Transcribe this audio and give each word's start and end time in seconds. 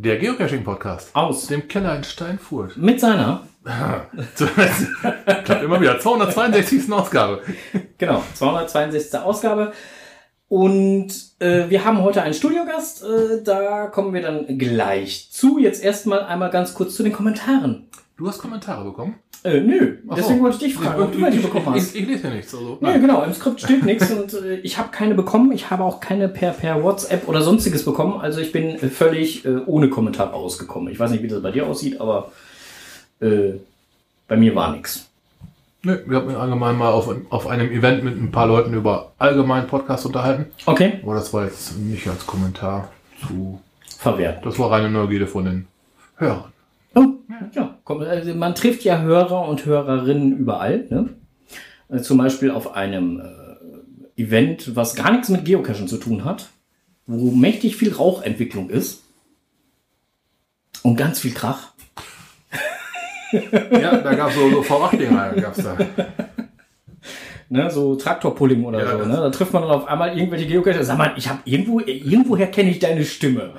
Der 0.00 0.16
Geocaching-Podcast 0.16 1.10
aus 1.12 1.48
dem 1.48 1.66
Keller 1.66 1.96
in 1.96 2.04
Steinfurt. 2.04 2.76
mit 2.76 3.00
seiner, 3.00 3.48
Klappt 3.64 5.62
immer 5.64 5.80
wieder. 5.80 5.98
262. 5.98 6.92
Ausgabe. 6.92 7.42
genau, 7.98 8.22
262. 8.34 9.18
Ausgabe. 9.18 9.72
Und 10.46 11.12
äh, 11.40 11.68
wir 11.68 11.84
haben 11.84 12.00
heute 12.00 12.22
einen 12.22 12.32
Studiogast, 12.32 13.02
äh, 13.02 13.42
da 13.42 13.88
kommen 13.88 14.14
wir 14.14 14.22
dann 14.22 14.56
gleich 14.56 15.32
zu. 15.32 15.58
Jetzt 15.58 15.82
erstmal 15.82 16.20
einmal 16.20 16.50
ganz 16.50 16.74
kurz 16.74 16.94
zu 16.94 17.02
den 17.02 17.12
Kommentaren. 17.12 17.88
Du 18.18 18.26
hast 18.26 18.40
Kommentare 18.40 18.84
bekommen? 18.84 19.14
Äh, 19.44 19.60
nö, 19.60 19.98
Ach 20.08 20.16
so. 20.16 20.22
deswegen 20.22 20.42
wollte 20.42 20.56
ich 20.56 20.62
dich 20.62 20.74
fragen, 20.74 21.00
ob 21.00 21.12
du 21.12 21.22
welche 21.22 21.38
bekommen 21.38 21.66
hast. 21.70 21.94
ich, 21.94 22.02
ich 22.02 22.08
lese 22.08 22.26
ja 22.26 22.34
nichts. 22.34 22.52
Also, 22.52 22.76
Nee, 22.80 22.98
genau, 22.98 23.22
im 23.22 23.32
Skript 23.32 23.60
steht 23.60 23.84
nichts 23.84 24.10
und 24.10 24.34
äh, 24.34 24.56
ich 24.56 24.76
habe 24.76 24.88
keine 24.90 25.14
bekommen. 25.14 25.52
Ich 25.52 25.70
habe 25.70 25.84
auch 25.84 26.00
keine 26.00 26.28
per, 26.28 26.50
per 26.50 26.82
WhatsApp 26.82 27.28
oder 27.28 27.42
sonstiges 27.42 27.84
bekommen. 27.84 28.20
Also 28.20 28.40
ich 28.40 28.50
bin 28.50 28.70
äh, 28.70 28.88
völlig 28.88 29.44
äh, 29.44 29.58
ohne 29.66 29.88
Kommentar 29.88 30.30
rausgekommen. 30.30 30.92
Ich 30.92 30.98
weiß 30.98 31.12
nicht, 31.12 31.22
wie 31.22 31.28
das 31.28 31.40
bei 31.40 31.52
dir 31.52 31.68
aussieht, 31.68 32.00
aber 32.00 32.32
äh, 33.20 33.52
bei 34.26 34.36
mir 34.36 34.56
war 34.56 34.72
nichts. 34.72 35.08
Nee, 35.84 35.98
wir 36.06 36.16
haben 36.16 36.34
allgemein 36.34 36.76
mal 36.76 36.90
auf, 36.90 37.08
auf 37.30 37.46
einem 37.46 37.70
Event 37.70 38.02
mit 38.02 38.20
ein 38.20 38.32
paar 38.32 38.48
Leuten 38.48 38.74
über 38.74 39.12
allgemeinen 39.18 39.68
Podcast 39.68 40.04
unterhalten. 40.04 40.46
Okay, 40.66 40.98
Aber 41.04 41.14
das 41.14 41.32
war 41.32 41.44
jetzt 41.44 41.78
nicht 41.78 42.08
als 42.08 42.26
Kommentar 42.26 42.90
zu. 43.24 43.60
verwehrt. 43.96 44.44
Das 44.44 44.58
war 44.58 44.72
reine 44.72 44.90
Neugierde 44.90 45.28
von 45.28 45.44
den 45.44 45.66
Hörern. 46.16 46.52
Oh, 46.98 47.14
ja, 47.54 47.78
komm, 47.84 48.00
also 48.00 48.34
man 48.34 48.54
trifft 48.54 48.84
ja 48.84 49.00
Hörer 49.00 49.46
und 49.48 49.64
Hörerinnen 49.64 50.36
überall. 50.36 50.86
Ne? 50.90 51.08
Äh, 51.88 52.00
Zum 52.00 52.18
Beispiel 52.18 52.50
auf 52.50 52.74
einem 52.74 53.20
äh, 53.20 54.20
Event, 54.22 54.74
was 54.76 54.94
gar 54.94 55.12
nichts 55.12 55.28
mit 55.28 55.44
Geocachen 55.44 55.88
zu 55.88 55.96
tun 55.98 56.24
hat, 56.24 56.48
wo 57.06 57.30
mächtig 57.30 57.76
viel 57.76 57.92
Rauchentwicklung 57.92 58.68
ist 58.70 59.02
und 60.82 60.96
ganz 60.96 61.20
viel 61.20 61.32
Krach. 61.32 61.72
Ja, 63.70 63.98
da 63.98 64.14
gab 64.14 64.30
es 64.30 64.36
so, 64.36 64.48
so 64.48 64.60
V8-Dinger. 64.62 65.34
Gab's 65.42 65.62
da. 65.62 65.76
Ne, 67.50 67.70
so 67.70 67.94
Traktorpulling 67.94 68.64
oder 68.64 68.82
Ja, 68.82 68.98
so. 68.98 69.04
Ne? 69.04 69.16
Da 69.16 69.28
trifft 69.28 69.52
man 69.52 69.62
dann 69.64 69.70
auf 69.70 69.86
einmal 69.86 70.16
irgendwelche 70.16 70.46
Geocacher. 70.46 70.82
Sag 70.82 70.96
mal, 70.96 71.12
ich 71.14 71.28
habe 71.28 71.40
irgendwo, 71.44 71.80
irgendwoher 71.80 72.46
kenne 72.46 72.70
ich 72.70 72.78
deine 72.78 73.04
Stimme. 73.04 73.52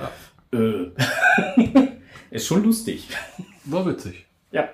Äh. 0.52 0.58
ist 2.32 2.48
schon 2.48 2.64
lustig. 2.64 3.08
War 3.66 3.86
witzig. 3.86 4.26
Ja. 4.52 4.70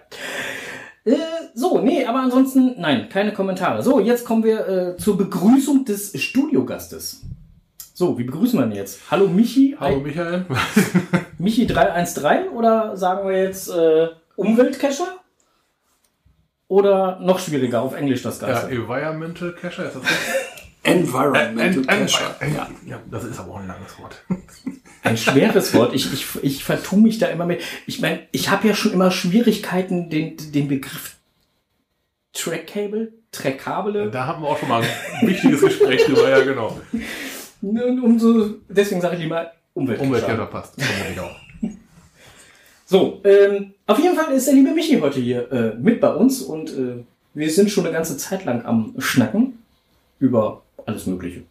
Äh, 1.04 1.16
so, 1.54 1.80
nee, 1.82 2.06
aber 2.06 2.20
ansonsten, 2.20 2.76
nein, 2.80 3.10
keine 3.10 3.34
Kommentare. 3.34 3.84
So, 3.84 4.00
jetzt 4.00 4.26
kommen 4.26 4.44
wir 4.44 4.68
äh, 4.68 4.98
zur 4.98 5.18
Begrüßung 5.18 5.86
des 5.86 6.20
Studiogastes. 6.22 7.22
So, 7.94 8.18
wie 8.18 8.24
begrüßen 8.24 8.60
wir 8.60 8.66
ihn 8.66 8.74
jetzt? 8.74 9.00
Hallo 9.10 9.28
Michi, 9.28 9.76
Hallo 9.80 10.00
Michael. 10.00 10.46
Michi 11.38 11.66
313 11.68 12.50
oder 12.50 12.98
sagen 12.98 13.28
wir 13.30 13.42
jetzt 13.44 13.70
äh, 13.70 14.08
Umweltcacher? 14.36 15.08
Oder 16.68 17.20
noch 17.22 17.40
schwieriger 17.40 17.82
auf 17.82 17.96
Englisch 17.96 18.24
das 18.24 18.42
Ja, 18.42 18.48
Ganze? 18.48 18.70
Environmental 18.72 19.54
Cacher, 19.54 19.86
ist 19.86 19.96
das? 19.96 20.04
Environmental 20.86 21.84
En- 21.84 21.90
en- 21.90 22.06
Cacher. 22.08 22.36
Ja, 22.56 22.70
ja, 22.86 23.00
das 23.12 23.24
ist 23.26 23.40
aber 23.40 23.52
auch 23.54 23.60
ein 23.60 23.68
langes 23.68 23.98
Wort. 24.00 24.24
Ein 25.04 25.18
schweres 25.18 25.74
Wort. 25.74 25.94
Ich, 25.94 26.12
ich, 26.14 26.26
ich 26.44 26.64
vertue 26.64 27.00
mich 27.00 27.20
da 27.20 27.28
immer 27.28 27.46
mehr. 27.46 27.58
Ich 27.86 28.00
meine, 28.02 28.22
ich 28.32 28.50
habe 28.50 28.68
ja 28.68 28.74
schon 28.74 28.94
immer 28.94 29.12
Schwierigkeiten, 29.12 30.10
den, 30.10 30.36
den 30.52 30.68
Begriff 30.68 31.16
Trackcable, 32.34 33.14
Trackable. 33.32 34.10
Da 34.12 34.28
hatten 34.28 34.42
wir 34.42 34.50
auch 34.50 34.58
schon 34.58 34.70
mal 34.70 34.82
ein 34.82 35.28
wichtiges 35.28 35.62
Gespräch 35.62 36.04
drüber, 36.06 36.30
ja 36.30 36.42
genau. 36.44 36.80
Und 37.62 38.00
umso, 38.04 38.56
deswegen 38.68 39.02
sage 39.02 39.16
ich 39.16 39.22
lieber 39.24 39.52
Umweltcacher. 39.74 40.08
Umweltcacher 40.08 40.46
passt. 40.48 40.82
Vermutlich 40.82 41.20
auch. 41.20 41.36
So, 42.88 43.22
ähm, 43.24 43.74
auf 43.88 43.98
jeden 44.00 44.16
Fall 44.16 44.32
ist 44.34 44.46
der 44.48 44.54
liebe 44.54 44.72
Michi 44.72 45.00
heute 45.00 45.20
hier 45.20 45.52
äh, 45.52 45.76
mit 45.76 46.00
bei 46.00 46.14
uns 46.14 46.42
und 46.42 46.70
äh, 46.72 47.04
wir 47.34 47.50
sind 47.50 47.72
schon 47.72 47.86
eine 47.86 47.94
ganze 47.94 48.16
Zeit 48.18 48.46
lang 48.46 48.64
am 48.66 48.94
Schnacken 49.00 49.60
über 50.20 50.62
alles 50.86 51.06
Mögliche. 51.08 51.44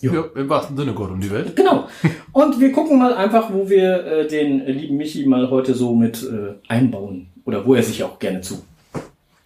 Ja, 0.00 0.24
im 0.34 0.48
wahrsten 0.48 0.76
Sinne 0.76 0.92
Gott 0.92 1.10
um 1.10 1.20
die 1.20 1.30
Welt. 1.30 1.56
Genau. 1.56 1.88
Und 2.32 2.60
wir 2.60 2.72
gucken 2.72 2.98
mal 2.98 3.14
einfach, 3.14 3.52
wo 3.52 3.68
wir 3.68 4.04
äh, 4.04 4.26
den 4.28 4.66
lieben 4.66 4.96
Michi 4.96 5.24
mal 5.26 5.48
heute 5.50 5.74
so 5.74 5.94
mit 5.94 6.22
äh, 6.22 6.54
einbauen 6.68 7.28
oder 7.44 7.64
wo 7.64 7.74
er 7.74 7.82
sich 7.82 8.02
auch 8.02 8.18
gerne 8.18 8.42
zu 8.42 8.62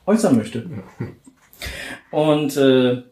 äußern 0.06 0.36
möchte. 0.36 0.64
Und 2.10 2.56
äh, 2.56 3.02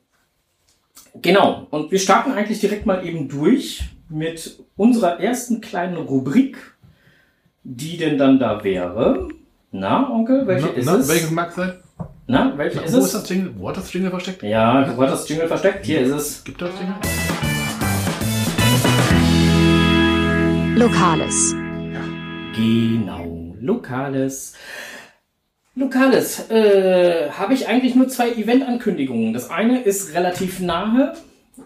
genau, 1.22 1.66
und 1.70 1.92
wir 1.92 1.98
starten 1.98 2.32
eigentlich 2.32 2.60
direkt 2.60 2.86
mal 2.86 3.06
eben 3.06 3.28
durch 3.28 3.84
mit 4.08 4.58
unserer 4.76 5.20
ersten 5.20 5.60
kleinen 5.60 5.96
Rubrik, 5.96 6.56
die 7.62 7.96
denn 7.96 8.18
dann 8.18 8.38
da 8.38 8.64
wäre. 8.64 9.28
Na, 9.72 10.10
Onkel, 10.10 10.46
welche 10.46 10.68
Na, 10.68 10.72
ist 10.72 10.86
na, 10.86 10.96
es? 10.96 11.08
welches 11.08 11.30
mag 11.30 11.52
sein? 11.52 11.74
Na, 12.28 12.52
welche 12.56 12.78
Na, 12.78 12.82
ist 12.82 12.92
wo 12.94 12.98
es? 12.98 13.04
ist 13.06 13.14
das 13.14 13.28
Jingle? 13.28 13.52
Wo 13.56 13.68
hat 13.68 13.76
das 13.76 13.92
Jingle 13.92 14.10
versteckt? 14.10 14.42
Ja, 14.42 14.92
wo 14.96 15.02
hat 15.02 15.12
das 15.12 15.28
Jingle 15.28 15.46
versteckt? 15.46 15.86
Hier 15.86 16.00
ist 16.00 16.10
es. 16.12 16.44
Gibt 16.44 16.60
das 16.60 16.70
Jingle? 16.78 16.96
Lokales. 20.76 21.54
Genau, 22.56 23.54
Lokales. 23.60 24.54
Lokales, 25.74 26.50
äh, 26.50 27.30
habe 27.30 27.54
ich 27.54 27.68
eigentlich 27.68 27.94
nur 27.94 28.08
zwei 28.08 28.30
Event-Ankündigungen. 28.32 29.32
Das 29.34 29.50
eine 29.50 29.82
ist 29.82 30.14
relativ 30.14 30.58
nahe 30.60 31.12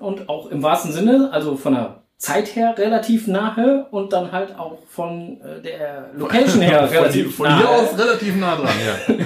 und 0.00 0.28
auch 0.28 0.50
im 0.50 0.62
wahrsten 0.62 0.92
Sinne, 0.92 1.30
also 1.32 1.56
von 1.56 1.74
der 1.74 2.02
Zeit 2.18 2.54
her 2.54 2.74
relativ 2.76 3.26
nahe 3.28 3.86
und 3.90 4.12
dann 4.12 4.30
halt 4.32 4.58
auch 4.58 4.78
von 4.88 5.40
äh, 5.40 5.62
der 5.62 6.10
Location 6.14 6.60
her 6.60 6.80
Von, 6.88 6.96
relativ 6.98 7.36
von 7.36 7.46
nahe. 7.48 7.58
hier 7.58 7.68
aus 7.70 7.98
relativ 7.98 8.36
nah 8.36 8.56
dran, 8.56 8.68
ja. 8.84 9.14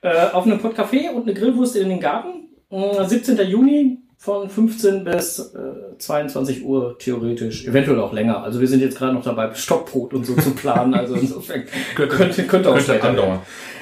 Äh, 0.00 0.30
auf 0.32 0.46
einem 0.46 0.58
Podcafé 0.58 1.10
und 1.10 1.22
eine 1.22 1.34
Grillwurst 1.34 1.76
in 1.76 1.88
den 1.88 2.00
Garten. 2.00 2.48
Äh, 2.70 3.04
17. 3.04 3.38
Juni 3.48 3.98
von 4.16 4.50
15 4.50 5.04
bis 5.04 5.38
äh, 5.38 5.96
22 5.98 6.64
Uhr 6.64 6.98
theoretisch, 6.98 7.66
eventuell 7.66 8.00
auch 8.00 8.12
länger. 8.12 8.42
Also 8.42 8.60
wir 8.60 8.66
sind 8.66 8.80
jetzt 8.80 8.98
gerade 8.98 9.12
noch 9.14 9.22
dabei, 9.22 9.54
Stockbrot 9.54 10.12
und 10.12 10.26
so 10.26 10.34
zu 10.34 10.50
planen. 10.50 10.94
Also 10.94 11.14
insofern 11.14 11.64
könnte, 11.94 12.44
könnte, 12.44 12.68
auch 12.68 12.74
Könnte 12.74 12.92
später 12.92 13.08
andauern. 13.10 13.40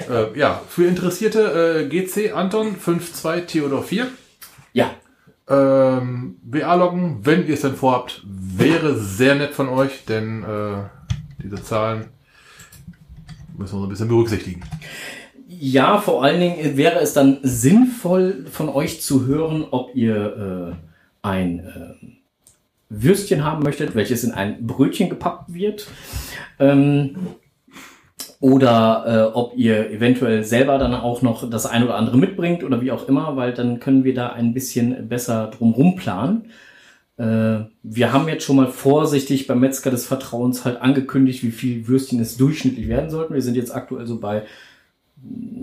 Äh, 0.09 0.37
ja, 0.37 0.61
für 0.67 0.85
Interessierte 0.85 1.87
äh, 1.89 1.89
GC 1.89 2.33
Anton 2.33 2.79
52 2.79 3.45
Theodor 3.45 3.83
4. 3.83 4.07
Ja, 4.73 4.91
Ähm, 5.49 6.37
loggen, 6.51 7.19
wenn 7.23 7.47
ihr 7.47 7.55
es 7.55 7.61
denn 7.61 7.75
vorhabt, 7.75 8.23
wäre 8.27 8.97
sehr 8.97 9.35
nett 9.35 9.53
von 9.53 9.69
euch, 9.69 10.05
denn 10.05 10.43
äh, 10.43 10.83
diese 11.43 11.63
Zahlen 11.63 12.09
müssen 13.57 13.75
wir 13.75 13.79
so 13.79 13.85
ein 13.85 13.89
bisschen 13.89 14.07
berücksichtigen. 14.07 14.61
Ja, 15.59 15.97
vor 15.99 16.23
allen 16.23 16.39
Dingen 16.39 16.77
wäre 16.77 16.99
es 16.99 17.13
dann 17.13 17.39
sinnvoll 17.41 18.45
von 18.51 18.69
euch 18.69 19.01
zu 19.01 19.25
hören, 19.25 19.65
ob 19.71 19.95
ihr 19.95 20.75
äh, 20.75 21.27
ein 21.27 21.59
äh, 21.59 22.07
Würstchen 22.89 23.43
haben 23.43 23.63
möchtet, 23.63 23.95
welches 23.95 24.23
in 24.23 24.33
ein 24.33 24.67
Brötchen 24.67 25.09
gepackt 25.09 25.53
wird. 25.53 25.87
Ähm, 26.59 27.15
oder 28.39 29.31
äh, 29.31 29.35
ob 29.35 29.57
ihr 29.57 29.89
eventuell 29.89 30.43
selber 30.43 30.77
dann 30.77 30.93
auch 30.93 31.23
noch 31.23 31.49
das 31.49 31.65
ein 31.65 31.83
oder 31.83 31.95
andere 31.95 32.17
mitbringt 32.17 32.63
oder 32.63 32.81
wie 32.81 32.91
auch 32.91 33.07
immer, 33.07 33.35
weil 33.35 33.53
dann 33.53 33.79
können 33.79 34.03
wir 34.03 34.13
da 34.13 34.29
ein 34.29 34.53
bisschen 34.53 35.09
besser 35.09 35.47
drumrum 35.47 35.95
planen. 35.95 36.51
Äh, 37.17 37.65
wir 37.81 38.13
haben 38.13 38.27
jetzt 38.27 38.43
schon 38.43 38.57
mal 38.57 38.67
vorsichtig 38.67 39.47
beim 39.47 39.59
Metzger 39.59 39.89
des 39.89 40.05
Vertrauens 40.05 40.65
halt 40.65 40.79
angekündigt, 40.81 41.41
wie 41.41 41.51
viel 41.51 41.87
Würstchen 41.87 42.19
es 42.19 42.37
durchschnittlich 42.37 42.87
werden 42.87 43.09
sollten. 43.09 43.33
Wir 43.33 43.41
sind 43.41 43.57
jetzt 43.57 43.73
aktuell 43.73 44.05
so 44.05 44.19
bei 44.19 44.43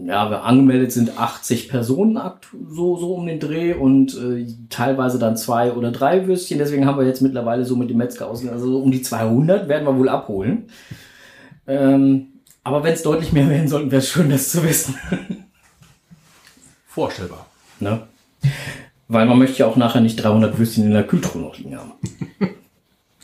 ja, 0.06 0.30
wir 0.30 0.44
angemeldet 0.44 0.92
sind 0.92 1.18
80 1.18 1.68
Personen 1.68 2.20
so, 2.68 2.96
so 2.96 3.14
um 3.14 3.26
den 3.26 3.40
Dreh 3.40 3.74
und 3.74 4.14
äh, 4.14 4.46
teilweise 4.68 5.18
dann 5.18 5.36
zwei 5.36 5.72
oder 5.72 5.92
drei 5.92 6.26
Würstchen. 6.26 6.58
Deswegen 6.58 6.86
haben 6.86 6.98
wir 6.98 7.06
jetzt 7.06 7.22
mittlerweile 7.22 7.64
so 7.64 7.76
mit 7.76 7.90
dem 7.90 7.96
Metzger 7.96 8.28
aus, 8.28 8.46
also 8.46 8.66
so 8.66 8.78
um 8.78 8.90
die 8.90 9.02
200 9.02 9.68
werden 9.68 9.86
wir 9.86 9.98
wohl 9.98 10.08
abholen. 10.08 10.64
Ähm, 11.66 12.26
aber 12.62 12.82
wenn 12.82 12.94
es 12.94 13.02
deutlich 13.02 13.32
mehr 13.32 13.48
werden 13.48 13.68
sollten, 13.68 13.90
wäre 13.90 14.00
es 14.00 14.10
schön, 14.10 14.30
das 14.30 14.50
zu 14.50 14.62
wissen. 14.62 14.96
Vorstellbar. 16.86 17.46
ne? 17.80 18.02
Weil 19.08 19.26
man 19.26 19.38
möchte 19.38 19.58
ja 19.58 19.66
auch 19.66 19.76
nachher 19.76 20.00
nicht 20.00 20.16
300 20.16 20.58
Würstchen 20.58 20.84
in 20.84 20.92
der 20.92 21.06
Kühltruhe 21.06 21.42
noch 21.42 21.56
liegen 21.58 21.76
haben. 21.76 21.92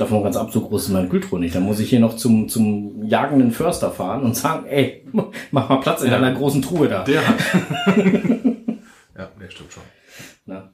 Davon 0.00 0.23
ganz 0.23 0.37
ab, 0.37 0.50
so 0.50 0.62
groß 0.62 0.85
ist 0.85 0.88
meine 0.88 1.08
Kühltruhe 1.08 1.38
nicht. 1.38 1.55
Dann 1.55 1.62
muss 1.64 1.79
ich 1.79 1.91
hier 1.91 2.00
noch 2.00 2.17
zum, 2.17 2.49
zum 2.49 3.05
jagenden 3.05 3.50
Förster 3.52 3.91
fahren 3.91 4.23
und 4.23 4.35
sagen, 4.35 4.67
ey, 4.67 5.05
mach 5.52 5.69
mal 5.69 5.76
Platz 5.76 6.00
in 6.02 6.11
Ja. 6.11 6.19
deiner 6.19 6.35
großen 6.37 6.62
Truhe 6.62 6.88
da. 6.88 7.05
Der 7.05 7.26
hat. 7.29 7.37
ja, 9.19 9.29
der 9.41 9.50
stimmt 9.50 9.73
schon. 9.73 9.82
Na. 10.47 10.70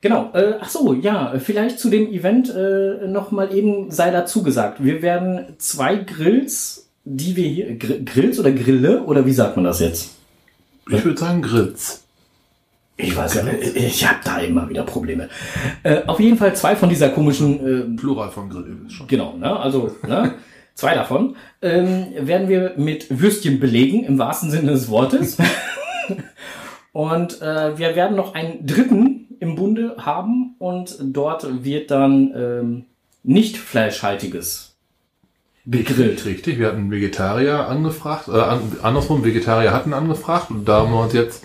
Genau, 0.00 0.30
äh, 0.34 0.54
ach 0.60 0.68
so, 0.68 0.92
ja, 0.94 1.34
vielleicht 1.38 1.78
zu 1.78 1.88
dem 1.90 2.12
Event 2.12 2.54
äh, 2.54 3.06
noch 3.08 3.30
mal 3.30 3.54
eben 3.54 3.90
sei 3.90 4.10
dazu 4.10 4.42
gesagt. 4.42 4.84
Wir 4.84 5.00
werden 5.02 5.54
zwei 5.58 5.96
Grills, 5.96 6.90
die 7.04 7.36
wir 7.36 7.48
hier, 7.48 7.76
Gr 7.76 7.98
Grills 8.04 8.38
oder 8.38 8.52
Grille, 8.52 9.02
oder 9.04 9.24
wie 9.26 9.32
sagt 9.32 9.56
man 9.56 9.64
das 9.64 9.80
jetzt? 9.80 10.16
Ich 10.90 11.04
würde 11.04 11.18
sagen 11.18 11.42
Grills. 11.42 12.05
Ich 12.98 13.14
weiß 13.14 13.34
ja, 13.34 13.42
ich 13.74 14.06
habe 14.08 14.20
da 14.24 14.38
immer 14.38 14.68
wieder 14.68 14.82
Probleme. 14.82 15.28
Äh, 15.82 16.04
auf 16.06 16.18
jeden 16.18 16.38
Fall 16.38 16.56
zwei 16.56 16.76
von 16.76 16.88
dieser 16.88 17.10
komischen. 17.10 17.94
Äh, 17.94 17.96
Plural 17.96 18.30
von 18.30 18.48
Grill 18.48 18.78
ist 18.86 18.94
schon. 18.94 19.06
Genau, 19.06 19.36
ne? 19.36 19.54
Also 19.54 19.94
ne? 20.06 20.34
zwei 20.74 20.94
davon 20.94 21.36
ähm, 21.60 22.06
werden 22.18 22.48
wir 22.48 22.74
mit 22.76 23.20
Würstchen 23.20 23.60
belegen 23.60 24.04
im 24.04 24.18
wahrsten 24.18 24.50
Sinne 24.50 24.72
des 24.72 24.88
Wortes. 24.88 25.36
und 26.92 27.42
äh, 27.42 27.76
wir 27.76 27.96
werden 27.96 28.16
noch 28.16 28.34
einen 28.34 28.66
dritten 28.66 29.36
im 29.40 29.56
Bunde 29.56 29.96
haben 29.98 30.54
und 30.58 30.96
dort 31.00 31.64
wird 31.64 31.90
dann 31.90 32.32
ähm, 32.34 32.84
nicht 33.22 33.58
fleischhaltiges 33.58 34.76
gegrillt. 35.66 36.24
Richtig, 36.24 36.58
wir 36.58 36.68
hatten 36.68 36.90
Vegetarier 36.90 37.68
angefragt, 37.68 38.28
äh, 38.28 38.40
an, 38.40 38.60
andersrum, 38.82 39.24
Vegetarier 39.24 39.72
hatten 39.72 39.92
angefragt 39.92 40.50
und 40.50 40.66
da 40.66 40.78
haben 40.78 40.92
wir 40.92 41.00
uns 41.00 41.12
jetzt 41.12 41.44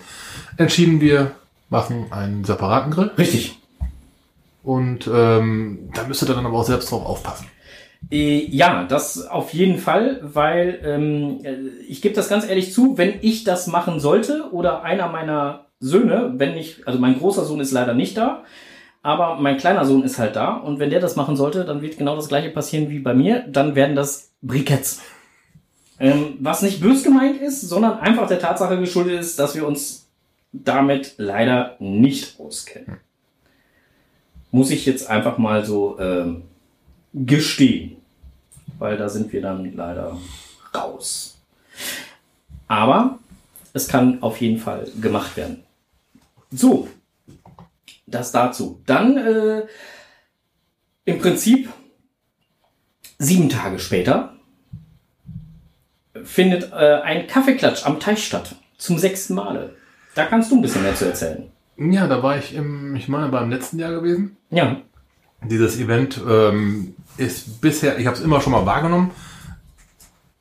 entschieden, 0.57 1.01
wir 1.01 1.31
machen 1.71 2.11
einen 2.11 2.43
separaten 2.43 2.91
Grill. 2.91 3.11
Richtig. 3.17 3.57
Und 4.61 5.09
ähm, 5.11 5.89
da 5.95 6.03
müsst 6.03 6.21
ihr 6.21 6.27
dann 6.27 6.45
aber 6.45 6.59
auch 6.59 6.65
selbst 6.65 6.91
drauf 6.91 7.05
aufpassen. 7.05 7.47
Äh, 8.11 8.45
Ja, 8.51 8.83
das 8.83 9.25
auf 9.27 9.53
jeden 9.53 9.79
Fall, 9.79 10.19
weil 10.21 10.79
ähm, 10.83 11.39
äh, 11.43 11.55
ich 11.87 12.01
gebe 12.01 12.13
das 12.13 12.29
ganz 12.29 12.47
ehrlich 12.47 12.73
zu, 12.73 12.97
wenn 12.97 13.15
ich 13.21 13.43
das 13.43 13.65
machen 13.67 13.99
sollte 13.99 14.51
oder 14.51 14.83
einer 14.83 15.07
meiner 15.07 15.65
Söhne, 15.79 16.33
wenn 16.37 16.53
nicht, 16.53 16.85
also 16.87 16.99
mein 16.99 17.17
großer 17.17 17.45
Sohn 17.45 17.59
ist 17.59 17.71
leider 17.71 17.95
nicht 17.95 18.17
da, 18.17 18.43
aber 19.01 19.35
mein 19.35 19.57
kleiner 19.57 19.85
Sohn 19.85 20.03
ist 20.03 20.19
halt 20.19 20.35
da 20.35 20.53
und 20.53 20.77
wenn 20.77 20.91
der 20.91 20.99
das 20.99 21.15
machen 21.15 21.35
sollte, 21.35 21.65
dann 21.65 21.81
wird 21.81 21.97
genau 21.97 22.15
das 22.15 22.27
gleiche 22.27 22.51
passieren 22.51 22.89
wie 22.89 22.99
bei 22.99 23.15
mir, 23.15 23.45
dann 23.47 23.73
werden 23.75 23.95
das 23.95 24.31
Briketts. 24.43 25.01
Ähm, 25.99 26.37
was 26.39 26.61
nicht 26.61 26.81
bös 26.81 27.03
gemeint 27.03 27.41
ist, 27.41 27.61
sondern 27.61 27.99
einfach 27.99 28.27
der 28.27 28.39
Tatsache 28.39 28.77
geschuldet 28.79 29.19
ist, 29.19 29.39
dass 29.39 29.55
wir 29.55 29.65
uns 29.65 30.00
damit 30.51 31.15
leider 31.17 31.75
nicht 31.79 32.39
auskennen. 32.39 32.99
Muss 34.51 34.71
ich 34.71 34.85
jetzt 34.85 35.09
einfach 35.09 35.37
mal 35.37 35.65
so 35.65 35.97
ähm, 35.99 36.43
gestehen. 37.13 37.97
Weil 38.77 38.97
da 38.97 39.09
sind 39.09 39.31
wir 39.31 39.41
dann 39.41 39.73
leider 39.75 40.17
raus. 40.73 41.37
Aber 42.67 43.19
es 43.73 43.87
kann 43.87 44.21
auf 44.21 44.41
jeden 44.41 44.59
Fall 44.59 44.87
gemacht 44.99 45.37
werden. 45.37 45.63
So, 46.51 46.89
das 48.07 48.31
dazu. 48.31 48.81
Dann 48.85 49.17
äh, 49.17 49.67
im 51.05 51.19
Prinzip 51.19 51.69
sieben 53.19 53.49
Tage 53.49 53.79
später 53.79 54.35
findet 56.23 56.71
äh, 56.71 57.01
ein 57.03 57.27
Kaffeeklatsch 57.27 57.85
am 57.85 57.99
Teich 57.99 58.25
statt. 58.25 58.55
Zum 58.77 58.97
sechsten 58.97 59.35
Male. 59.35 59.75
Da 60.15 60.25
kannst 60.25 60.51
du 60.51 60.55
ein 60.55 60.61
bisschen 60.61 60.83
mehr 60.83 60.95
zu 60.95 61.05
erzählen. 61.05 61.49
Ja, 61.77 62.07
da 62.07 62.21
war 62.21 62.37
ich 62.37 62.53
im, 62.53 62.95
ich 62.95 63.07
meine, 63.07 63.29
beim 63.29 63.49
letzten 63.49 63.79
Jahr 63.79 63.91
gewesen. 63.91 64.37
Ja. 64.49 64.77
Dieses 65.43 65.79
Event 65.79 66.21
ähm, 66.29 66.93
ist 67.17 67.61
bisher, 67.61 67.97
ich 67.97 68.05
habe 68.05 68.15
es 68.15 68.21
immer 68.21 68.41
schon 68.41 68.51
mal 68.51 68.65
wahrgenommen. 68.65 69.11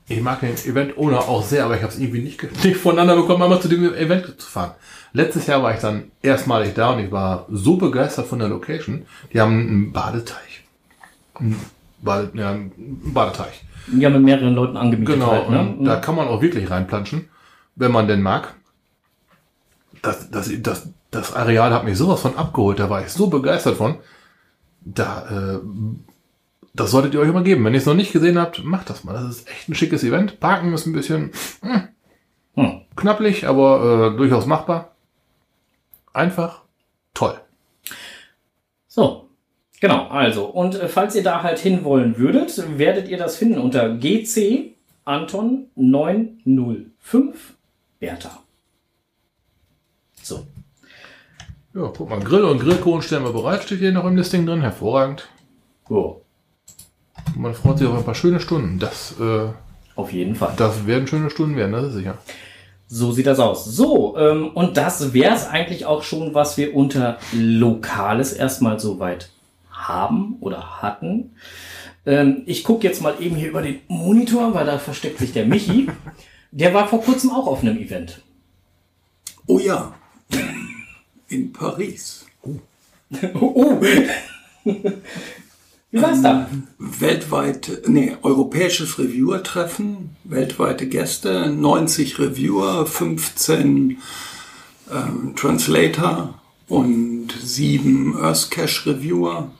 Ich 0.08 0.20
mag 0.20 0.40
den 0.40 0.54
Event 0.54 0.98
ohne 0.98 1.20
auch 1.20 1.44
sehr, 1.44 1.64
aber 1.64 1.76
ich 1.76 1.82
habe 1.82 1.92
es 1.92 1.98
irgendwie 1.98 2.20
nicht, 2.20 2.42
nicht 2.64 2.76
voneinander 2.76 3.16
bekommen, 3.16 3.42
einmal 3.42 3.62
zu 3.62 3.68
dem 3.68 3.94
Event 3.94 4.40
zu 4.40 4.48
fahren. 4.48 4.72
Letztes 5.12 5.46
Jahr 5.46 5.62
war 5.62 5.74
ich 5.74 5.80
dann 5.80 6.10
erstmalig 6.22 6.74
da 6.74 6.90
und 6.90 7.00
ich 7.00 7.10
war 7.10 7.46
so 7.50 7.76
begeistert 7.76 8.26
von 8.26 8.38
der 8.38 8.48
Location. 8.48 9.06
Die 9.32 9.40
haben 9.40 9.52
einen 9.52 9.92
Badeteich. 9.92 10.64
Ein 11.34 11.56
Bade, 12.02 12.30
ja, 12.34 12.50
einen 12.50 12.72
Badeteich. 13.12 13.64
Ja, 13.98 14.10
mit 14.10 14.22
mehreren 14.22 14.54
Leuten 14.54 14.76
angemietet 14.76 15.14
Genau, 15.14 15.32
halt, 15.32 15.50
ne? 15.50 15.74
und 15.78 15.84
da 15.84 15.96
kann 15.96 16.14
man 16.14 16.28
auch 16.28 16.42
wirklich 16.42 16.70
reinplanschen, 16.70 17.28
wenn 17.76 17.92
man 17.92 18.06
denn 18.06 18.22
mag. 18.22 18.54
Das, 20.02 20.30
das, 20.30 20.50
das, 20.62 20.88
das 21.10 21.34
Areal 21.34 21.72
hat 21.72 21.84
mich 21.84 21.98
sowas 21.98 22.20
von 22.22 22.36
abgeholt, 22.36 22.78
da 22.78 22.88
war 22.88 23.02
ich 23.04 23.10
so 23.10 23.28
begeistert 23.28 23.76
von. 23.76 23.98
Da, 24.82 25.56
äh, 25.56 25.60
das 26.72 26.90
solltet 26.90 27.14
ihr 27.14 27.20
euch 27.20 27.28
immer 27.28 27.42
geben. 27.42 27.64
Wenn 27.64 27.74
ihr 27.74 27.80
es 27.80 27.86
noch 27.86 27.94
nicht 27.94 28.12
gesehen 28.12 28.38
habt, 28.38 28.64
macht 28.64 28.88
das 28.88 29.04
mal. 29.04 29.12
Das 29.12 29.24
ist 29.24 29.50
echt 29.50 29.68
ein 29.68 29.74
schickes 29.74 30.04
Event. 30.04 30.40
Parken 30.40 30.72
ist 30.72 30.86
ein 30.86 30.92
bisschen 30.92 31.32
hm, 31.62 31.88
Hm. 32.54 32.82
knapplich, 32.96 33.46
aber 33.46 34.12
äh, 34.12 34.16
durchaus 34.16 34.46
machbar. 34.46 34.94
Einfach 36.12 36.62
toll. 37.14 37.40
So, 38.88 39.28
genau, 39.80 40.08
also. 40.08 40.46
Und 40.46 40.74
äh, 40.74 40.88
falls 40.88 41.14
ihr 41.14 41.22
da 41.22 41.42
halt 41.42 41.58
hinwollen 41.58 42.18
würdet, 42.18 42.78
werdet 42.78 43.08
ihr 43.08 43.18
das 43.18 43.36
finden 43.36 43.58
unter 43.58 43.96
GC 43.96 44.74
Anton 45.04 45.70
905 45.76 47.54
Bertha. 47.98 48.42
So. 50.30 50.46
Ja, 51.74 51.92
guck 51.96 52.08
mal, 52.08 52.20
Grill 52.20 52.44
und 52.44 52.60
Grillkohlen 52.60 53.02
stellen 53.02 53.24
wir 53.24 53.32
bereit. 53.32 53.64
Steht 53.64 53.80
hier 53.80 53.92
noch 53.92 54.04
im 54.04 54.16
Listing 54.16 54.46
drin. 54.46 54.60
Hervorragend. 54.60 55.28
So, 55.88 56.22
Man 57.34 57.52
freut 57.52 57.78
sich 57.78 57.88
auf 57.88 57.98
ein 57.98 58.04
paar 58.04 58.14
schöne 58.14 58.38
Stunden. 58.38 58.78
Das, 58.78 59.14
äh, 59.20 59.48
auf 59.96 60.12
jeden 60.12 60.36
Fall. 60.36 60.54
das 60.56 60.86
werden 60.86 61.08
schöne 61.08 61.30
Stunden 61.30 61.56
werden, 61.56 61.72
das 61.72 61.86
ist 61.86 61.94
sicher. 61.94 62.18
So 62.86 63.10
sieht 63.10 63.26
das 63.26 63.40
aus. 63.40 63.64
So, 63.64 64.16
ähm, 64.16 64.50
und 64.54 64.76
das 64.76 65.12
wäre 65.12 65.34
es 65.34 65.46
eigentlich 65.46 65.84
auch 65.84 66.04
schon, 66.04 66.32
was 66.32 66.56
wir 66.56 66.76
unter 66.76 67.18
Lokales 67.32 68.32
erstmal 68.32 68.78
soweit 68.78 69.30
haben 69.70 70.36
oder 70.40 70.82
hatten. 70.82 71.32
Ähm, 72.06 72.42
ich 72.46 72.62
gucke 72.62 72.86
jetzt 72.86 73.02
mal 73.02 73.14
eben 73.20 73.34
hier 73.34 73.48
über 73.48 73.62
den 73.62 73.80
Monitor, 73.88 74.54
weil 74.54 74.66
da 74.66 74.78
versteckt 74.78 75.18
sich 75.18 75.32
der 75.32 75.46
Michi. 75.46 75.88
Der 76.52 76.74
war 76.74 76.88
vor 76.88 77.00
kurzem 77.00 77.30
auch 77.30 77.46
auf 77.46 77.62
einem 77.62 77.78
Event. 77.78 78.22
Oh 79.46 79.58
ja, 79.60 79.94
in 81.28 81.52
Paris. 81.52 82.26
Oh! 83.34 83.80
Wie 85.92 86.00
war's 86.00 86.22
da? 86.22 86.48
Weltweit, 86.78 87.82
nee, 87.88 88.16
europäisches 88.22 88.98
Reviewer-Treffen, 88.98 90.16
weltweite 90.22 90.86
Gäste, 90.86 91.50
90 91.50 92.18
Reviewer, 92.20 92.86
15 92.86 93.98
ähm, 94.92 95.34
Translator 95.34 96.40
und 96.68 97.32
7 97.32 98.16
Earthcache-Reviewer 98.16 99.50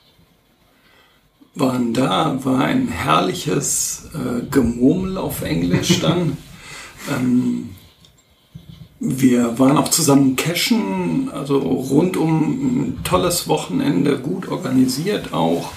waren 1.55 1.93
da, 1.93 2.39
war 2.45 2.65
ein 2.65 2.87
herrliches 2.89 4.09
äh, 4.15 4.47
Gemurmel 4.49 5.19
auf 5.19 5.43
Englisch 5.43 6.01
dann. 6.01 6.37
ähm, 7.11 7.71
wir 9.01 9.59
waren 9.59 9.79
auch 9.79 9.89
zusammen 9.89 10.37
cashen, 10.37 11.31
also 11.33 11.59
rundum 11.59 12.43
ein 12.43 12.99
tolles 13.03 13.49
Wochenende, 13.49 14.19
gut 14.19 14.49
organisiert 14.49 15.33
auch 15.33 15.73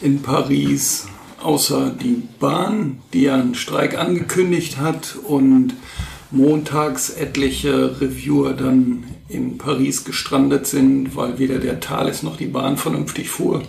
in 0.00 0.22
Paris, 0.22 1.08
außer 1.42 1.90
die 1.90 2.22
Bahn, 2.38 3.00
die 3.12 3.28
einen 3.28 3.56
Streik 3.56 3.98
angekündigt 3.98 4.78
hat 4.78 5.16
und 5.26 5.74
montags 6.30 7.10
etliche 7.10 8.00
Reviewer 8.00 8.54
dann 8.54 9.04
in 9.28 9.58
Paris 9.58 10.04
gestrandet 10.04 10.68
sind, 10.68 11.16
weil 11.16 11.40
weder 11.40 11.58
der 11.58 11.80
Thales 11.80 12.22
noch 12.22 12.36
die 12.36 12.46
Bahn 12.46 12.76
vernünftig 12.76 13.28
fuhr. 13.28 13.62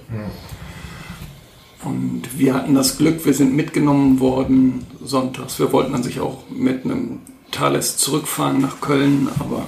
Und 1.84 2.22
wir 2.38 2.54
hatten 2.54 2.76
das 2.76 2.98
Glück, 2.98 3.26
wir 3.26 3.34
sind 3.34 3.56
mitgenommen 3.56 4.20
worden 4.20 4.86
sonntags. 5.04 5.60
Wir 5.60 5.74
wollten 5.74 5.96
an 5.96 6.04
sich 6.04 6.20
auch 6.20 6.44
mit 6.50 6.86
einem 6.86 7.20
Thales 7.54 7.98
zurückfahren 7.98 8.62
nach 8.62 8.82
Köln, 8.82 9.30
aber 9.40 9.66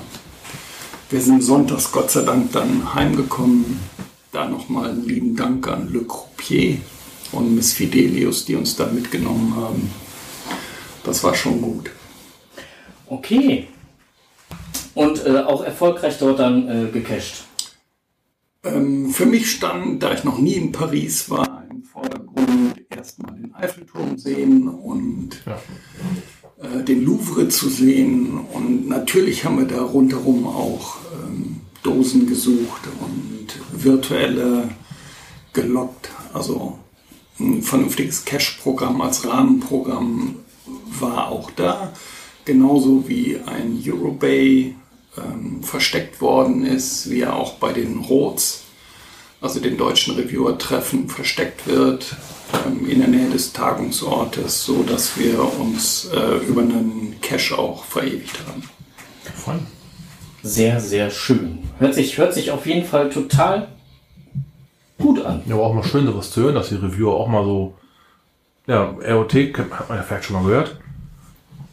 wir 1.10 1.22
sind 1.22 1.44
sonntags 1.44 1.92
Gott 1.92 2.12
sei 2.12 2.24
Dank 2.24 2.52
dann 2.52 2.94
heimgekommen. 2.94 3.80
Da 4.32 4.50
nochmal 4.50 4.90
einen 4.90 5.06
lieben 5.06 5.36
Dank 5.36 5.68
an 5.68 5.94
Le 5.94 6.02
Croupier 6.04 6.80
und 7.32 7.56
Miss 7.56 7.74
Fidelius, 7.74 8.44
die 8.46 8.56
uns 8.56 8.76
da 8.76 8.88
mitgenommen 8.88 9.56
haben. 9.56 9.92
Das 11.04 11.24
war 11.24 11.36
schon 11.36 11.62
gut. 11.62 11.92
Okay. 13.08 13.68
Und 14.96 15.24
äh, 15.26 15.40
auch 15.42 15.64
erfolgreich 15.64 16.18
dort 16.18 16.40
dann 16.40 16.68
äh, 16.68 16.92
gecached. 16.92 17.46
Ähm, 18.64 19.12
für 19.12 19.28
mich 19.28 19.52
stand, 19.52 20.02
da 20.02 20.12
ich 20.12 20.24
noch 20.24 20.40
nie 20.40 20.56
in 20.56 20.72
Paris 20.72 21.30
war, 21.30 21.64
im 21.70 21.84
Vordergrund 21.84 22.82
erstmal 22.90 23.36
den 23.36 23.54
Eiffelturm 23.54 24.18
sehen 24.18 24.68
und 24.68 25.44
Ja. 25.46 25.60
Äh, 26.80 26.84
den 26.84 27.06
Louvre 27.06 27.50
zu 27.50 27.70
sehen. 27.70 28.40
Und 28.54 28.88
natürlich 28.88 29.46
haben 29.46 29.60
wir 29.60 29.66
da 29.66 29.82
rundherum 29.82 30.46
auch 30.48 30.98
ähm, 31.24 31.62
Dosen 31.84 32.28
gesucht 32.28 32.82
und 33.00 33.48
virtuelle 33.72 34.70
gelockt. 35.54 36.10
Also 36.34 36.80
ein 37.40 37.62
vernünftiges 37.62 38.26
Cache-Programm 38.26 39.02
als 39.02 39.28
Rahmenprogramm 39.28 40.36
war 41.00 41.30
auch 41.30 41.52
da. 41.52 41.94
Genauso 42.46 43.08
wie 43.08 43.38
ein 43.46 43.82
Eurobay 43.86 44.76
ähm, 45.18 45.64
versteckt 45.64 46.22
worden 46.22 46.66
ist, 46.66 47.10
wie 47.10 47.22
er 47.22 47.36
auch 47.36 47.54
bei 47.54 47.74
den 47.74 48.00
Rots, 48.00 48.65
also 49.46 49.60
den 49.60 49.78
deutschen 49.78 50.16
Reviewer-Treffen, 50.16 51.08
versteckt 51.08 51.68
wird 51.68 52.16
ähm, 52.66 52.90
in 52.90 53.00
der 53.00 53.08
Nähe 53.08 53.30
des 53.30 53.54
Tagungsortes, 53.54 54.66
so 54.66 54.82
dass 54.82 55.20
wir 55.20 55.40
uns 55.60 56.10
äh, 56.12 56.38
über 56.48 56.64
einen 56.64 57.18
Cache 57.22 57.56
auch 57.56 57.84
verewigt 57.86 58.40
haben. 58.48 58.64
Fein. 59.36 59.60
sehr, 60.42 60.80
sehr 60.80 61.12
schön. 61.12 61.60
Hört 61.78 61.94
sich, 61.94 62.18
hört 62.18 62.34
sich 62.34 62.50
auf 62.50 62.66
jeden 62.66 62.88
Fall 62.88 63.12
total 63.12 63.68
gut 64.98 65.24
an. 65.24 65.44
Ja, 65.46 65.54
aber 65.54 65.66
auch 65.66 65.76
mal 65.76 65.84
schön, 65.84 66.08
sowas 66.08 66.32
zu 66.32 66.42
hören, 66.42 66.56
dass 66.56 66.70
die 66.70 66.76
Reviewer 66.76 67.14
auch 67.14 67.28
mal 67.28 67.44
so, 67.44 67.76
ja, 68.66 68.96
ROT 69.08 69.36
hat 69.36 69.90
man 69.90 70.00
ja 70.00 70.04
vielleicht 70.04 70.26
schon 70.26 70.38
mal 70.38 70.50
gehört, 70.50 70.80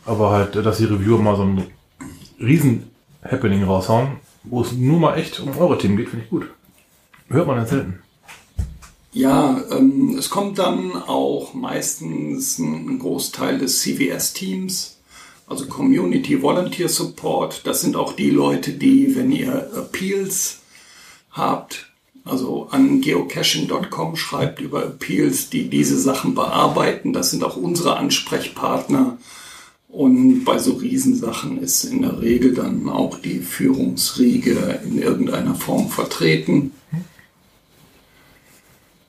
aber 0.04 0.30
halt, 0.30 0.56
dass 0.56 0.76
die 0.76 0.84
Reviewer 0.84 1.18
mal 1.18 1.36
so 1.36 1.44
ein 1.44 1.66
riesen 2.38 2.90
Happening 3.24 3.64
raushauen, 3.64 4.18
wo 4.44 4.60
es 4.60 4.72
nur 4.72 5.00
mal 5.00 5.16
echt 5.16 5.40
um 5.40 5.56
eure 5.56 5.78
Themen 5.78 5.96
geht, 5.96 6.10
finde 6.10 6.24
ich 6.26 6.30
gut. 6.30 6.50
Hört 7.32 7.46
man 7.46 7.56
ja 7.56 7.66
selten. 7.66 7.98
Ja, 9.14 9.62
ähm, 9.70 10.16
es 10.18 10.28
kommt 10.28 10.58
dann 10.58 10.92
auch 10.92 11.54
meistens 11.54 12.58
ein 12.58 12.98
Großteil 12.98 13.58
des 13.58 13.80
CVS-Teams, 13.80 14.98
also 15.46 15.66
Community 15.66 16.42
Volunteer 16.42 16.90
Support. 16.90 17.66
Das 17.66 17.80
sind 17.80 17.96
auch 17.96 18.12
die 18.12 18.30
Leute, 18.30 18.72
die, 18.72 19.16
wenn 19.16 19.32
ihr 19.32 19.70
Appeals 19.74 20.58
habt, 21.30 21.90
also 22.24 22.68
an 22.70 23.00
geocaching.com 23.00 24.16
schreibt 24.16 24.60
über 24.60 24.84
Appeals, 24.84 25.48
die 25.48 25.68
diese 25.68 25.98
Sachen 25.98 26.34
bearbeiten. 26.34 27.14
Das 27.14 27.30
sind 27.30 27.44
auch 27.44 27.56
unsere 27.56 27.96
Ansprechpartner. 27.96 29.16
Und 29.88 30.44
bei 30.44 30.58
so 30.58 30.74
Riesensachen 30.74 31.58
ist 31.58 31.84
in 31.84 32.02
der 32.02 32.20
Regel 32.20 32.54
dann 32.54 32.88
auch 32.88 33.18
die 33.18 33.40
Führungsriege 33.40 34.80
in 34.84 35.00
irgendeiner 35.00 35.54
Form 35.54 35.88
vertreten. 35.88 36.72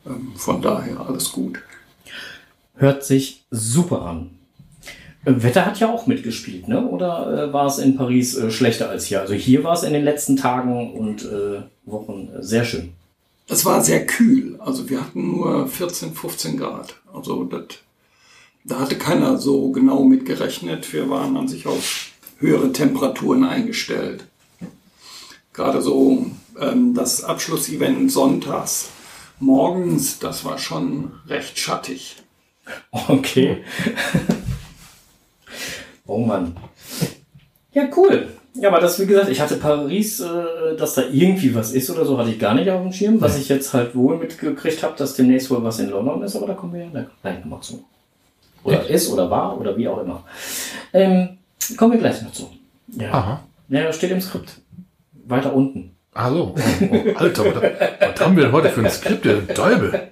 Ähm, 0.05 0.33
Von 0.35 0.61
daher 0.61 0.99
alles 0.99 1.31
gut. 1.31 1.59
Hört 2.75 3.03
sich 3.03 3.43
super 3.51 4.03
an. 4.03 4.31
Äh, 5.25 5.43
Wetter 5.43 5.65
hat 5.65 5.79
ja 5.79 5.91
auch 5.91 6.07
mitgespielt, 6.07 6.67
ne? 6.67 6.85
Oder 6.87 7.49
äh, 7.49 7.53
war 7.53 7.67
es 7.67 7.77
in 7.77 7.95
Paris 7.95 8.35
äh, 8.35 8.51
schlechter 8.51 8.89
als 8.89 9.05
hier? 9.05 9.21
Also 9.21 9.33
hier 9.33 9.63
war 9.63 9.73
es 9.73 9.83
in 9.83 9.93
den 9.93 10.03
letzten 10.03 10.35
Tagen 10.35 10.93
und 10.93 11.23
äh, 11.23 11.61
Wochen 11.85 12.29
äh, 12.35 12.43
sehr 12.43 12.65
schön. 12.65 12.93
Es 13.47 13.65
war 13.65 13.83
sehr 13.83 14.05
kühl. 14.05 14.57
Also 14.59 14.89
wir 14.89 15.01
hatten 15.01 15.37
nur 15.37 15.67
14, 15.67 16.13
15 16.13 16.57
Grad. 16.57 16.95
Also 17.13 17.43
das, 17.43 17.63
da 18.63 18.79
hatte 18.79 18.95
keiner 18.95 19.37
so 19.37 19.71
genau 19.71 20.03
mit 20.03 20.25
gerechnet. 20.25 20.91
Wir 20.93 21.09
waren 21.09 21.35
an 21.37 21.47
sich 21.47 21.67
auf 21.67 22.11
höhere 22.39 22.71
Temperaturen 22.71 23.43
eingestellt. 23.43 24.25
Gerade 25.53 25.81
so 25.81 26.25
ähm, 26.59 26.93
das 26.93 27.23
Abschlussevent 27.23 28.11
sonntags 28.11 28.89
morgens, 29.39 30.19
das 30.19 30.45
war 30.45 30.57
schon 30.57 31.11
recht 31.27 31.57
schattig. 31.57 32.17
Okay. 32.91 33.63
oh 36.07 36.19
Mann. 36.19 36.55
Ja, 37.73 37.89
cool. 37.97 38.27
Ja, 38.55 38.69
aber 38.69 38.79
das, 38.79 38.99
wie 38.99 39.07
gesagt, 39.07 39.29
ich 39.29 39.41
hatte 39.41 39.55
Paris, 39.55 40.19
äh, 40.19 40.75
dass 40.77 40.93
da 40.93 41.03
irgendwie 41.11 41.55
was 41.55 41.71
ist 41.71 41.89
oder 41.89 42.05
so, 42.05 42.17
hatte 42.17 42.29
ich 42.29 42.39
gar 42.39 42.53
nicht 42.53 42.69
auf 42.69 42.81
dem 42.81 42.93
Schirm. 42.93 43.19
Was 43.19 43.37
ich 43.37 43.49
jetzt 43.49 43.73
halt 43.73 43.95
wohl 43.95 44.17
mitgekriegt 44.17 44.83
habe, 44.83 44.95
dass 44.95 45.15
demnächst 45.15 45.49
wohl 45.49 45.63
was 45.63 45.79
in 45.79 45.89
London 45.89 46.21
ist, 46.21 46.35
aber 46.35 46.47
da 46.47 46.53
kommen 46.53 46.73
wir 46.73 46.85
ja 46.85 47.05
gleich 47.21 47.39
nochmal 47.39 47.61
zu. 47.61 47.83
Oder 48.63 48.87
ist 48.87 49.09
oder 49.11 49.29
war 49.29 49.59
oder 49.59 49.75
wie 49.75 49.87
auch 49.87 50.01
immer. 50.01 50.23
Ähm, 50.93 51.37
kommen 51.75 51.93
wir 51.93 51.99
gleich 51.99 52.21
noch 52.21 52.31
zu. 52.31 52.49
Ja. 52.87 53.11
Aha. 53.11 53.43
Ja, 53.69 53.83
das 53.83 53.95
steht 53.95 54.11
im 54.11 54.21
Skript. 54.21 54.61
Weiter 55.25 55.53
unten. 55.53 55.95
Ach 56.13 56.31
so. 56.31 56.55
Oh, 56.55 56.95
oh, 56.95 57.15
Alter, 57.15 57.45
was, 57.45 57.63
was 57.99 58.21
haben 58.21 58.35
wir 58.35 58.43
denn 58.43 58.51
heute 58.51 58.69
für 58.69 58.81
ein 58.81 58.89
Skript, 58.89 59.25
der 59.25 59.41
Däubel? 59.41 60.09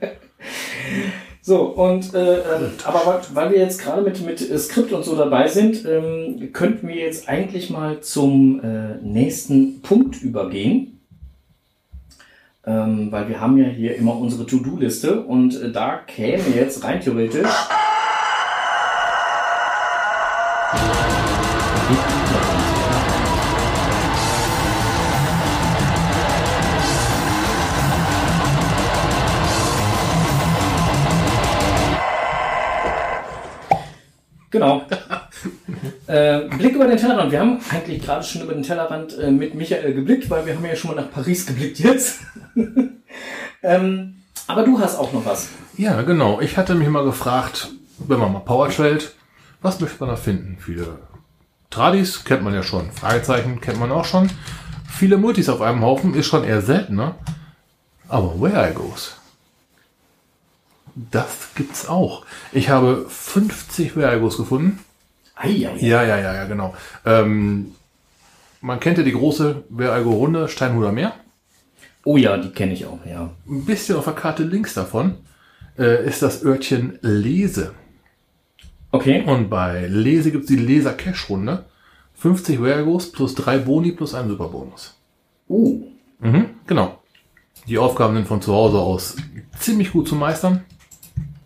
So, 1.43 1.61
und 1.63 2.13
äh, 2.13 2.35
ähm, 2.35 2.71
aber 2.83 3.01
weil, 3.05 3.21
weil 3.33 3.51
wir 3.51 3.59
jetzt 3.59 3.81
gerade 3.81 4.03
mit, 4.03 4.23
mit 4.23 4.47
äh, 4.47 4.57
Skript 4.59 4.93
und 4.93 5.03
so 5.03 5.15
dabei 5.15 5.47
sind, 5.47 5.85
ähm, 5.85 6.53
könnten 6.53 6.87
wir 6.87 6.95
jetzt 6.95 7.27
eigentlich 7.27 7.71
mal 7.71 8.01
zum 8.01 8.61
äh, 8.63 8.97
nächsten 9.01 9.81
Punkt 9.81 10.21
übergehen. 10.21 10.99
Ähm, 12.63 13.11
weil 13.11 13.27
wir 13.27 13.41
haben 13.41 13.57
ja 13.57 13.65
hier 13.65 13.95
immer 13.95 14.15
unsere 14.15 14.45
To-Do-Liste 14.45 15.21
und 15.21 15.59
äh, 15.59 15.71
da 15.71 15.97
käme 15.97 16.43
jetzt 16.55 16.83
rein 16.83 17.01
theoretisch. 17.01 17.49
Genau. 34.51 34.85
äh, 36.07 36.41
Blick 36.57 36.75
über 36.75 36.85
den 36.85 36.97
Tellerrand. 36.97 37.31
Wir 37.31 37.39
haben 37.39 37.59
eigentlich 37.71 38.03
gerade 38.03 38.23
schon 38.23 38.41
über 38.41 38.53
den 38.53 38.63
Tellerrand 38.63 39.17
äh, 39.17 39.31
mit 39.31 39.55
Michael 39.55 39.93
geblickt, 39.93 40.29
weil 40.29 40.45
wir 40.45 40.55
haben 40.55 40.65
ja 40.65 40.75
schon 40.75 40.93
mal 40.93 41.01
nach 41.01 41.11
Paris 41.11 41.45
geblickt 41.45 41.79
jetzt. 41.79 42.19
ähm, 43.63 44.15
aber 44.47 44.63
du 44.63 44.79
hast 44.79 44.97
auch 44.97 45.13
noch 45.13 45.25
was. 45.25 45.49
Ja, 45.77 46.01
genau. 46.01 46.41
Ich 46.41 46.57
hatte 46.57 46.75
mich 46.75 46.89
mal 46.89 47.05
gefragt, 47.05 47.69
wenn 47.97 48.19
man 48.19 48.33
mal 48.33 48.39
Power 48.39 48.69
trailt, 48.69 49.15
was 49.61 49.79
möchte 49.79 49.97
man 50.01 50.09
da 50.09 50.15
finden? 50.17 50.57
Viele 50.59 50.99
Tradis 51.69 52.25
kennt 52.25 52.43
man 52.43 52.53
ja 52.53 52.63
schon. 52.63 52.91
Fragezeichen 52.91 53.61
kennt 53.61 53.79
man 53.79 53.91
auch 53.91 54.03
schon. 54.05 54.29
Viele 54.89 55.15
Multis 55.15 55.47
auf 55.47 55.61
einem 55.61 55.81
Haufen 55.81 56.13
ist 56.13 56.25
schon 56.25 56.43
eher 56.43 56.61
seltener. 56.61 57.15
Aber 58.09 58.41
Where 58.41 58.69
I 58.69 58.73
Goes, 58.73 59.15
das 60.95 61.49
gibt's 61.55 61.87
auch. 61.87 62.25
Ich 62.51 62.69
habe 62.69 63.05
50 63.07 63.95
Where 63.95 64.15
I 64.15 64.19
Goes 64.19 64.37
gefunden. 64.37 64.79
Eieiei. 65.35 65.77
Ja, 65.77 66.03
ja, 66.03 66.17
ja, 66.19 66.33
ja, 66.33 66.45
genau. 66.45 66.75
Ähm, 67.05 67.75
man 68.61 68.79
kennt 68.79 68.97
ja 68.97 69.03
die 69.03 69.13
große 69.13 69.63
Where 69.69 69.99
I 69.99 70.03
Go 70.03 70.11
Runde, 70.11 70.47
Steinhuder 70.47 70.91
Meer. 70.91 71.13
Oh 72.03 72.17
ja, 72.17 72.37
die 72.37 72.49
kenne 72.49 72.73
ich 72.73 72.85
auch, 72.85 72.99
ja. 73.05 73.29
Ein 73.47 73.65
bisschen 73.65 73.95
auf 73.95 74.05
der 74.05 74.13
Karte 74.13 74.43
links 74.43 74.73
davon 74.73 75.17
äh, 75.77 76.05
ist 76.05 76.21
das 76.21 76.43
Örtchen 76.43 76.97
Lese. 77.01 77.73
Okay. 78.91 79.23
Und 79.25 79.49
bei 79.49 79.87
Lese 79.87 80.31
gibt's 80.31 80.47
die 80.47 80.57
Leser 80.57 80.93
Cash 80.93 81.29
Runde. 81.29 81.65
50 82.15 82.61
Wergos 82.61 83.11
plus 83.11 83.33
drei 83.33 83.57
Boni 83.57 83.93
plus 83.93 84.13
ein 84.13 84.27
Superbonus. 84.27 84.95
Uh. 85.49 85.83
Mhm, 86.19 86.51
genau. 86.67 86.99
Die 87.67 87.77
Aufgaben 87.77 88.15
sind 88.15 88.27
von 88.27 88.41
zu 88.41 88.53
Hause 88.53 88.79
aus 88.79 89.15
ziemlich 89.59 89.91
gut 89.91 90.07
zu 90.07 90.15
meistern. 90.15 90.63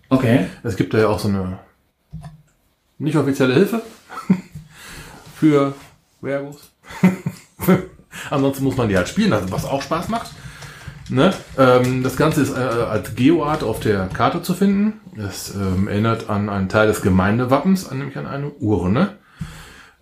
Okay. 0.10 0.48
Es 0.64 0.76
gibt 0.76 0.94
da 0.94 1.00
ja 1.00 1.08
auch 1.08 1.20
so 1.20 1.28
eine 1.28 1.60
nicht 2.98 3.18
offizielle 3.18 3.54
Hilfe 3.54 3.82
für 5.36 5.74
Wergos. 6.22 6.72
Ansonsten 8.30 8.64
muss 8.64 8.78
man 8.78 8.90
die 8.90 8.98
halt 8.98 9.10
spielen, 9.10 9.34
also 9.34 9.52
was 9.52 9.66
auch 9.66 9.82
Spaß 9.82 10.08
macht. 10.10 10.32
Ne? 11.10 11.34
Ähm, 11.58 12.02
das 12.02 12.16
Ganze 12.16 12.42
ist 12.42 12.56
äh, 12.56 12.62
als 12.62 13.16
Geoart 13.16 13.64
auf 13.64 13.80
der 13.80 14.08
Karte 14.08 14.42
zu 14.42 14.54
finden. 14.54 14.94
Das 15.16 15.54
ähm, 15.54 15.88
erinnert 15.88 16.30
an 16.30 16.50
einen 16.50 16.70
Teil 16.70 16.88
des 16.88 17.02
Gemeindewappens, 17.02 17.92
nämlich 17.92 18.18
an 18.18 18.26
eine 18.26 18.50
Urne. 18.50 19.18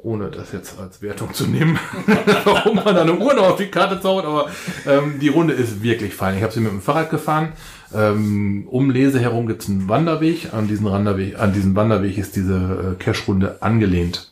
Ohne 0.04 0.30
das 0.30 0.52
jetzt 0.52 0.78
als 0.80 1.02
Wertung 1.02 1.34
zu 1.34 1.48
nehmen, 1.48 1.80
warum 2.44 2.76
man 2.76 2.94
da 2.94 3.02
eine 3.02 3.14
Urne 3.14 3.40
auf 3.40 3.56
die 3.56 3.68
Karte 3.68 4.02
zaubert, 4.02 4.26
aber 4.26 4.50
ähm, 4.86 5.20
die 5.20 5.30
Runde 5.30 5.54
ist 5.54 5.82
wirklich 5.82 6.14
fein. 6.14 6.36
Ich 6.36 6.44
habe 6.44 6.52
sie 6.52 6.60
mit 6.60 6.72
dem 6.72 6.82
Fahrrad 6.82 7.10
gefahren. 7.10 7.54
Ähm, 7.96 8.68
um 8.70 8.90
Lese 8.90 9.20
herum 9.22 9.48
gibt 9.48 9.64
es 9.64 9.70
einen 9.70 9.88
Wanderweg. 9.88 10.54
An 10.54 10.68
diesen, 10.68 10.86
Wanderweg. 10.86 11.40
an 11.40 11.54
diesen 11.54 11.76
Wanderweg 11.76 12.18
ist 12.18 12.36
diese 12.36 12.96
äh, 13.00 13.02
Cash-Runde 13.02 13.62
angelehnt. 13.62 14.32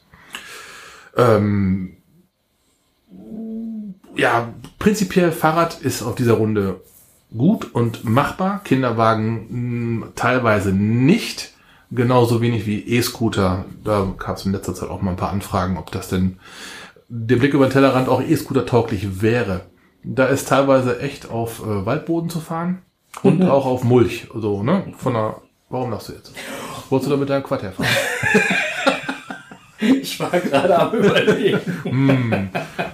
Ähm, 1.16 1.98
ja, 4.16 4.54
prinzipiell 4.78 5.32
Fahrrad 5.32 5.82
ist 5.82 6.01
auf 6.01 6.16
dieser 6.16 6.34
Runde 6.34 6.82
gut 7.36 7.74
und 7.74 8.04
machbar. 8.04 8.62
Kinderwagen 8.66 10.00
mh, 10.00 10.08
teilweise 10.16 10.74
nicht. 10.74 11.50
Genauso 11.91 12.39
wenig 12.41 12.65
wie 12.65 12.79
E-Scooter. 12.79 13.65
Da 13.83 14.07
gab 14.17 14.38
es 14.38 14.45
in 14.45 14.53
letzter 14.53 14.74
Zeit 14.74 14.89
auch 14.89 15.01
mal 15.01 15.12
ein 15.12 15.17
paar 15.17 15.31
Anfragen, 15.31 15.77
ob 15.77 15.91
das 15.91 16.07
denn 16.07 16.39
der 17.10 17.36
Blick 17.36 17.53
über 17.53 17.67
den 17.67 17.74
Tellerrand 17.74 18.07
auch 18.07 18.21
E-Scooter 18.21 18.65
tauglich 18.65 19.21
wäre. 19.21 19.62
Da 20.03 20.25
ist 20.25 20.48
teilweise 20.48 21.00
echt 21.01 21.29
auf 21.29 21.62
äh, 21.62 21.86
Waldboden 21.86 22.29
zu 22.29 22.39
fahren 22.39 22.81
und 23.24 23.39
Mhm. 23.41 23.50
auch 23.50 23.65
auf 23.65 23.83
Mulch. 23.83 24.27
So, 24.33 24.63
ne? 24.63 24.93
Von 24.98 25.13
der, 25.13 25.36
warum 25.69 25.91
lachst 25.91 26.07
du 26.10 26.13
jetzt? 26.13 26.33
Wolltest 26.89 27.07
du 27.12 27.15
da 27.15 27.19
mit 27.19 27.29
deinem 27.29 27.43
Quad 27.43 27.63
herfahren? 27.63 27.89
Ich 29.83 30.19
war 30.19 30.29
gerade 30.29 30.77
am 30.79 30.93
überlegen. 30.93 31.60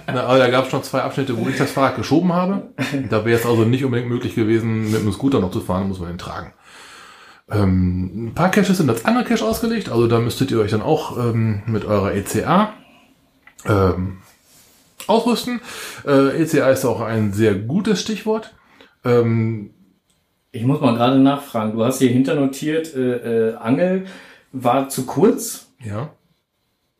Na, 0.06 0.22
aber 0.22 0.38
da 0.38 0.48
gab 0.48 0.64
es 0.64 0.70
schon 0.70 0.82
zwei 0.82 1.02
Abschnitte, 1.02 1.36
wo 1.36 1.46
ich 1.46 1.58
das 1.58 1.70
Fahrrad 1.70 1.96
geschoben 1.96 2.32
habe. 2.32 2.62
Da 3.10 3.26
wäre 3.26 3.38
es 3.38 3.44
also 3.44 3.64
nicht 3.64 3.84
unbedingt 3.84 4.08
möglich 4.08 4.34
gewesen, 4.34 4.90
mit 4.90 5.02
einem 5.02 5.12
Scooter 5.12 5.38
noch 5.40 5.50
zu 5.50 5.60
fahren, 5.60 5.88
muss 5.88 5.98
man 6.00 6.08
den 6.08 6.16
tragen. 6.16 6.52
Ähm, 7.50 8.26
ein 8.28 8.34
paar 8.34 8.50
Caches 8.50 8.76
sind 8.76 8.90
als 8.90 9.04
andere 9.04 9.24
Cache 9.24 9.44
ausgelegt, 9.44 9.88
also 9.90 10.06
da 10.06 10.18
müsstet 10.18 10.50
ihr 10.50 10.60
euch 10.60 10.70
dann 10.70 10.82
auch 10.82 11.16
ähm, 11.18 11.62
mit 11.66 11.84
eurer 11.86 12.14
ECA 12.14 12.74
ähm, 13.64 14.18
ausrüsten. 15.06 15.60
Äh, 16.06 16.42
ECA 16.42 16.68
ist 16.70 16.84
auch 16.84 17.00
ein 17.00 17.32
sehr 17.32 17.54
gutes 17.54 18.00
Stichwort. 18.02 18.54
Ähm, 19.04 19.70
Ich 20.52 20.64
muss 20.64 20.80
mal 20.80 20.94
gerade 20.94 21.18
nachfragen. 21.18 21.72
Du 21.72 21.84
hast 21.84 21.98
hier 22.00 22.10
hinternotiert, 22.10 22.94
äh, 22.94 23.50
äh, 23.50 23.54
Angel 23.56 24.06
war 24.52 24.88
zu 24.88 25.06
kurz. 25.06 25.68
ja. 25.84 26.10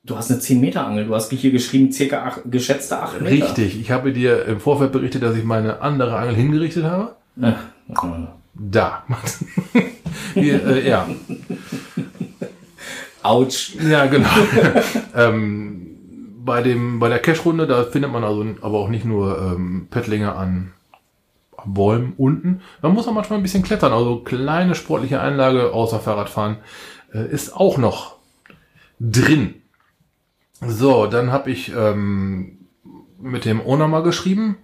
Du 0.05 0.17
hast 0.17 0.31
eine 0.31 0.41
10 0.41 0.59
Meter 0.59 0.87
Angel. 0.87 1.05
Du 1.05 1.15
hast 1.15 1.31
hier 1.31 1.51
geschrieben, 1.51 1.93
circa 1.93 2.23
acht, 2.25 2.41
geschätzte 2.47 2.99
8 3.03 3.21
Meter. 3.21 3.45
Richtig. 3.45 3.79
Ich 3.79 3.91
habe 3.91 4.11
dir 4.11 4.47
im 4.47 4.59
Vorfeld 4.59 4.91
berichtet, 4.91 5.23
dass 5.23 5.37
ich 5.37 5.45
meine 5.45 5.83
andere 5.83 6.17
Angel 6.17 6.35
hingerichtet 6.35 6.85
habe. 6.85 7.17
Ach, 7.43 7.57
Da. 8.59 9.05
Hier, 10.35 10.67
äh, 10.67 10.89
ja. 10.89 11.09
Autsch. 13.23 13.77
Ja, 13.77 14.07
genau. 14.07 14.29
ähm, 15.15 15.89
bei, 16.45 16.63
dem, 16.63 16.99
bei 16.99 17.09
der 17.09 17.21
Cash-Runde, 17.21 17.67
da 17.67 17.85
findet 17.85 18.11
man 18.11 18.25
also 18.25 18.45
aber 18.61 18.79
auch 18.79 18.89
nicht 18.89 19.05
nur 19.05 19.41
ähm, 19.41 19.87
Pettlinge 19.91 20.35
an 20.35 20.73
Bäumen 21.65 22.15
unten. 22.17 22.63
Man 22.83 22.95
muss 22.95 23.07
auch 23.09 23.13
manchmal 23.13 23.39
ein 23.39 23.43
bisschen 23.43 23.63
klettern. 23.63 23.93
Also 23.93 24.21
kleine 24.21 24.75
sportliche 24.75 25.21
Einlage 25.21 25.73
außer 25.73 26.01
Fahrradfahren 26.01 26.59
äh, 27.13 27.27
ist 27.27 27.55
auch 27.55 27.79
noch 27.79 28.17
drin. 29.01 29.55
So, 30.61 31.07
dann 31.07 31.31
habe 31.31 31.51
ich 31.51 31.73
ähm, 31.75 32.67
mit 33.21 33.45
dem 33.45 33.61
Owner 33.61 33.89
mal 33.89 34.03
geschrieben. 34.03 34.57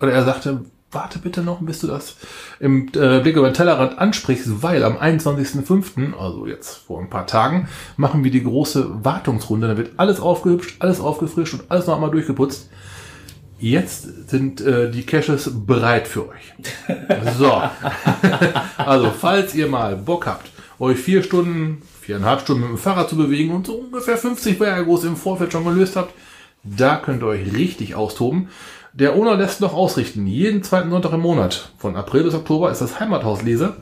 Oder 0.00 0.12
er 0.12 0.24
sagte, 0.24 0.64
warte 0.90 1.18
bitte 1.18 1.42
noch, 1.42 1.60
bis 1.60 1.80
du 1.80 1.86
das 1.86 2.16
im 2.60 2.88
äh, 2.94 3.20
Blick 3.20 3.36
über 3.36 3.50
den 3.50 3.54
Tellerrand 3.54 3.98
ansprichst, 3.98 4.62
weil 4.62 4.84
am 4.84 4.96
21.05., 4.96 6.14
also 6.14 6.46
jetzt 6.46 6.76
vor 6.86 7.00
ein 7.00 7.10
paar 7.10 7.26
Tagen, 7.26 7.68
machen 7.96 8.24
wir 8.24 8.30
die 8.30 8.42
große 8.42 9.04
Wartungsrunde. 9.04 9.68
Da 9.68 9.76
wird 9.76 9.92
alles 9.98 10.20
aufgehübscht, 10.20 10.76
alles 10.80 11.00
aufgefrischt 11.00 11.54
und 11.54 11.70
alles 11.70 11.86
noch 11.86 11.94
einmal 11.94 12.10
durchgeputzt. 12.10 12.70
Jetzt 13.60 14.30
sind 14.30 14.60
äh, 14.60 14.90
die 14.90 15.04
Caches 15.04 15.50
bereit 15.66 16.06
für 16.06 16.28
euch. 16.28 16.54
So. 17.36 17.60
also, 18.76 19.10
falls 19.10 19.54
ihr 19.54 19.66
mal 19.66 19.96
Bock 19.96 20.26
habt, 20.26 20.50
euch 20.78 20.98
vier 20.98 21.24
Stunden, 21.24 21.82
viereinhalb 22.00 22.40
Stunden 22.40 22.62
mit 22.62 22.70
dem 22.70 22.78
Fahrrad 22.78 23.08
zu 23.08 23.16
bewegen 23.16 23.52
und 23.52 23.66
so 23.66 23.74
ungefähr 23.74 24.16
50 24.16 24.60
Berge 24.60 24.84
groß 24.84 25.04
im 25.04 25.16
Vorfeld 25.16 25.52
schon 25.52 25.64
gelöst 25.64 25.96
habt, 25.96 26.14
da 26.62 26.96
könnt 26.96 27.22
ihr 27.22 27.26
euch 27.26 27.52
richtig 27.52 27.94
austoben. 27.96 28.48
Der 28.92 29.14
Owner 29.14 29.36
lässt 29.36 29.60
noch 29.60 29.74
ausrichten. 29.74 30.26
Jeden 30.26 30.62
zweiten 30.62 30.90
Sonntag 30.90 31.12
im 31.12 31.20
Monat, 31.20 31.70
von 31.78 31.96
April 31.96 32.24
bis 32.24 32.34
Oktober, 32.34 32.70
ist 32.70 32.80
das 32.80 32.98
Heimathauslese. 32.98 33.76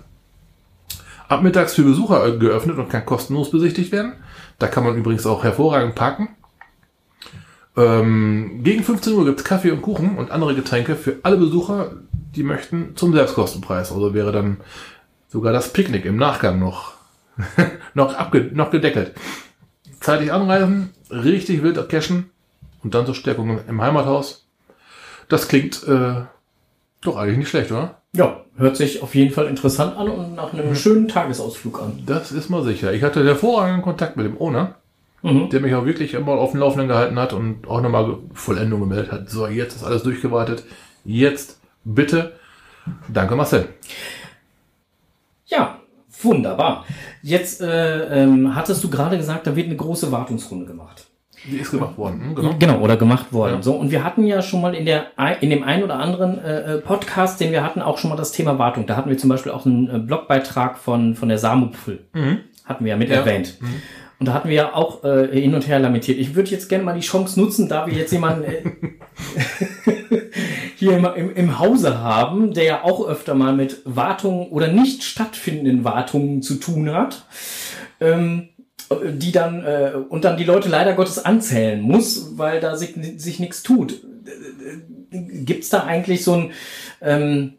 Ab 1.29 1.43
mittags 1.43 1.75
für 1.75 1.83
Besucher 1.83 2.37
geöffnet 2.39 2.79
und 2.79 2.89
kann 2.89 3.05
kostenlos 3.05 3.51
besichtigt 3.51 3.93
werden. 3.93 4.15
Da 4.59 4.69
kann 4.69 4.85
man 4.85 4.97
übrigens 4.97 5.27
auch 5.27 5.43
hervorragend 5.43 5.95
parken. 5.95 6.29
Ähm, 7.77 8.61
gegen 8.63 8.83
15 8.83 9.13
Uhr 9.13 9.25
gibt's 9.27 9.45
Kaffee 9.45 9.71
und 9.71 9.83
Kuchen 9.83 10.17
und 10.17 10.31
andere 10.31 10.55
Getränke 10.55 10.97
für 10.97 11.17
alle 11.23 11.37
Besucher, 11.37 11.93
die 12.35 12.43
möchten, 12.43 12.97
zum 12.97 13.13
Selbstkostenpreis. 13.13 13.93
Also 13.93 14.15
wäre 14.15 14.33
dann 14.33 14.59
sogar 15.29 15.53
das 15.53 15.73
Picknick 15.73 16.05
im 16.05 16.17
Nachgang 16.17 16.59
noch, 16.59 16.95
noch, 17.95 18.15
abge 18.15 18.51
noch 18.53 18.71
gedeckelt. 18.71 19.15
Zeitig 20.01 20.33
anreisen, 20.33 20.91
richtig 21.11 21.63
wild 21.63 21.89
cashen 21.89 22.31
und 22.83 22.95
dann 22.95 23.07
zur 23.07 23.15
Stärkung 23.15 23.61
im 23.67 23.83
Heimathaus. 23.83 24.46
Das 25.29 25.49
klingt 25.49 25.83
äh, 25.87 26.23
doch 27.03 27.17
eigentlich 27.17 27.39
nicht 27.39 27.49
schlecht, 27.49 27.71
oder? 27.73 28.01
Ja, 28.13 28.45
hört 28.57 28.77
sich 28.77 29.03
auf 29.03 29.15
jeden 29.15 29.33
Fall 29.33 29.47
interessant 29.47 29.97
an 29.97 30.09
und 30.09 30.35
nach 30.35 30.53
einem 30.53 30.75
schönen 30.75 31.09
Tagesausflug 31.09 31.81
an. 31.83 32.03
Das 32.07 32.33
ist 32.33 32.49
mal 32.49 32.63
sicher. 32.65 32.93
Ich 32.93 33.03
hatte 33.03 33.25
hervorragenden 33.25 33.83
Kontakt 33.83 34.17
mit 34.17 34.27
dem 34.27 34.41
Owner, 34.41 34.77
Mhm. 35.23 35.51
der 35.51 35.61
mich 35.61 35.75
auch 35.75 35.85
wirklich 35.85 36.15
immer 36.15 36.33
auf 36.33 36.53
dem 36.53 36.61
Laufenden 36.61 36.89
gehalten 36.89 37.19
hat 37.19 37.33
und 37.33 37.67
auch 37.67 37.81
nochmal 37.81 38.19
Vollendung 38.33 38.81
gemeldet 38.81 39.11
hat. 39.13 39.31
So, 39.31 39.47
jetzt 39.49 39.75
ist 39.77 39.83
alles 39.85 40.03
durchgewartet. 40.03 40.65
Jetzt 41.05 41.59
bitte. 41.85 42.33
Danke, 43.09 43.35
Marcel. 43.35 43.69
Ja, 45.47 45.81
wunderbar. 46.23 46.85
Jetzt 47.23 47.61
äh, 47.61 48.23
ähm, 48.23 48.55
hattest 48.55 48.83
du 48.85 48.91
gerade 48.91 49.17
gesagt, 49.17 49.47
da 49.47 49.57
wird 49.57 49.67
eine 49.67 49.77
große 49.77 50.13
Wartungsrunde 50.13 50.67
gemacht. 50.67 51.07
Die 51.51 51.59
ist 51.59 51.71
gemacht 51.71 51.97
worden. 51.97 52.21
Hm, 52.21 52.35
genau. 52.35 52.55
Genau, 52.59 52.79
oder 52.81 52.97
gemacht 52.97 53.33
worden. 53.33 53.57
Ja. 53.57 53.63
So, 53.63 53.75
und 53.75 53.91
wir 53.91 54.05
hatten 54.05 54.27
ja 54.27 54.43
schon 54.43 54.61
mal 54.61 54.75
in 54.75 54.85
der 54.87 55.07
in 55.41 55.51
dem 55.51 55.63
einen 55.63 55.83
oder 55.85 55.99
anderen 55.99 56.39
äh, 56.43 56.75
äh, 56.75 56.79
Podcast, 56.81 57.41
den 57.41 57.53
wir 57.53 57.63
hatten, 57.65 57.81
auch 57.83 57.99
schon 57.99 58.11
mal 58.11 58.17
das 58.17 58.33
Thema 58.33 58.59
Wartung. 58.59 58.87
Da 58.87 58.97
hatten 58.97 59.11
wir 59.11 59.19
zum 59.19 59.31
Beispiel 59.31 59.53
auch 59.53 59.67
einen 59.67 59.89
äh, 59.89 59.99
Blogbeitrag 59.99 60.79
von 60.79 61.15
von 61.15 61.29
der 61.29 61.39
Samupfel. 61.39 62.05
Hatten 62.65 62.85
wir 62.85 62.91
ja 62.91 62.97
mit 62.97 63.09
Ja. 63.11 63.17
erwähnt. 63.17 63.59
Und 64.19 64.27
da 64.29 64.33
hatten 64.33 64.49
wir 64.49 64.57
ja 64.57 64.75
auch 64.75 65.05
äh, 65.05 65.29
hin 65.41 65.55
und 65.55 65.69
her 65.69 65.79
lamentiert. 65.79 66.19
Ich 66.19 66.35
würde 66.35 66.51
jetzt 66.51 66.69
gerne 66.69 66.85
mal 66.85 66.95
die 66.95 67.07
Chance 67.07 67.39
nutzen, 67.39 67.69
da 67.69 67.87
wir 67.87 67.93
jetzt 67.93 68.13
jemanden 68.13 68.45
äh, 68.45 68.63
hier 70.77 70.97
im, 70.97 71.05
im, 71.17 71.35
im 71.35 71.59
Hause 71.59 72.01
haben, 72.01 72.55
der 72.55 72.65
ja 72.65 72.85
auch 72.85 73.07
öfter 73.07 73.35
mal 73.35 73.55
mit 73.55 73.83
Wartungen 73.85 74.49
oder 74.49 74.69
nicht 74.69 75.03
stattfindenden 75.05 75.85
Wartungen 75.85 76.41
zu 76.43 76.55
tun 76.55 76.91
hat. 76.93 77.25
Ähm, 78.01 78.49
die 79.05 79.33
dann 79.33 79.65
äh, 79.65 79.93
und 80.09 80.25
dann 80.25 80.37
die 80.37 80.45
Leute 80.45 80.69
leider 80.69 80.95
Gottes 80.95 81.25
anzählen 81.25 81.81
muss, 81.81 82.39
weil 82.39 82.61
da 82.61 82.77
sich, 82.77 82.95
sich 83.17 83.41
nichts 83.41 83.63
tut. 83.63 84.01
Gibt's 85.11 85.69
da 85.71 85.85
eigentlich 85.85 86.25
so 86.25 86.35
ein 86.35 86.53
ähm, 87.01 87.55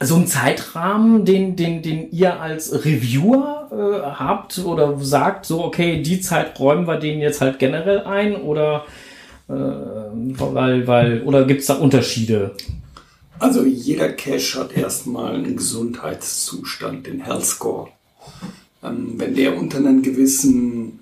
so 0.00 0.16
einen 0.16 0.26
Zeitrahmen, 0.26 1.24
den, 1.24 1.56
den, 1.56 1.82
den 1.82 2.10
ihr 2.10 2.40
als 2.40 2.84
Reviewer 2.84 3.68
äh, 3.70 4.06
habt 4.18 4.58
oder 4.58 4.98
sagt, 4.98 5.46
so, 5.46 5.62
okay, 5.62 6.02
die 6.02 6.20
Zeit 6.20 6.58
räumen 6.58 6.86
wir 6.86 6.98
denen 6.98 7.20
jetzt 7.20 7.40
halt 7.40 7.58
generell 7.58 8.00
ein 8.00 8.36
oder 8.36 8.86
äh, 9.48 9.52
weil, 9.52 10.86
weil, 10.86 11.22
oder 11.22 11.44
gibt's 11.44 11.66
da 11.66 11.74
Unterschiede? 11.74 12.56
Also 13.38 13.64
jeder 13.64 14.12
Cache 14.12 14.60
hat 14.60 14.76
erstmal 14.76 15.34
einen 15.34 15.56
Gesundheitszustand, 15.56 17.06
den 17.06 17.20
Health 17.20 17.44
Score. 17.44 17.88
Ähm, 18.84 19.14
wenn 19.16 19.34
der 19.34 19.56
unter 19.56 19.78
einen 19.78 20.02
gewissen 20.02 21.00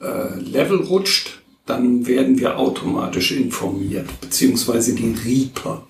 äh, 0.00 0.38
Level 0.38 0.78
rutscht, 0.78 1.40
dann 1.66 2.06
werden 2.06 2.38
wir 2.38 2.58
automatisch 2.58 3.32
informiert, 3.32 4.08
beziehungsweise 4.20 4.94
die 4.94 5.14
Reaper. 5.24 5.86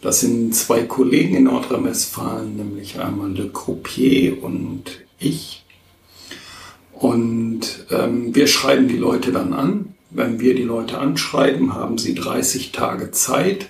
Das 0.00 0.20
sind 0.20 0.54
zwei 0.54 0.84
Kollegen 0.84 1.36
in 1.36 1.44
Nordrhein-Westfalen, 1.44 2.56
nämlich 2.56 2.98
einmal 3.00 3.32
Le 3.32 3.48
Croupier 3.48 4.42
und 4.42 4.84
ich. 5.18 5.64
Und 6.92 7.86
ähm, 7.90 8.34
wir 8.34 8.46
schreiben 8.46 8.88
die 8.88 8.96
Leute 8.96 9.32
dann 9.32 9.52
an. 9.52 9.94
Wenn 10.10 10.40
wir 10.40 10.54
die 10.54 10.62
Leute 10.62 10.98
anschreiben, 10.98 11.74
haben 11.74 11.98
sie 11.98 12.14
30 12.14 12.72
Tage 12.72 13.10
Zeit, 13.10 13.68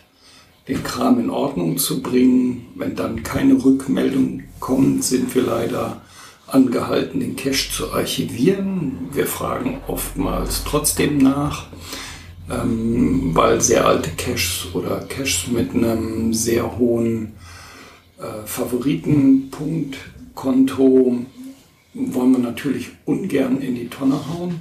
den 0.68 0.84
Kram 0.84 1.18
in 1.18 1.30
Ordnung 1.30 1.78
zu 1.78 2.02
bringen. 2.02 2.66
Wenn 2.76 2.94
dann 2.94 3.22
keine 3.24 3.64
Rückmeldung 3.64 4.44
kommt, 4.60 5.02
sind 5.02 5.34
wir 5.34 5.42
leider 5.42 6.02
angehalten, 6.56 7.20
den 7.20 7.36
Cache 7.36 7.70
zu 7.70 7.92
archivieren. 7.92 9.10
Wir 9.12 9.26
fragen 9.26 9.82
oftmals 9.86 10.64
trotzdem 10.64 11.18
nach, 11.18 11.66
ähm, 12.50 13.32
weil 13.34 13.60
sehr 13.60 13.86
alte 13.86 14.08
Caches 14.16 14.68
oder 14.72 15.00
Caches 15.00 15.48
mit 15.48 15.74
einem 15.74 16.32
sehr 16.32 16.78
hohen 16.78 17.34
äh, 18.18 18.46
Favoritenpunktkonto 18.46 21.26
wollen 21.94 22.32
wir 22.32 22.38
natürlich 22.38 22.92
ungern 23.04 23.60
in 23.60 23.74
die 23.74 23.88
Tonne 23.88 24.18
hauen. 24.28 24.60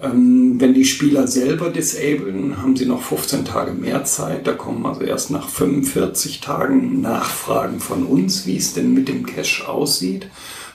Ähm, 0.00 0.60
wenn 0.60 0.74
die 0.74 0.84
Spieler 0.84 1.26
selber 1.26 1.70
disablen, 1.70 2.62
haben 2.62 2.76
sie 2.76 2.86
noch 2.86 3.02
15 3.02 3.44
Tage 3.44 3.72
mehr 3.72 4.04
Zeit. 4.04 4.46
Da 4.46 4.52
kommen 4.52 4.86
also 4.86 5.00
erst 5.00 5.30
nach 5.30 5.48
45 5.48 6.40
Tagen 6.40 7.00
Nachfragen 7.00 7.80
von 7.80 8.04
uns, 8.04 8.46
wie 8.46 8.56
es 8.56 8.74
denn 8.74 8.94
mit 8.94 9.08
dem 9.08 9.26
Cache 9.26 9.68
aussieht. 9.68 10.28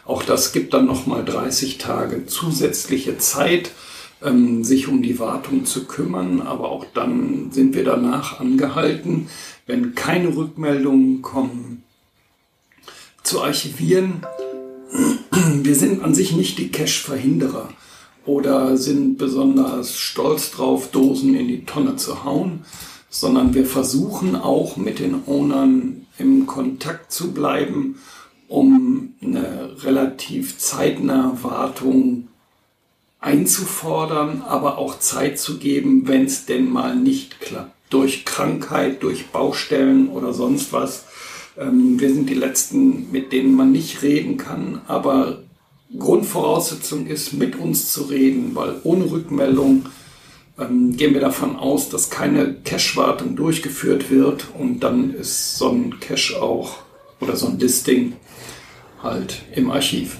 Auch 0.05 0.23
das 0.23 0.51
gibt 0.51 0.73
dann 0.73 0.85
nochmal 0.85 1.23
30 1.23 1.77
Tage 1.77 2.25
zusätzliche 2.25 3.17
Zeit, 3.17 3.71
ähm, 4.21 4.65
sich 4.65 4.89
um 4.89 5.01
die 5.01 5.19
Wartung 5.19 5.63
zu 5.63 5.85
kümmern. 5.85 6.41
Aber 6.41 6.69
auch 6.69 6.85
dann 6.93 7.49
sind 7.51 7.75
wir 7.75 7.85
danach 7.85 8.41
angehalten, 8.41 9.29
wenn 9.65 9.95
keine 9.95 10.35
Rückmeldungen 10.35 11.21
kommen, 11.21 11.83
zu 13.23 13.41
archivieren. 13.41 14.25
Wir 15.63 15.75
sind 15.75 16.03
an 16.03 16.13
sich 16.13 16.33
nicht 16.33 16.57
die 16.57 16.71
Cache-Verhinderer 16.71 17.69
oder 18.25 18.77
sind 18.77 19.17
besonders 19.17 19.97
stolz 19.97 20.51
drauf, 20.51 20.91
Dosen 20.91 21.35
in 21.35 21.47
die 21.47 21.65
Tonne 21.65 21.95
zu 21.95 22.23
hauen, 22.23 22.65
sondern 23.09 23.53
wir 23.53 23.65
versuchen 23.65 24.35
auch 24.35 24.77
mit 24.77 24.99
den 24.99 25.15
Ownern 25.25 26.07
im 26.17 26.45
Kontakt 26.47 27.11
zu 27.11 27.33
bleiben, 27.33 27.99
um 28.47 29.13
eine 29.21 29.83
relativ 29.83 30.57
zeitnahe 30.57 31.43
Wartung 31.43 32.27
einzufordern, 33.19 34.41
aber 34.41 34.77
auch 34.77 34.99
Zeit 34.99 35.39
zu 35.39 35.57
geben, 35.57 36.07
wenn 36.07 36.25
es 36.25 36.45
denn 36.45 36.69
mal 36.69 36.95
nicht 36.95 37.39
klappt. 37.39 37.71
Durch 37.89 38.25
Krankheit, 38.25 39.03
durch 39.03 39.27
Baustellen 39.27 40.09
oder 40.09 40.33
sonst 40.33 40.73
was. 40.73 41.05
Ähm, 41.57 41.99
wir 41.99 42.11
sind 42.11 42.27
die 42.29 42.33
Letzten, 42.33 43.11
mit 43.11 43.31
denen 43.31 43.55
man 43.55 43.71
nicht 43.71 44.01
reden 44.01 44.37
kann, 44.37 44.81
aber 44.87 45.43
Grundvoraussetzung 45.97 47.07
ist, 47.07 47.33
mit 47.33 47.57
uns 47.57 47.91
zu 47.91 48.03
reden, 48.03 48.55
weil 48.55 48.75
ohne 48.83 49.09
Rückmeldung 49.11 49.85
ähm, 50.59 50.95
gehen 50.95 51.13
wir 51.13 51.21
davon 51.21 51.55
aus, 51.55 51.89
dass 51.89 52.09
keine 52.09 52.55
Cache-Wartung 52.63 53.35
durchgeführt 53.35 54.11
wird 54.11 54.47
und 54.57 54.81
dann 54.81 55.13
ist 55.13 55.57
so 55.57 55.69
ein 55.69 55.99
Cache 55.99 56.41
auch 56.41 56.79
oder 57.19 57.35
so 57.35 57.47
ein 57.47 57.59
Listing 57.59 58.13
halt 59.01 59.43
im 59.55 59.71
Archiv. 59.71 60.17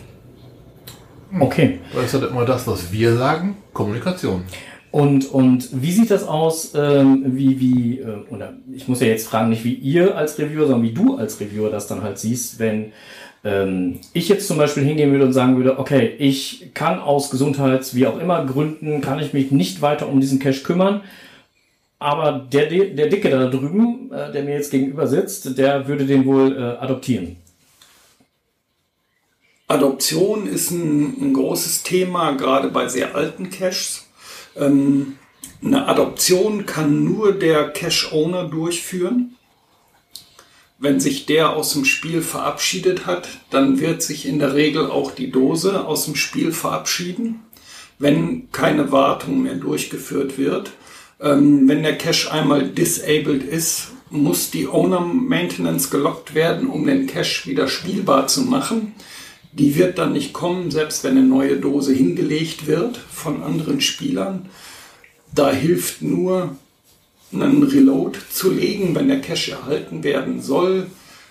Okay. 1.39 1.79
Das 1.93 2.05
ist 2.05 2.13
halt 2.13 2.31
immer 2.31 2.45
das, 2.45 2.67
was 2.67 2.91
wir 2.91 3.17
sagen, 3.17 3.57
Kommunikation. 3.73 4.43
Und, 4.91 5.25
und 5.31 5.69
wie 5.81 5.91
sieht 5.91 6.11
das 6.11 6.23
aus, 6.27 6.73
ähm, 6.75 7.23
wie, 7.25 7.59
wie, 7.59 7.99
äh, 7.99 8.17
oder 8.29 8.53
ich 8.71 8.87
muss 8.87 8.99
ja 8.99 9.07
jetzt 9.07 9.27
fragen, 9.27 9.49
nicht 9.49 9.63
wie 9.63 9.73
ihr 9.73 10.15
als 10.15 10.37
Reviewer, 10.37 10.67
sondern 10.67 10.87
wie 10.87 10.93
du 10.93 11.15
als 11.15 11.39
Reviewer 11.39 11.71
das 11.71 11.87
dann 11.87 12.03
halt 12.03 12.19
siehst, 12.19 12.59
wenn 12.59 12.91
ähm, 13.43 13.99
ich 14.13 14.29
jetzt 14.29 14.47
zum 14.47 14.57
Beispiel 14.57 14.83
hingehen 14.83 15.11
würde 15.11 15.25
und 15.25 15.33
sagen 15.33 15.57
würde, 15.57 15.77
okay, 15.77 16.15
ich 16.17 16.71
kann 16.73 16.99
aus 16.99 17.29
Gesundheits-, 17.29 17.95
wie 17.95 18.07
auch 18.07 18.19
immer 18.19 18.45
Gründen, 18.45 19.01
kann 19.01 19.19
ich 19.19 19.33
mich 19.33 19.51
nicht 19.51 19.81
weiter 19.81 20.07
um 20.07 20.21
diesen 20.21 20.39
Cache 20.39 20.63
kümmern, 20.63 21.01
aber 21.99 22.47
der, 22.51 22.67
der 22.67 23.07
Dicke 23.07 23.29
da 23.29 23.47
drüben, 23.47 24.11
äh, 24.11 24.31
der 24.31 24.43
mir 24.43 24.55
jetzt 24.55 24.71
gegenüber 24.71 25.07
sitzt, 25.07 25.57
der 25.57 25.87
würde 25.87 26.05
den 26.05 26.25
wohl 26.25 26.55
äh, 26.55 26.83
adoptieren. 26.83 27.37
Adoption 29.67 30.45
ist 30.45 30.71
ein, 30.71 31.15
ein 31.21 31.33
großes 31.33 31.83
Thema, 31.83 32.33
gerade 32.33 32.69
bei 32.69 32.87
sehr 32.87 33.15
alten 33.15 33.49
Caches. 33.49 34.05
Ähm, 34.57 35.17
eine 35.63 35.87
Adoption 35.87 36.65
kann 36.65 37.05
nur 37.05 37.31
der 37.33 37.69
Cache-Owner 37.69 38.49
durchführen. 38.49 39.35
Wenn 40.79 40.99
sich 40.99 41.25
der 41.25 41.51
aus 41.51 41.73
dem 41.73 41.85
Spiel 41.85 42.21
verabschiedet 42.21 43.05
hat, 43.05 43.27
dann 43.49 43.79
wird 43.79 44.01
sich 44.01 44.25
in 44.25 44.39
der 44.39 44.53
Regel 44.53 44.89
auch 44.89 45.11
die 45.11 45.31
Dose 45.31 45.85
aus 45.85 46.05
dem 46.05 46.15
Spiel 46.15 46.51
verabschieden, 46.51 47.41
wenn 47.99 48.51
keine 48.51 48.91
Wartung 48.91 49.43
mehr 49.43 49.55
durchgeführt 49.55 50.37
wird. 50.37 50.71
Ähm, 51.21 51.67
wenn 51.67 51.83
der 51.83 51.97
Cache 51.97 52.31
einmal 52.31 52.67
disabled 52.67 53.43
ist, 53.43 53.91
muss 54.09 54.51
die 54.51 54.67
Owner 54.67 54.99
Maintenance 54.99 55.89
gelockt 55.89 56.35
werden, 56.35 56.67
um 56.67 56.85
den 56.85 57.07
Cache 57.07 57.49
wieder 57.49 57.67
spielbar 57.67 58.27
zu 58.27 58.41
machen. 58.41 58.93
Die 59.53 59.75
wird 59.75 59.97
dann 59.97 60.13
nicht 60.13 60.33
kommen, 60.33 60.71
selbst 60.71 61.03
wenn 61.03 61.17
eine 61.17 61.25
neue 61.25 61.57
Dose 61.57 61.93
hingelegt 61.93 62.67
wird 62.67 62.97
von 62.97 63.43
anderen 63.43 63.81
Spielern. 63.81 64.49
Da 65.33 65.51
hilft 65.51 66.01
nur, 66.01 66.55
einen 67.33 67.63
Reload 67.63 68.19
zu 68.31 68.51
legen, 68.51 68.95
wenn 68.95 69.07
der 69.07 69.21
Cache 69.21 69.51
erhalten 69.51 70.03
werden 70.03 70.41
soll. 70.41 70.87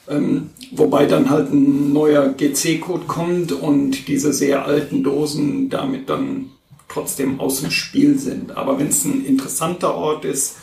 Ähm, 0.08 0.50
wobei 0.72 1.06
dann 1.06 1.30
halt 1.30 1.52
ein 1.52 1.92
neuer 1.92 2.28
GC-Code 2.30 3.06
kommt 3.06 3.52
und 3.52 4.08
diese 4.08 4.32
sehr 4.32 4.66
alten 4.66 5.04
Dosen 5.04 5.70
damit 5.70 6.10
dann 6.10 6.50
trotzdem 6.88 7.40
aus 7.40 7.60
dem 7.60 7.70
Spiel 7.70 8.18
sind. 8.18 8.56
Aber 8.56 8.78
wenn 8.78 8.88
es 8.88 9.04
ein 9.04 9.24
interessanter 9.24 9.94
Ort 9.94 10.24
ist 10.24 10.56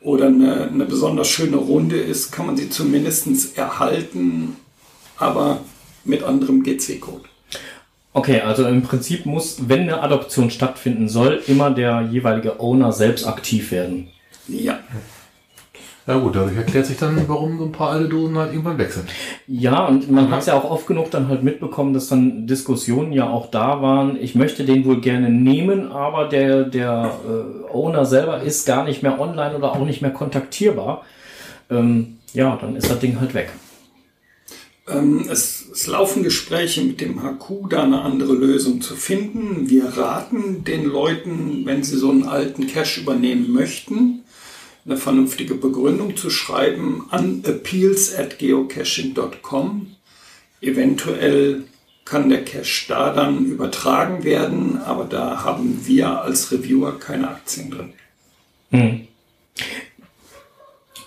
oder 0.00 0.26
eine, 0.26 0.68
eine 0.68 0.84
besonders 0.84 1.28
schöne 1.28 1.56
Runde 1.56 1.96
ist, 1.96 2.30
kann 2.30 2.46
man 2.46 2.56
sie 2.56 2.68
zumindest 2.68 3.56
erhalten. 3.56 4.56
Aber 5.16 5.60
mit 6.04 6.22
anderem 6.22 6.62
GC-Code. 6.62 7.24
Okay, 8.12 8.40
also 8.40 8.64
im 8.66 8.82
Prinzip 8.82 9.26
muss, 9.26 9.68
wenn 9.68 9.82
eine 9.82 10.00
Adoption 10.00 10.50
stattfinden 10.50 11.08
soll, 11.08 11.42
immer 11.48 11.70
der 11.70 12.02
jeweilige 12.12 12.60
Owner 12.60 12.92
selbst 12.92 13.26
aktiv 13.26 13.72
werden. 13.72 14.08
Ja. 14.48 14.78
Ja 16.06 16.18
gut, 16.18 16.36
dadurch 16.36 16.56
erklärt 16.56 16.84
sich 16.84 16.98
dann, 16.98 17.26
warum 17.28 17.56
so 17.56 17.64
ein 17.64 17.72
paar 17.72 17.92
alte 17.92 18.10
Dosen 18.10 18.36
halt 18.36 18.52
irgendwann 18.52 18.76
weg 18.76 18.92
sind. 18.92 19.08
Ja, 19.46 19.86
und 19.86 20.10
man 20.10 20.30
hat 20.30 20.40
es 20.40 20.46
ja 20.46 20.54
auch 20.54 20.70
oft 20.70 20.86
genug 20.86 21.10
dann 21.10 21.28
halt 21.28 21.42
mitbekommen, 21.42 21.94
dass 21.94 22.08
dann 22.08 22.46
Diskussionen 22.46 23.12
ja 23.12 23.26
auch 23.26 23.50
da 23.50 23.80
waren. 23.80 24.18
Ich 24.20 24.34
möchte 24.34 24.66
den 24.66 24.84
wohl 24.84 25.00
gerne 25.00 25.30
nehmen, 25.30 25.90
aber 25.90 26.28
der, 26.28 26.64
der 26.64 27.10
äh, 27.26 27.72
Owner 27.72 28.04
selber 28.04 28.42
ist 28.42 28.66
gar 28.66 28.84
nicht 28.84 29.02
mehr 29.02 29.18
online 29.18 29.56
oder 29.56 29.72
auch 29.72 29.86
nicht 29.86 30.02
mehr 30.02 30.10
kontaktierbar. 30.10 31.06
Ähm, 31.70 32.18
ja, 32.34 32.58
dann 32.60 32.76
ist 32.76 32.90
das 32.90 32.98
Ding 32.98 33.18
halt 33.18 33.32
weg. 33.32 33.48
Ähm, 34.86 35.26
es, 35.30 35.66
es, 35.72 35.86
laufen 35.86 36.22
Gespräche 36.22 36.82
mit 36.82 37.00
dem 37.00 37.22
HQ, 37.22 37.70
da 37.70 37.84
eine 37.84 38.02
andere 38.02 38.34
Lösung 38.34 38.82
zu 38.82 38.94
finden. 38.94 39.70
Wir 39.70 39.86
raten 39.96 40.64
den 40.64 40.84
Leuten, 40.84 41.62
wenn 41.64 41.82
sie 41.82 41.96
so 41.96 42.10
einen 42.10 42.24
alten 42.24 42.66
Cache 42.66 43.00
übernehmen 43.00 43.50
möchten, 43.50 44.23
eine 44.86 44.96
vernünftige 44.96 45.54
Begründung 45.54 46.16
zu 46.16 46.30
schreiben 46.30 47.06
an 47.10 47.42
appeals 47.44 48.14
at 48.14 48.38
geocaching.com. 48.38 49.96
Eventuell 50.60 51.64
kann 52.04 52.28
der 52.28 52.44
Cache 52.44 52.86
da 52.88 53.12
dann 53.12 53.46
übertragen 53.46 54.24
werden, 54.24 54.80
aber 54.82 55.04
da 55.04 55.42
haben 55.42 55.86
wir 55.86 56.20
als 56.20 56.52
Reviewer 56.52 56.98
keine 56.98 57.28
Aktien 57.28 57.70
drin. 57.70 57.92
Hm. 58.70 59.08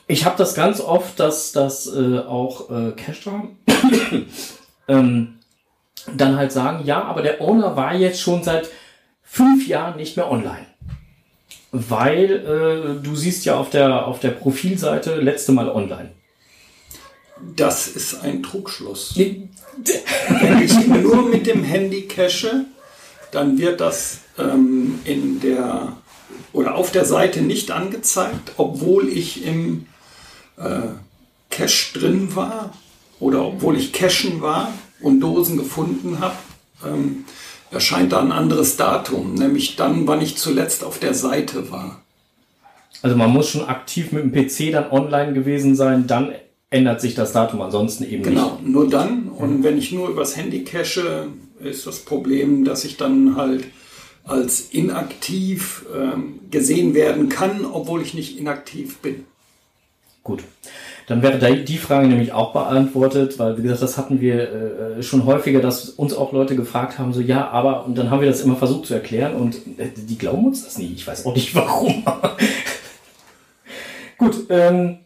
Ich 0.08 0.26
habe 0.26 0.38
das 0.38 0.56
ganz 0.56 0.80
oft, 0.80 1.20
dass 1.20 1.52
das 1.52 1.88
äh, 1.88 2.20
auch 2.20 2.70
äh, 2.72 2.92
Cacher 2.94 3.50
ähm, 4.88 5.40
dann 6.16 6.38
halt 6.38 6.52
sagen, 6.52 6.86
ja, 6.86 7.04
aber 7.04 7.22
der 7.22 7.42
Owner 7.42 7.76
war 7.76 7.94
jetzt 7.94 8.22
schon 8.22 8.42
seit 8.42 8.70
fünf 9.22 9.68
Jahren 9.68 9.98
nicht 9.98 10.16
mehr 10.16 10.32
online. 10.32 10.67
Weil 11.72 13.00
äh, 13.00 13.04
du 13.04 13.16
siehst 13.16 13.46
ja 13.46 13.58
auf 13.58 13.70
der, 13.70 14.08
auf 14.08 14.20
der 14.20 14.32
Profilseite 14.32 15.16
letzte 15.20 15.52
Mal 15.52 15.70
online. 15.70 16.12
Das 17.56 17.88
ist 17.88 18.24
ein 18.24 18.42
Trugschluss. 18.42 19.16
Wenn 19.16 20.62
ich 20.64 20.88
nur 20.88 21.30
mit 21.30 21.46
dem 21.46 21.64
Handy 21.64 22.04
cache, 22.04 22.66
dann 23.32 23.58
wird 23.58 23.82
das 23.82 24.20
ähm, 24.38 25.00
in 25.04 25.40
der 25.40 25.98
oder 26.54 26.76
auf 26.76 26.92
der 26.92 27.06
Seite 27.06 27.42
nicht 27.42 27.72
angezeigt, 27.72 28.54
obwohl 28.58 29.10
ich 29.10 29.46
im 29.46 29.88
äh, 30.58 30.82
Cache 31.50 31.94
drin 31.94 32.36
war 32.36 32.74
oder 33.20 33.46
obwohl 33.46 33.78
ich 33.78 33.94
cachen 33.94 34.42
war 34.42 34.74
und 35.00 35.20
Dosen 35.20 35.58
gefunden 35.58 36.20
habe, 36.20 36.36
ähm, 36.86 37.26
erscheint 37.72 38.12
da 38.12 38.22
ein 38.22 38.32
anderes 38.32 38.78
Datum, 38.78 39.34
nämlich 39.34 39.76
dann, 39.76 40.08
wann 40.08 40.22
ich 40.22 40.38
zuletzt 40.38 40.84
auf 40.84 41.00
der 41.00 41.14
Seite 41.14 41.72
war. 41.72 42.02
Also 43.02 43.16
man 43.16 43.32
muss 43.32 43.50
schon 43.50 43.66
aktiv 43.66 44.12
mit 44.12 44.24
dem 44.24 44.32
PC 44.32 44.72
dann 44.72 44.92
online 44.92 45.34
gewesen 45.34 45.76
sein, 45.76 46.08
dann 46.08 46.34
ändert 46.70 47.02
sich 47.02 47.16
das 47.16 47.32
Datum, 47.32 47.62
ansonsten 47.62 48.04
eben 48.04 48.24
genau, 48.24 48.52
nicht. 48.52 48.66
Genau, 48.66 48.80
nur 48.80 48.90
dann. 48.90 49.30
Und 49.30 49.60
mhm. 49.60 49.64
wenn 49.64 49.78
ich 49.78 49.92
nur 49.92 50.10
übers 50.10 50.36
Handy 50.36 50.64
cache, 50.64 51.28
ist 51.60 51.88
das 51.88 52.00
Problem, 52.00 52.66
dass 52.66 52.86
ich 52.86 52.98
dann 52.98 53.36
halt 53.36 53.66
als 54.24 54.70
inaktiv 54.72 55.86
ähm, 55.96 56.40
gesehen 56.52 56.94
werden 56.94 57.30
kann, 57.30 57.66
obwohl 57.66 58.02
ich 58.02 58.14
nicht 58.14 58.38
inaktiv 58.38 58.98
bin. 58.98 59.26
Gut. 60.24 60.44
Dann 61.08 61.22
wäre 61.22 61.38
die 61.64 61.78
Frage 61.78 62.08
nämlich 62.08 62.34
auch 62.34 62.52
beantwortet, 62.52 63.40
weil 63.40 63.58
wie 63.58 63.62
gesagt, 63.62 63.82
das 63.82 63.98
hatten 63.98 64.20
wir 64.20 64.98
äh, 64.98 65.04
schon 65.04 65.26
häufiger, 65.26 65.62
dass 65.62 65.88
uns 65.90 66.14
auch 66.14 66.34
Leute 66.34 66.58
gefragt 66.58 67.00
haben, 67.00 67.14
so 67.14 67.22
ja, 67.22 67.50
aber 67.50 67.86
und 67.86 67.98
dann 67.98 68.12
haben 68.12 68.20
wir 68.20 68.28
das 68.28 68.42
immer 68.42 68.58
versucht 68.58 68.88
zu 68.88 68.94
erklären 68.94 69.34
und 69.36 69.56
äh, 69.78 69.88
die 69.96 70.18
glauben 70.18 70.46
uns 70.46 70.66
das 70.66 70.78
nie. 70.78 70.92
Ich 70.94 71.08
weiß 71.08 71.26
auch 71.26 71.34
nicht 71.34 71.56
warum. 71.56 72.04
Gut, 74.18 74.36
ähm, 74.50 74.98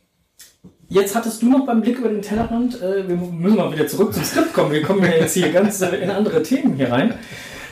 jetzt 0.90 1.16
hattest 1.16 1.44
du 1.44 1.50
noch 1.52 1.68
beim 1.68 1.82
Blick 1.82 2.00
über 2.00 2.10
den 2.10 2.24
Tellerrand, 2.24 2.82
äh, 2.82 3.08
wir 3.08 3.16
müssen 3.16 3.58
mal 3.58 3.72
wieder 3.72 3.86
zurück 3.86 4.12
zum 4.12 4.24
Skript 4.24 4.54
kommen. 4.54 4.72
Wir 4.72 4.82
kommen 4.82 5.04
ja 5.04 5.12
jetzt 5.12 5.36
hier 5.36 5.52
ganz 5.52 5.82
äh, 5.82 5.96
in 5.98 6.10
andere 6.10 6.42
Themen 6.42 6.78
hier 6.78 6.92
rein. 6.92 7.14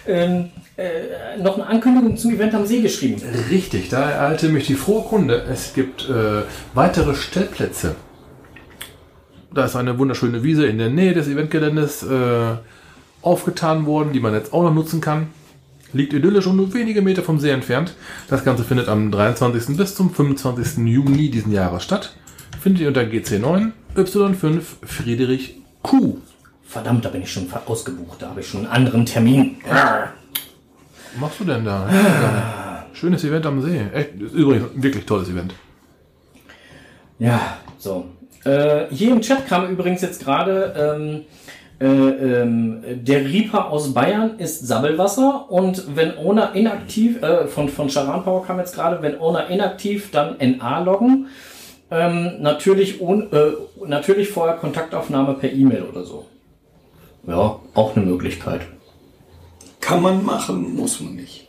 Ähm, 0.05 0.51
äh, 0.77 1.41
noch 1.41 1.55
eine 1.55 1.65
Ankündigung 1.65 2.15
zum 2.15 2.31
Event 2.31 2.53
am 2.53 2.67
See 2.67 2.81
geschrieben. 2.81 3.19
Richtig, 3.49 3.89
da 3.89 4.07
erhalte 4.07 4.49
mich 4.49 4.67
die 4.67 4.75
frohe 4.75 5.01
Kunde. 5.01 5.45
Es 5.51 5.73
gibt 5.73 6.07
äh, 6.07 6.43
weitere 6.75 7.15
Stellplätze. 7.15 7.95
Da 9.53 9.65
ist 9.65 9.75
eine 9.75 9.97
wunderschöne 9.97 10.43
Wiese 10.43 10.65
in 10.65 10.77
der 10.77 10.89
Nähe 10.89 11.13
des 11.13 11.27
Eventgeländes 11.27 12.03
äh, 12.03 12.55
aufgetan 13.21 13.85
worden, 13.85 14.13
die 14.13 14.19
man 14.19 14.33
jetzt 14.33 14.53
auch 14.53 14.63
noch 14.63 14.73
nutzen 14.73 15.01
kann. 15.01 15.27
Liegt 15.91 16.13
idyllisch 16.13 16.45
und 16.45 16.55
nur 16.55 16.73
wenige 16.73 17.01
Meter 17.01 17.23
vom 17.23 17.39
See 17.39 17.49
entfernt. 17.49 17.95
Das 18.27 18.43
Ganze 18.43 18.63
findet 18.63 18.87
am 18.89 19.11
23. 19.11 19.75
bis 19.75 19.95
zum 19.95 20.13
25. 20.13 20.85
Juni 20.85 21.31
diesen 21.31 21.51
Jahres 21.51 21.83
statt. 21.83 22.15
Findet 22.61 22.81
ihr 22.81 22.87
unter 22.89 23.01
GC9 23.01 23.71
Y5 23.95 24.61
Friedrich 24.85 25.55
Q. 25.81 26.17
Verdammt, 26.63 27.05
da 27.05 27.09
bin 27.09 27.23
ich 27.23 27.31
schon 27.31 27.47
ausgebucht. 27.65 28.21
Da 28.21 28.29
habe 28.29 28.41
ich 28.41 28.47
schon 28.47 28.67
einen 28.67 28.71
anderen 28.71 29.05
Termin. 29.07 29.55
Ja 29.67 30.13
machst 31.19 31.39
du 31.39 31.45
denn 31.45 31.65
da? 31.65 32.85
Schönes 32.93 33.23
Event 33.23 33.45
am 33.45 33.61
See. 33.61 33.79
Echt, 33.93 34.15
übrigens, 34.15 34.69
wirklich 34.75 35.05
tolles 35.05 35.29
Event. 35.29 35.53
Ja, 37.17 37.57
so. 37.77 38.05
Äh, 38.45 38.85
hier 38.91 39.11
im 39.11 39.21
Chat 39.21 39.47
kam 39.47 39.69
übrigens 39.69 40.01
jetzt 40.01 40.23
gerade, 40.23 40.73
ähm, 40.77 41.25
äh, 41.81 41.85
ähm, 41.85 42.83
der 43.03 43.25
Reaper 43.25 43.69
aus 43.69 43.93
Bayern 43.93 44.37
ist 44.37 44.67
Sabbelwasser 44.67 45.49
und 45.49 45.95
wenn 45.95 46.17
Owner 46.17 46.53
inaktiv, 46.53 47.21
äh, 47.21 47.47
von, 47.47 47.69
von 47.69 47.89
Charan 47.89 48.23
Power 48.23 48.45
kam 48.45 48.59
jetzt 48.59 48.75
gerade, 48.75 49.01
wenn 49.01 49.19
Owner 49.19 49.49
inaktiv, 49.49 50.11
dann 50.11 50.37
NA 50.39 50.79
loggen. 50.79 51.27
Ähm, 51.91 52.41
natürlich, 52.41 53.01
un, 53.01 53.31
äh, 53.31 53.51
natürlich 53.85 54.29
vorher 54.29 54.57
Kontaktaufnahme 54.57 55.33
per 55.33 55.51
E-Mail 55.51 55.83
oder 55.83 56.03
so. 56.03 56.25
Ja, 57.27 57.59
auch 57.73 57.95
eine 57.95 58.05
Möglichkeit. 58.05 58.61
Kann 59.81 60.01
man 60.01 60.23
machen, 60.23 60.75
muss 60.75 60.99
man 60.99 61.15
nicht. 61.15 61.48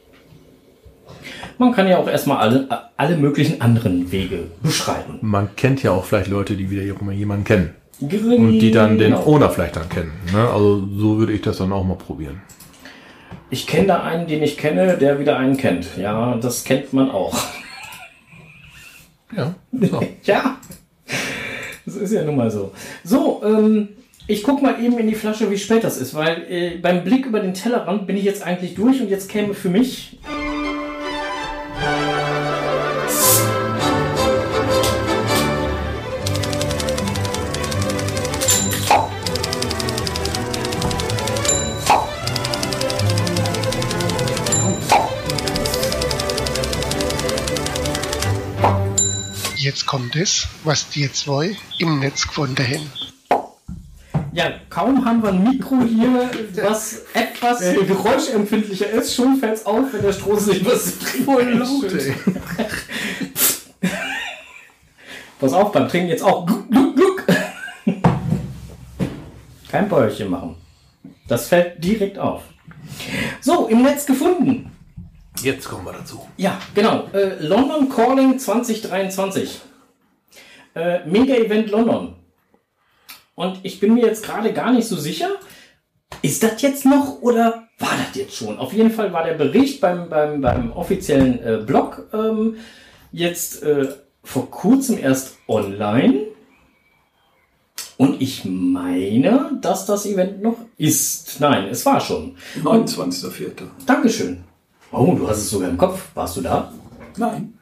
Man 1.61 1.73
kann 1.73 1.87
ja 1.87 1.99
auch 1.99 2.09
erstmal 2.09 2.39
alle, 2.39 2.67
alle 2.97 3.19
möglichen 3.19 3.61
anderen 3.61 4.11
Wege 4.11 4.45
beschreiben. 4.63 5.19
Man 5.21 5.55
kennt 5.57 5.83
ja 5.83 5.91
auch 5.91 6.07
vielleicht 6.07 6.29
Leute, 6.29 6.57
die 6.57 6.71
wieder 6.71 6.83
jemanden 6.83 7.45
kennen. 7.45 7.75
Genau. 8.01 8.37
Und 8.37 8.61
die 8.61 8.71
dann 8.71 8.97
den 8.97 9.13
Owner 9.13 9.51
vielleicht 9.51 9.77
dann 9.77 9.91
kennen. 9.91 10.11
Ne? 10.33 10.39
Also 10.39 10.89
so 10.97 11.19
würde 11.19 11.35
ich 11.35 11.43
das 11.43 11.59
dann 11.59 11.71
auch 11.71 11.85
mal 11.85 11.99
probieren. 11.99 12.41
Ich 13.51 13.67
kenne 13.67 13.89
da 13.89 14.03
einen, 14.03 14.27
den 14.27 14.43
ich 14.43 14.57
kenne, 14.57 14.97
der 14.97 15.21
wieder 15.21 15.37
einen 15.37 15.59
kennt. 15.59 15.99
Ja, 15.99 16.35
das 16.37 16.65
kennt 16.65 16.95
man 16.95 17.11
auch. 17.11 17.37
Ja. 19.37 19.55
So. 19.71 20.03
Ja, 20.25 20.57
das 21.85 21.95
ist 21.95 22.13
ja 22.15 22.25
nun 22.25 22.37
mal 22.37 22.51
so. 22.51 22.73
So, 23.05 23.43
ähm, 23.45 23.89
ich 24.27 24.43
guck 24.45 24.63
mal 24.63 24.83
eben 24.83 24.99
in 24.99 25.09
die 25.09 25.15
Flasche, 25.15 25.51
wie 25.51 25.59
spät 25.59 25.85
das 25.85 25.99
ist, 25.99 26.15
weil 26.15 26.43
äh, 26.49 26.79
beim 26.79 27.05
Blick 27.05 27.27
über 27.27 27.41
den 27.41 27.53
Tellerrand 27.53 28.07
bin 28.07 28.17
ich 28.17 28.25
jetzt 28.25 28.43
eigentlich 28.43 28.77
durch 28.77 29.03
und 29.03 29.11
jetzt 29.11 29.29
käme 29.29 29.53
für 29.53 29.69
mich. 29.69 30.19
Jetzt 49.57 49.87
kommt 49.87 50.17
es, 50.17 50.49
was 50.65 50.89
die 50.91 51.11
zwei 51.13 51.57
im 51.79 52.01
Netz 52.01 52.27
gefunden 52.27 52.67
haben. 52.67 53.00
Ja, 54.33 54.53
kaum 54.69 55.05
haben 55.05 55.23
wir 55.23 55.31
ein 55.31 55.43
Mikro 55.43 55.83
hier, 55.83 56.31
was 56.63 57.03
etwas 57.15 57.61
geräuschempfindlicher 57.61 58.89
ist, 58.91 59.15
schon 59.15 59.37
fällt 59.37 59.55
es 59.55 59.67
auf, 59.67 59.93
wenn 59.93 60.03
der 60.03 60.13
Stroh 60.13 60.37
sich 60.37 60.65
was 60.65 60.93
voll 61.25 61.43
laut. 61.43 61.93
Pass 65.41 65.53
auf, 65.53 65.73
beim 65.73 65.89
Trinken 65.89 66.11
jetzt 66.11 66.23
auch. 66.23 66.47
Gluck, 66.47 66.71
gluck, 66.71 66.95
gluck. 66.97 67.27
Kein 69.69 69.89
Bäuerchen 69.89 70.29
machen. 70.29 70.55
Das 71.27 71.49
fällt 71.49 71.83
direkt 71.83 72.19
auf. 72.19 72.43
So, 73.41 73.67
im 73.67 73.83
Netz 73.83 74.07
gefunden. 74.07 74.71
Jetzt 75.43 75.69
kommen 75.69 75.87
wir 75.87 75.93
dazu. 75.93 76.29
Ja, 76.37 76.59
genau. 76.75 77.09
Äh, 77.13 77.43
London 77.45 77.89
Calling 77.89 78.39
2023. 78.39 79.61
Äh, 80.75 81.07
Mega-Event 81.07 81.71
London. 81.71 82.17
Und 83.35 83.61
ich 83.63 83.81
bin 83.81 83.95
mir 83.95 84.05
jetzt 84.05 84.25
gerade 84.25 84.53
gar 84.53 84.73
nicht 84.73 84.87
so 84.87 84.97
sicher, 84.97 85.31
ist 86.23 86.43
das 86.43 86.61
jetzt 86.63 86.85
noch 86.85 87.23
oder 87.23 87.69
war 87.79 87.93
das 87.97 88.15
jetzt 88.15 88.37
schon? 88.37 88.59
Auf 88.59 88.73
jeden 88.73 88.91
Fall 88.91 89.13
war 89.13 89.25
der 89.25 89.35
Bericht 89.35 89.81
beim, 89.81 90.09
beim, 90.09 90.41
beim 90.41 90.73
offiziellen 90.73 91.43
äh, 91.43 91.63
Blog 91.65 92.09
ähm, 92.13 92.57
jetzt 93.13 93.63
äh, 93.63 93.89
vor 94.23 94.51
kurzem 94.51 94.99
erst 94.99 95.39
online. 95.49 96.27
Und 97.97 98.21
ich 98.21 98.45
meine, 98.45 99.59
dass 99.61 99.87
das 99.87 100.07
Event 100.07 100.43
noch 100.43 100.57
ist. 100.79 101.39
Nein, 101.41 101.69
es 101.71 101.85
war 101.85 102.01
schon. 102.01 102.37
29.04. 102.63 103.53
Dankeschön. 103.87 104.45
Oh, 104.91 105.15
du 105.15 105.29
hast 105.29 105.39
es 105.39 105.51
sogar 105.51 105.69
im 105.69 105.77
Kopf. 105.77 106.09
Warst 106.15 106.37
du 106.37 106.41
da? 106.41 106.73
Nein. 107.17 107.55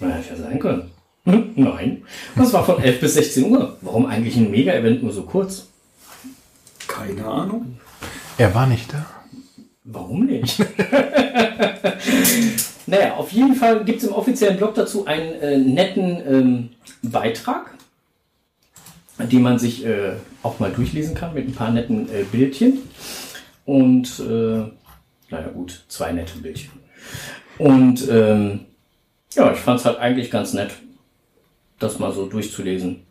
Na, 0.00 0.08
hätte 0.08 0.30
ja 0.30 0.36
sein 0.36 0.58
können. 0.58 0.89
Hm, 1.30 1.52
nein. 1.54 2.02
Das 2.36 2.52
war 2.52 2.64
von 2.64 2.82
11 2.82 3.00
bis 3.00 3.14
16 3.14 3.50
Uhr. 3.50 3.76
Warum 3.80 4.06
eigentlich 4.06 4.36
ein 4.36 4.50
Mega-Event 4.50 5.02
nur 5.02 5.12
so 5.12 5.22
kurz? 5.22 5.68
Keine 6.88 7.24
Ahnung. 7.24 7.78
Er 8.36 8.54
war 8.54 8.66
nicht 8.66 8.92
da. 8.92 9.06
Warum 9.84 10.26
nicht? 10.26 10.58
naja, 12.86 13.14
auf 13.16 13.32
jeden 13.32 13.54
Fall 13.54 13.84
gibt 13.84 14.02
es 14.02 14.08
im 14.08 14.14
offiziellen 14.14 14.56
Blog 14.56 14.74
dazu 14.74 15.06
einen 15.06 15.32
äh, 15.34 15.58
netten 15.58 16.22
ähm, 16.26 16.68
Beitrag, 17.02 17.74
den 19.18 19.42
man 19.42 19.58
sich 19.58 19.84
äh, 19.84 20.12
auch 20.42 20.58
mal 20.58 20.70
durchlesen 20.70 21.14
kann 21.14 21.34
mit 21.34 21.48
ein 21.48 21.54
paar 21.54 21.70
netten 21.70 22.08
äh, 22.08 22.24
Bildchen. 22.24 22.78
Und, 23.64 24.20
äh, 24.20 24.64
naja 25.30 25.48
gut, 25.54 25.84
zwei 25.88 26.12
nette 26.12 26.38
Bildchen. 26.38 26.72
Und 27.58 28.08
ähm, 28.08 28.60
ja, 29.34 29.52
ich 29.52 29.58
fand 29.58 29.80
es 29.80 29.86
halt 29.86 29.98
eigentlich 29.98 30.30
ganz 30.30 30.54
nett, 30.54 30.72
das 31.80 31.98
mal 31.98 32.12
so 32.12 32.26
durchzulesen, 32.26 33.02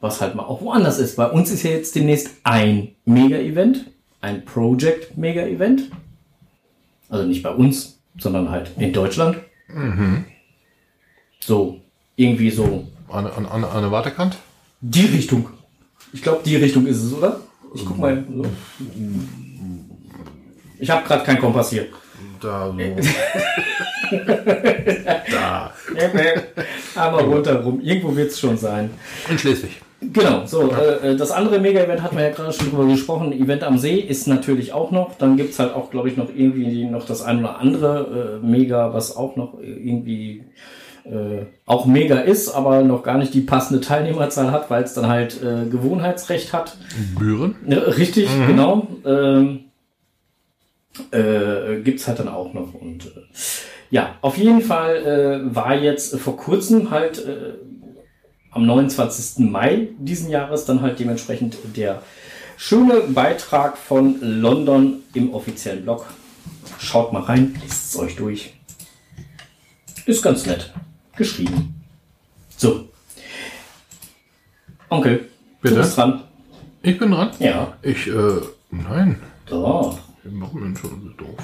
was 0.00 0.20
halt 0.20 0.34
mal 0.36 0.44
auch 0.44 0.60
woanders 0.60 0.98
ist. 1.00 1.16
Bei 1.16 1.26
uns 1.28 1.50
ist 1.50 1.64
ja 1.64 1.70
jetzt 1.72 1.94
demnächst 1.96 2.30
ein 2.44 2.94
Mega-Event, 3.04 3.86
ein 4.20 4.44
Project-Mega-Event. 4.44 5.90
Also 7.08 7.26
nicht 7.26 7.42
bei 7.42 7.50
uns, 7.50 7.98
sondern 8.18 8.50
halt 8.50 8.70
in 8.78 8.92
Deutschland. 8.92 9.38
So, 11.40 11.80
irgendwie 12.16 12.50
so 12.50 12.86
An, 13.08 13.26
an, 13.26 13.46
an, 13.46 13.64
an 13.64 13.82
der 13.82 13.90
Wartekant? 13.90 14.36
die 14.80 15.06
Richtung. 15.06 15.48
Ich 16.12 16.22
glaube, 16.22 16.42
die 16.44 16.56
Richtung 16.56 16.86
ist 16.86 17.02
es, 17.02 17.12
oder? 17.12 17.40
Ich 17.74 17.84
guck 17.84 17.98
mal. 17.98 18.24
So. 18.32 18.44
Ich 20.78 20.88
habe 20.90 21.04
gerade 21.06 21.24
keinen 21.24 21.40
Kompass 21.40 21.70
hier. 21.70 21.86
Da 22.40 22.66
so. 22.72 22.78
da. 25.30 25.72
Aber 26.94 27.22
rundherum. 27.22 27.80
Irgendwo 27.80 28.14
wird 28.14 28.30
es 28.30 28.40
schon 28.40 28.56
sein. 28.56 28.90
In 29.30 29.38
Schleswig. 29.38 29.80
Genau, 30.00 30.46
so, 30.46 30.70
äh, 30.70 31.10
äh, 31.10 31.16
das 31.16 31.32
andere 31.32 31.58
Mega-Event 31.58 32.02
hatten 32.02 32.16
wir 32.16 32.24
ja 32.24 32.30
gerade 32.30 32.52
schon 32.52 32.70
drüber 32.70 32.86
gesprochen. 32.86 33.32
Event 33.32 33.64
am 33.64 33.78
See 33.78 33.96
ist 33.96 34.28
natürlich 34.28 34.72
auch 34.72 34.92
noch. 34.92 35.16
Dann 35.18 35.36
gibt's 35.36 35.58
halt 35.58 35.74
auch, 35.74 35.90
glaube 35.90 36.08
ich, 36.08 36.16
noch 36.16 36.28
irgendwie 36.34 36.84
noch 36.84 37.04
das 37.04 37.22
ein 37.22 37.40
oder 37.40 37.58
andere 37.58 38.40
äh, 38.40 38.46
Mega, 38.46 38.94
was 38.94 39.16
auch 39.16 39.34
noch 39.34 39.58
irgendwie 39.60 40.44
äh, 41.04 41.46
auch 41.66 41.86
mega 41.86 42.20
ist, 42.20 42.50
aber 42.50 42.82
noch 42.82 43.02
gar 43.02 43.18
nicht 43.18 43.34
die 43.34 43.40
passende 43.40 43.80
Teilnehmerzahl 43.80 44.52
hat, 44.52 44.70
weil 44.70 44.84
es 44.84 44.94
dann 44.94 45.08
halt 45.08 45.42
äh, 45.42 45.68
Gewohnheitsrecht 45.68 46.52
hat. 46.52 46.76
Büren. 47.18 47.56
Richtig, 47.66 48.28
genau. 48.46 48.86
Ähm, 49.04 49.64
äh, 51.10 51.80
gibt's 51.82 52.06
halt 52.06 52.20
dann 52.20 52.28
auch 52.28 52.52
noch. 52.52 52.74
Und 52.74 53.10
ja, 53.90 54.16
auf 54.20 54.36
jeden 54.36 54.60
Fall 54.60 54.96
äh, 54.96 55.54
war 55.54 55.74
jetzt 55.74 56.18
vor 56.18 56.36
kurzem 56.36 56.90
halt 56.90 57.24
äh, 57.24 57.54
am 58.50 58.66
29. 58.66 59.50
Mai 59.50 59.88
diesen 59.98 60.30
Jahres 60.30 60.64
dann 60.64 60.82
halt 60.82 60.98
dementsprechend 60.98 61.56
der 61.76 62.02
schöne 62.56 63.00
Beitrag 63.00 63.78
von 63.78 64.18
London 64.20 65.02
im 65.14 65.32
offiziellen 65.32 65.84
Blog. 65.84 66.06
Schaut 66.78 67.12
mal 67.12 67.22
rein, 67.22 67.58
lest 67.62 67.94
es 67.94 67.98
euch 67.98 68.16
durch. 68.16 68.54
Ist 70.06 70.22
ganz 70.22 70.46
nett. 70.46 70.72
Geschrieben. 71.16 71.82
So. 72.56 72.88
Onkel, 74.90 75.28
Bitte? 75.60 75.74
du 75.74 75.80
bist 75.80 75.96
dran. 75.96 76.24
Ich 76.82 76.98
bin 76.98 77.10
dran. 77.10 77.30
Ja. 77.38 77.76
Ich, 77.82 78.06
äh, 78.06 78.40
nein. 78.70 79.20
So. 79.48 79.98
Warum 80.24 80.60
denn 80.62 80.76
schon 80.76 81.02
so 81.02 81.24
doof? 81.24 81.36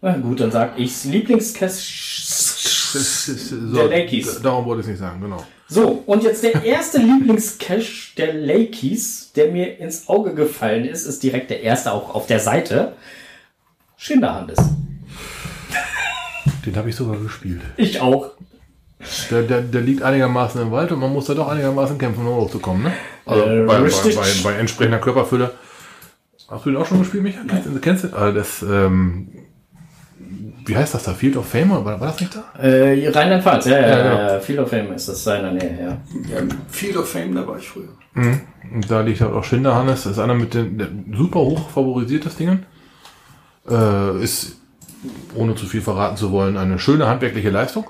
Na 0.00 0.16
gut, 0.16 0.40
dann 0.40 0.50
sag 0.50 0.78
ich's. 0.78 1.04
Lieblingscash. 1.04 2.92
So, 2.92 3.88
Der 3.88 3.88
Lakers. 3.88 4.36
d- 4.38 4.42
Darum 4.42 4.64
wollte 4.64 4.80
ich 4.80 4.86
es 4.86 4.90
nicht 4.92 5.00
sagen, 5.00 5.20
genau. 5.20 5.44
So, 5.68 6.02
und 6.06 6.22
jetzt 6.22 6.42
der 6.42 6.64
erste 6.64 6.98
Lieblingscache 6.98 8.14
der 8.16 8.32
Lakers, 8.32 9.32
der 9.36 9.50
mir 9.52 9.78
ins 9.78 10.08
Auge 10.08 10.34
gefallen 10.34 10.84
ist, 10.86 11.04
ist 11.04 11.22
direkt 11.22 11.50
der 11.50 11.62
erste 11.62 11.92
auch 11.92 12.14
auf 12.14 12.26
der 12.26 12.40
Seite. 12.40 12.92
Schinderhandes. 13.96 14.58
Den 16.64 16.76
habe 16.76 16.88
ich 16.88 16.96
sogar 16.96 17.18
gespielt. 17.18 17.60
Ich 17.76 18.00
auch. 18.00 18.30
Der, 19.30 19.42
der, 19.42 19.60
der 19.62 19.80
liegt 19.80 20.02
einigermaßen 20.02 20.60
im 20.60 20.70
Wald 20.72 20.90
und 20.92 20.98
man 21.00 21.12
muss 21.12 21.26
da 21.26 21.34
doch 21.34 21.48
einigermaßen 21.48 21.98
kämpfen, 21.98 22.26
um 22.26 22.34
hochzukommen, 22.36 22.82
ne? 22.84 22.92
Also 23.26 23.42
Äh, 23.44 23.64
bei, 23.64 23.78
bei, 23.80 23.88
bei, 24.14 24.26
bei 24.42 24.52
entsprechender 24.54 24.98
Körperfülle. 24.98 25.52
Hast 26.48 26.64
du 26.64 26.70
den 26.70 26.78
auch 26.80 26.86
schon 26.86 26.98
gespielt, 27.00 27.22
Micha? 27.22 27.40
Kennst, 27.46 27.66
du- 27.68 27.78
kennst 27.78 28.04
du? 28.04 28.08
Ah, 28.16 28.32
das, 28.32 28.62
ähm, 28.62 29.28
wie 30.68 30.76
heißt 30.76 30.94
das 30.94 31.02
da? 31.04 31.14
Field 31.14 31.36
of 31.36 31.48
Fame? 31.48 31.70
War, 31.70 31.84
war 31.84 31.98
das 31.98 32.20
nicht 32.20 32.34
da? 32.34 32.62
Äh, 32.62 33.08
Rheinland-Pfalz, 33.08 33.66
ja, 33.66 33.80
ja, 33.80 33.88
Ja, 33.88 33.98
ja, 33.98 34.28
genau. 34.28 34.40
Field 34.40 34.58
of 34.58 34.70
Fame 34.70 34.92
ist 34.92 35.08
das 35.08 35.24
seiner 35.24 35.50
Nähe, 35.50 35.78
ja. 35.80 36.36
Ja, 36.36 36.42
Field 36.68 36.96
of 36.96 37.08
Fame, 37.08 37.34
da 37.34 37.46
war 37.46 37.58
ich 37.58 37.68
früher. 37.68 37.88
Und 38.14 38.90
da 38.90 39.00
liegt 39.00 39.20
halt 39.20 39.32
auch 39.32 39.44
Schinderhannes. 39.44 40.04
Das 40.04 40.12
ist 40.12 40.18
einer 40.18 40.34
mit 40.34 40.54
den 40.54 41.12
super 41.16 41.40
hoch 41.40 41.70
favorisiertes 41.70 42.36
Ding. 42.36 42.64
Äh, 43.68 44.22
ist, 44.22 44.56
ohne 45.34 45.54
zu 45.54 45.66
viel 45.66 45.80
verraten 45.80 46.16
zu 46.16 46.32
wollen, 46.32 46.56
eine 46.56 46.78
schöne 46.78 47.06
handwerkliche 47.06 47.50
Leistung. 47.50 47.86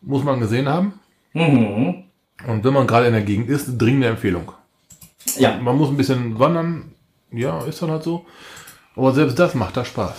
Muss 0.00 0.24
man 0.24 0.40
gesehen 0.40 0.68
haben. 0.68 0.94
Mhm. 1.34 2.04
Und 2.46 2.64
wenn 2.64 2.72
man 2.72 2.86
gerade 2.86 3.06
in 3.06 3.12
der 3.12 3.22
Gegend 3.22 3.50
ist, 3.50 3.76
dringende 3.76 4.08
Empfehlung. 4.08 4.52
Ja, 5.38 5.58
Man 5.58 5.76
muss 5.76 5.90
ein 5.90 5.96
bisschen 5.96 6.38
wandern. 6.38 6.92
Ja, 7.32 7.62
ist 7.64 7.82
dann 7.82 7.90
halt 7.90 8.02
so. 8.02 8.24
Aber 8.96 9.12
selbst 9.12 9.38
das 9.38 9.54
macht 9.54 9.76
da 9.76 9.84
Spaß. 9.84 10.14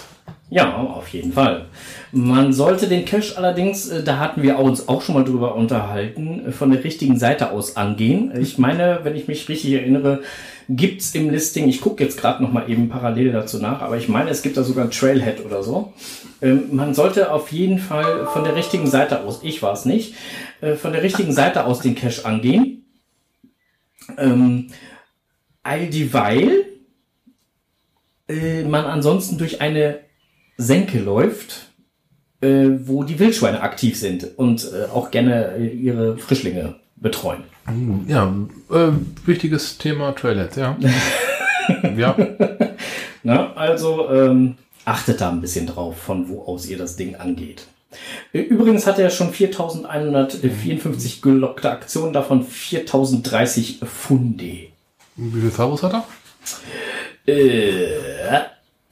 Ja, 0.53 0.75
auf 0.75 1.07
jeden 1.07 1.31
Fall. 1.31 1.67
Man 2.11 2.51
sollte 2.51 2.89
den 2.89 3.05
Cache 3.05 3.37
allerdings, 3.37 3.87
äh, 3.87 4.03
da 4.03 4.19
hatten 4.19 4.43
wir 4.43 4.59
uns 4.59 4.89
auch 4.89 5.01
schon 5.01 5.15
mal 5.15 5.23
drüber 5.23 5.55
unterhalten, 5.55 6.47
äh, 6.47 6.51
von 6.51 6.71
der 6.71 6.83
richtigen 6.83 7.17
Seite 7.17 7.51
aus 7.51 7.77
angehen. 7.77 8.33
Ich 8.37 8.57
meine, 8.57 8.99
wenn 9.03 9.15
ich 9.15 9.29
mich 9.29 9.47
richtig 9.47 9.71
erinnere, 9.71 10.23
gibt's 10.67 11.15
im 11.15 11.29
Listing, 11.29 11.69
ich 11.69 11.79
gucke 11.79 12.03
jetzt 12.03 12.19
gerade 12.19 12.43
noch 12.43 12.51
mal 12.51 12.69
eben 12.69 12.89
parallel 12.89 13.31
dazu 13.31 13.59
nach, 13.59 13.81
aber 13.81 13.95
ich 13.95 14.09
meine, 14.09 14.29
es 14.29 14.41
gibt 14.41 14.57
da 14.57 14.63
sogar 14.63 14.83
ein 14.83 14.91
Trailhead 14.91 15.45
oder 15.45 15.63
so. 15.63 15.93
Ähm, 16.41 16.63
Man 16.73 16.93
sollte 16.93 17.31
auf 17.31 17.53
jeden 17.53 17.79
Fall 17.79 18.27
von 18.27 18.43
der 18.43 18.57
richtigen 18.57 18.87
Seite 18.87 19.21
aus, 19.21 19.39
ich 19.43 19.63
war 19.63 19.71
es 19.71 19.85
nicht, 19.85 20.15
äh, 20.59 20.73
von 20.73 20.91
der 20.91 21.01
richtigen 21.01 21.31
Seite 21.31 21.63
aus 21.65 21.79
den 21.79 21.95
Cache 21.95 22.25
angehen. 22.25 22.83
Ähm, 24.17 24.67
all 25.63 25.87
dieweil 25.87 26.65
man 28.65 28.85
ansonsten 28.85 29.37
durch 29.37 29.59
eine 29.59 29.99
Senke 30.61 30.99
läuft, 30.99 31.67
äh, 32.41 32.67
wo 32.85 33.03
die 33.03 33.19
Wildschweine 33.19 33.61
aktiv 33.61 33.97
sind 33.97 34.37
und 34.37 34.65
äh, 34.71 34.85
auch 34.91 35.11
gerne 35.11 35.55
äh, 35.57 35.67
ihre 35.67 36.17
Frischlinge 36.17 36.75
betreuen. 36.95 37.43
Ja, 38.07 38.33
äh, 38.71 38.91
wichtiges 39.25 39.77
Thema 39.77 40.13
Trailheads, 40.13 40.55
ja. 40.55 40.77
ja, 41.97 42.15
Na, 43.23 43.53
also 43.53 44.09
ähm, 44.09 44.55
achtet 44.85 45.21
da 45.21 45.29
ein 45.29 45.41
bisschen 45.41 45.67
drauf, 45.67 45.97
von 45.97 46.27
wo 46.29 46.43
aus 46.43 46.65
ihr 46.67 46.77
das 46.77 46.95
Ding 46.95 47.15
angeht. 47.15 47.67
Übrigens 48.33 48.87
hat 48.87 48.99
er 48.99 49.09
schon 49.09 49.33
4154 49.33 51.21
gelockte 51.21 51.69
Aktionen, 51.71 52.13
davon 52.13 52.43
4030 52.43 53.79
Funde. 53.83 54.67
wie 55.17 55.41
viel 55.41 55.51
Servus 55.51 55.83
hat 55.83 55.93
er? 55.93 56.05
Äh, 57.27 58.41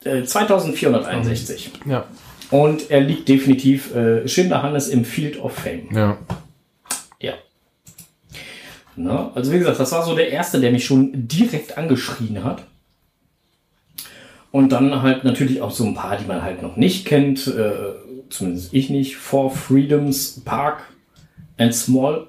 äh, 0.03 0.23
2461. 0.23 1.71
Ja, 1.85 2.05
Und 2.51 2.89
er 2.91 3.01
liegt 3.01 3.27
definitiv 3.29 3.93
äh, 3.95 4.27
Schinder 4.27 4.63
Hannes 4.63 4.87
im 4.89 5.05
Field 5.05 5.39
of 5.41 5.53
Fame. 5.53 5.87
ja. 5.91 6.17
Ja. 7.21 7.33
Na, 8.95 9.31
also 9.35 9.51
wie 9.51 9.59
gesagt, 9.59 9.79
das 9.79 9.91
war 9.91 10.03
so 10.05 10.15
der 10.15 10.29
erste, 10.31 10.59
der 10.59 10.71
mich 10.71 10.85
schon 10.85 11.11
direkt 11.27 11.77
angeschrien 11.77 12.43
hat. 12.43 12.63
Und 14.51 14.71
dann 14.71 15.01
halt 15.03 15.23
natürlich 15.23 15.61
auch 15.61 15.71
so 15.71 15.85
ein 15.85 15.93
paar, 15.93 16.17
die 16.17 16.25
man 16.25 16.41
halt 16.41 16.61
noch 16.61 16.75
nicht 16.75 17.05
kennt, 17.05 17.45
äh, 17.47 17.71
zumindest 18.29 18.73
ich 18.73 18.89
nicht. 18.89 19.15
Four 19.17 19.51
Freedoms 19.51 20.41
Park 20.43 20.81
and 21.57 21.73
Small 21.73 22.27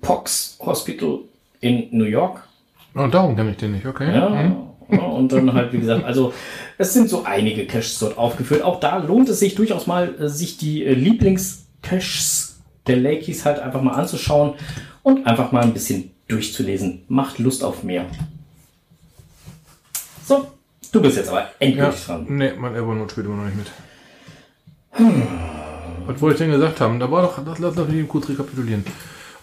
Pox 0.00 0.56
Hospital 0.60 1.20
in 1.60 1.88
New 1.90 2.04
York. 2.04 2.46
Oh, 2.94 3.06
darum 3.08 3.34
kenne 3.34 3.50
ich 3.50 3.56
den 3.56 3.72
nicht, 3.72 3.86
okay. 3.86 4.14
Ja, 4.14 4.28
Mhm. 4.28 4.56
Ja, 4.92 4.98
und 5.00 5.32
dann 5.32 5.52
halt, 5.52 5.72
wie 5.72 5.78
gesagt, 5.78 6.04
also 6.04 6.32
es 6.78 6.92
sind 6.92 7.08
so 7.08 7.24
einige 7.24 7.66
Caches 7.66 7.98
dort 7.98 8.18
aufgeführt. 8.18 8.62
Auch 8.62 8.78
da 8.80 8.98
lohnt 8.98 9.28
es 9.28 9.38
sich 9.40 9.54
durchaus 9.54 9.86
mal, 9.86 10.14
äh, 10.20 10.28
sich 10.28 10.58
die 10.58 10.84
äh, 10.84 10.94
Lieblingscaches 10.94 12.60
der 12.86 12.96
Lakeys 12.96 13.44
halt 13.44 13.58
einfach 13.58 13.82
mal 13.82 13.92
anzuschauen 13.94 14.54
und 15.02 15.26
einfach 15.26 15.52
mal 15.52 15.62
ein 15.62 15.72
bisschen 15.72 16.10
durchzulesen. 16.28 17.02
Macht 17.08 17.38
Lust 17.38 17.64
auf 17.64 17.82
mehr. 17.82 18.06
So, 20.26 20.46
du 20.92 21.00
bist 21.00 21.16
jetzt 21.16 21.28
aber 21.28 21.40
Ja, 21.40 21.48
endgültig 21.58 22.04
dran. 22.04 22.26
nee, 22.28 22.52
mein 22.58 22.74
Evernote 22.74 23.10
spielt 23.12 23.26
immer 23.26 23.36
noch 23.36 23.44
nicht 23.44 23.56
mit. 23.56 23.66
Was 26.06 26.20
wollte 26.20 26.34
ich 26.34 26.38
denn 26.50 26.50
gesagt 26.60 26.80
haben? 26.80 26.98
Da 27.00 27.10
war 27.10 27.22
doch, 27.22 27.44
das 27.44 27.58
lass 27.58 27.76
mich 27.76 28.08
kurz 28.08 28.28
rekapitulieren. 28.28 28.84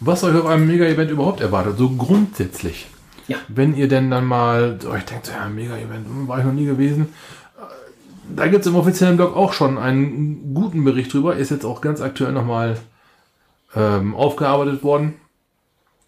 Was 0.01 0.23
euch 0.23 0.35
auf 0.35 0.45
einem 0.45 0.67
Mega-Event 0.67 1.11
überhaupt 1.11 1.41
erwartet, 1.41 1.77
so 1.77 1.89
grundsätzlich. 1.89 2.87
Ja. 3.29 3.37
Wenn 3.47 3.75
ihr 3.75 3.87
denn 3.87 4.11
dann 4.11 4.25
mal 4.25 4.79
euch 4.85 5.05
denkt, 5.05 5.27
so, 5.27 5.31
ja, 5.31 5.47
Mega-Event, 5.47 6.05
hm, 6.05 6.27
war 6.27 6.39
ich 6.39 6.45
noch 6.45 6.53
nie 6.53 6.65
gewesen. 6.65 7.13
Äh, 7.57 8.35
Da 8.35 8.47
gibt 8.47 8.61
es 8.61 8.67
im 8.67 8.75
offiziellen 8.75 9.17
Blog 9.17 9.35
auch 9.35 9.53
schon 9.53 9.77
einen 9.77 10.53
guten 10.53 10.83
Bericht 10.83 11.13
drüber. 11.13 11.35
Ist 11.35 11.51
jetzt 11.51 11.65
auch 11.65 11.79
ganz 11.81 12.01
aktuell 12.01 12.33
nochmal 12.33 12.77
ähm, 13.75 14.15
aufgearbeitet 14.15 14.83
worden. 14.83 15.13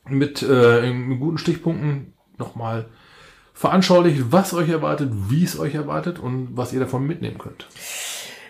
Mit 0.09 0.41
äh, 0.41 0.91
guten 1.19 1.37
Stichpunkten 1.37 2.13
nochmal 2.37 2.87
veranschaulicht, 3.53 4.31
was 4.31 4.53
euch 4.55 4.69
erwartet, 4.69 5.11
wie 5.29 5.43
es 5.43 5.59
euch 5.59 5.75
erwartet 5.75 6.17
und 6.17 6.49
was 6.57 6.73
ihr 6.73 6.79
davon 6.79 7.05
mitnehmen 7.05 7.37
könnt. 7.37 7.67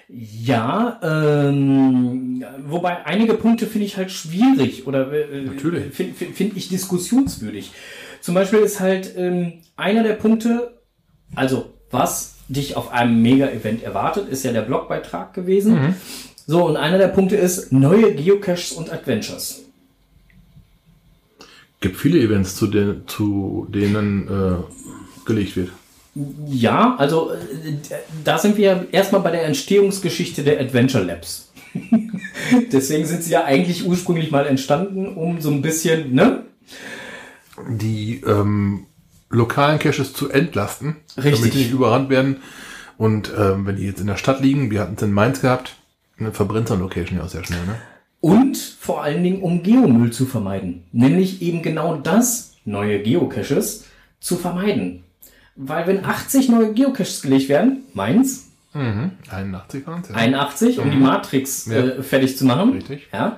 Ja, 0.07 0.99
ähm, 1.03 2.43
wobei 2.67 3.05
einige 3.05 3.34
Punkte 3.36 3.65
finde 3.65 3.86
ich 3.86 3.95
halt 3.95 4.12
schwierig 4.12 4.88
oder 4.88 5.12
äh, 5.12 5.41
Natürlich. 5.43 5.93
finde 5.93 6.13
find, 6.13 6.36
find 6.36 6.57
ich 6.57 6.67
diskussionswürdig. 6.67 7.71
Zum 8.21 8.36
Beispiel 8.36 8.60
ist 8.60 8.79
halt 8.79 9.13
ähm, 9.17 9.53
einer 9.75 10.03
der 10.03 10.13
Punkte, 10.13 10.77
also 11.36 11.73
was 11.89 12.36
dich 12.47 12.75
auf 12.77 12.91
einem 12.91 13.21
Mega-Event 13.21 13.84
erwartet, 13.84 14.29
ist 14.29 14.43
ja 14.43 14.51
der 14.51 14.62
Blogbeitrag 14.62 15.34
gewesen. 15.34 15.95
So, 16.47 16.65
und 16.65 16.77
einer 16.77 16.97
der 16.97 17.07
Punkte 17.07 17.36
ist 17.36 17.71
neue 17.71 18.13
Geocaches 18.13 18.73
und 18.73 18.91
Adventures. 18.91 19.62
Gibt 21.79 21.97
viele 21.97 22.19
Events, 22.19 22.55
zu, 22.55 22.67
den, 22.67 23.03
zu 23.07 23.67
denen 23.69 24.27
äh, 24.27 25.25
gelegt 25.25 25.55
wird. 25.55 25.69
Ja, 26.47 26.95
also 26.97 27.31
äh, 27.31 27.38
da 28.23 28.38
sind 28.38 28.57
wir 28.57 28.88
erstmal 28.91 29.21
bei 29.21 29.31
der 29.31 29.45
Entstehungsgeschichte 29.45 30.43
der 30.43 30.60
Adventure 30.60 31.03
Labs. 31.03 31.51
Deswegen 32.71 33.05
sind 33.05 33.23
sie 33.23 33.31
ja 33.31 33.45
eigentlich 33.45 33.88
ursprünglich 33.88 34.29
mal 34.29 34.45
entstanden, 34.45 35.07
um 35.07 35.39
so 35.39 35.49
ein 35.49 35.62
bisschen, 35.62 36.13
ne? 36.13 36.43
Die 37.69 38.21
ähm, 38.26 38.86
lokalen 39.30 39.80
Caches 39.80 40.13
zu 40.13 40.30
entlasten, 40.30 40.97
Richtig. 41.17 41.36
damit 41.39 41.54
die 41.54 41.58
nicht 41.60 41.71
überrannt 41.71 42.10
werden. 42.10 42.38
Und 42.97 43.32
ähm, 43.38 43.65
wenn 43.65 43.78
die 43.78 43.86
jetzt 43.86 44.00
in 44.02 44.08
der 44.08 44.17
Stadt 44.17 44.41
liegen, 44.41 44.69
wir 44.71 44.82
hatten 44.82 44.95
es 44.95 45.02
in 45.02 45.12
Mainz 45.13 45.41
gehabt, 45.41 45.76
dann 46.19 46.34
verbrennt 46.34 46.67
so 46.67 46.76
eine 46.76 46.84
Location 46.84 47.17
ja 47.17 47.26
auch 47.26 47.30
sehr 47.30 47.43
schnell. 47.43 47.65
Ne? 47.65 47.76
Und 48.19 48.58
vor 48.58 49.04
allen 49.04 49.24
Dingen, 49.24 49.41
um 49.41 49.63
Geomüll 49.63 50.12
zu 50.12 50.26
vermeiden. 50.28 50.84
Nämlich 50.91 51.41
eben 51.41 51.63
genau 51.63 51.95
das, 51.95 52.54
neue 52.65 53.02
Geocaches, 53.02 53.86
zu 54.19 54.38
vermeiden. 54.38 55.04
Weil 55.56 55.88
wenn 55.88 56.06
80 56.06 56.50
neue 56.50 56.74
Geocaches 56.74 57.21
gelegt 57.21 57.50
werden, 57.50 57.84
meins, 57.93 58.47
Mhm. 58.74 59.12
81 59.30 59.86
waren 59.86 60.02
es, 60.02 60.08
ja. 60.10 60.15
81, 60.15 60.80
um 60.80 60.89
die 60.91 60.95
Matrix 60.97 61.65
Ja. 61.65 61.74
äh, 61.78 62.04
fertig 62.04 62.38
zu 62.38 62.45
machen. 62.45 62.71
Richtig. 62.71 63.10
Ja. 63.12 63.38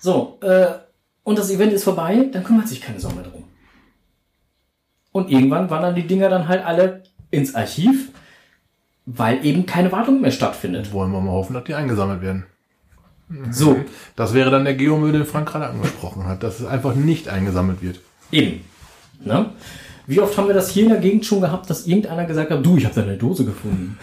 So, 0.00 0.38
äh, 0.42 0.66
und 1.22 1.38
das 1.38 1.48
Event 1.50 1.72
ist 1.72 1.84
vorbei, 1.84 2.28
dann 2.32 2.42
kümmert 2.42 2.66
sich 2.66 2.80
keine 2.80 2.98
Sau 2.98 3.10
mehr 3.10 3.22
drum. 3.22 3.43
Und 5.14 5.30
irgendwann 5.30 5.70
wandern 5.70 5.94
die 5.94 6.08
Dinger 6.08 6.28
dann 6.28 6.48
halt 6.48 6.66
alle 6.66 7.04
ins 7.30 7.54
Archiv, 7.54 8.08
weil 9.06 9.46
eben 9.46 9.64
keine 9.64 9.92
Wartung 9.92 10.20
mehr 10.20 10.32
stattfindet. 10.32 10.92
Wollen 10.92 11.12
wir 11.12 11.20
mal 11.20 11.30
hoffen, 11.30 11.54
dass 11.54 11.62
die 11.62 11.74
eingesammelt 11.74 12.20
werden. 12.20 12.46
So, 13.52 13.78
Das 14.16 14.34
wäre 14.34 14.50
dann 14.50 14.64
der 14.64 14.74
Geomüll, 14.74 15.12
den 15.12 15.24
Frank 15.24 15.48
gerade 15.48 15.68
angesprochen 15.68 16.26
hat, 16.26 16.42
dass 16.42 16.58
es 16.58 16.66
einfach 16.66 16.96
nicht 16.96 17.28
eingesammelt 17.28 17.80
wird. 17.80 18.00
Eben. 18.32 18.64
Ne? 19.24 19.50
Wie 20.08 20.18
oft 20.18 20.36
haben 20.36 20.48
wir 20.48 20.54
das 20.54 20.70
hier 20.70 20.82
in 20.82 20.88
der 20.88 20.98
Gegend 20.98 21.24
schon 21.24 21.40
gehabt, 21.40 21.70
dass 21.70 21.86
irgendeiner 21.86 22.24
gesagt 22.24 22.50
hat, 22.50 22.66
du, 22.66 22.76
ich 22.76 22.84
habe 22.84 22.96
deine 22.96 23.16
Dose 23.16 23.44
gefunden. 23.44 23.96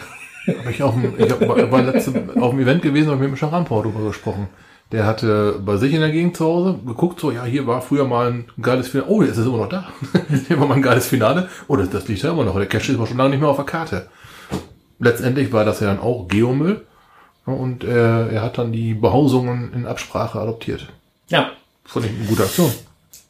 Hab 0.46 0.70
ich, 0.70 0.82
auf 0.82 0.94
dem, 0.94 1.12
ich 1.18 1.30
hab, 1.30 1.46
war 1.46 1.82
letzte, 1.82 2.40
auf 2.40 2.52
dem 2.52 2.60
Event 2.60 2.80
gewesen 2.80 3.10
und 3.10 3.20
mit 3.20 3.28
dem 3.28 3.36
Scharampau 3.36 3.82
darüber 3.82 4.06
gesprochen. 4.08 4.48
Der 4.92 5.06
hatte 5.06 5.58
bei 5.64 5.78
sich 5.78 5.94
in 5.94 6.00
der 6.00 6.10
Gegend 6.10 6.36
zu 6.36 6.44
Hause 6.44 6.78
geguckt, 6.86 7.18
so, 7.18 7.30
ja, 7.30 7.44
hier 7.44 7.66
war 7.66 7.80
früher 7.80 8.04
mal 8.04 8.30
ein 8.30 8.44
geiles 8.60 8.88
Finale. 8.88 9.10
Oh, 9.10 9.22
jetzt 9.22 9.32
ist 9.32 9.38
es 9.38 9.46
immer 9.46 9.56
noch 9.56 9.68
da. 9.70 9.88
hier 10.48 10.60
war 10.60 10.68
mal 10.68 10.74
ein 10.74 10.82
geiles 10.82 11.06
Finale. 11.06 11.48
Oh, 11.66 11.76
das, 11.76 11.88
das 11.88 12.06
liegt 12.08 12.22
da 12.22 12.30
immer 12.30 12.44
noch. 12.44 12.56
Der 12.56 12.66
Cache 12.66 12.92
ist 12.92 12.98
aber 12.98 13.06
schon 13.06 13.16
lange 13.16 13.30
nicht 13.30 13.40
mehr 13.40 13.48
auf 13.48 13.56
der 13.56 13.64
Karte. 13.64 14.08
Letztendlich 14.98 15.50
war 15.52 15.64
das 15.64 15.80
ja 15.80 15.86
dann 15.86 15.98
auch 15.98 16.28
Geomüll. 16.28 16.84
Ja, 17.46 17.52
Und 17.54 17.84
äh, 17.84 18.28
er 18.28 18.42
hat 18.42 18.58
dann 18.58 18.70
die 18.70 18.92
Behausungen 18.92 19.72
in 19.72 19.86
Absprache 19.86 20.38
adoptiert. 20.38 20.88
Ja. 21.28 21.50
Fand 21.84 22.06
ich 22.06 22.12
eine 22.12 22.26
gute 22.26 22.42
Aktion. 22.42 22.70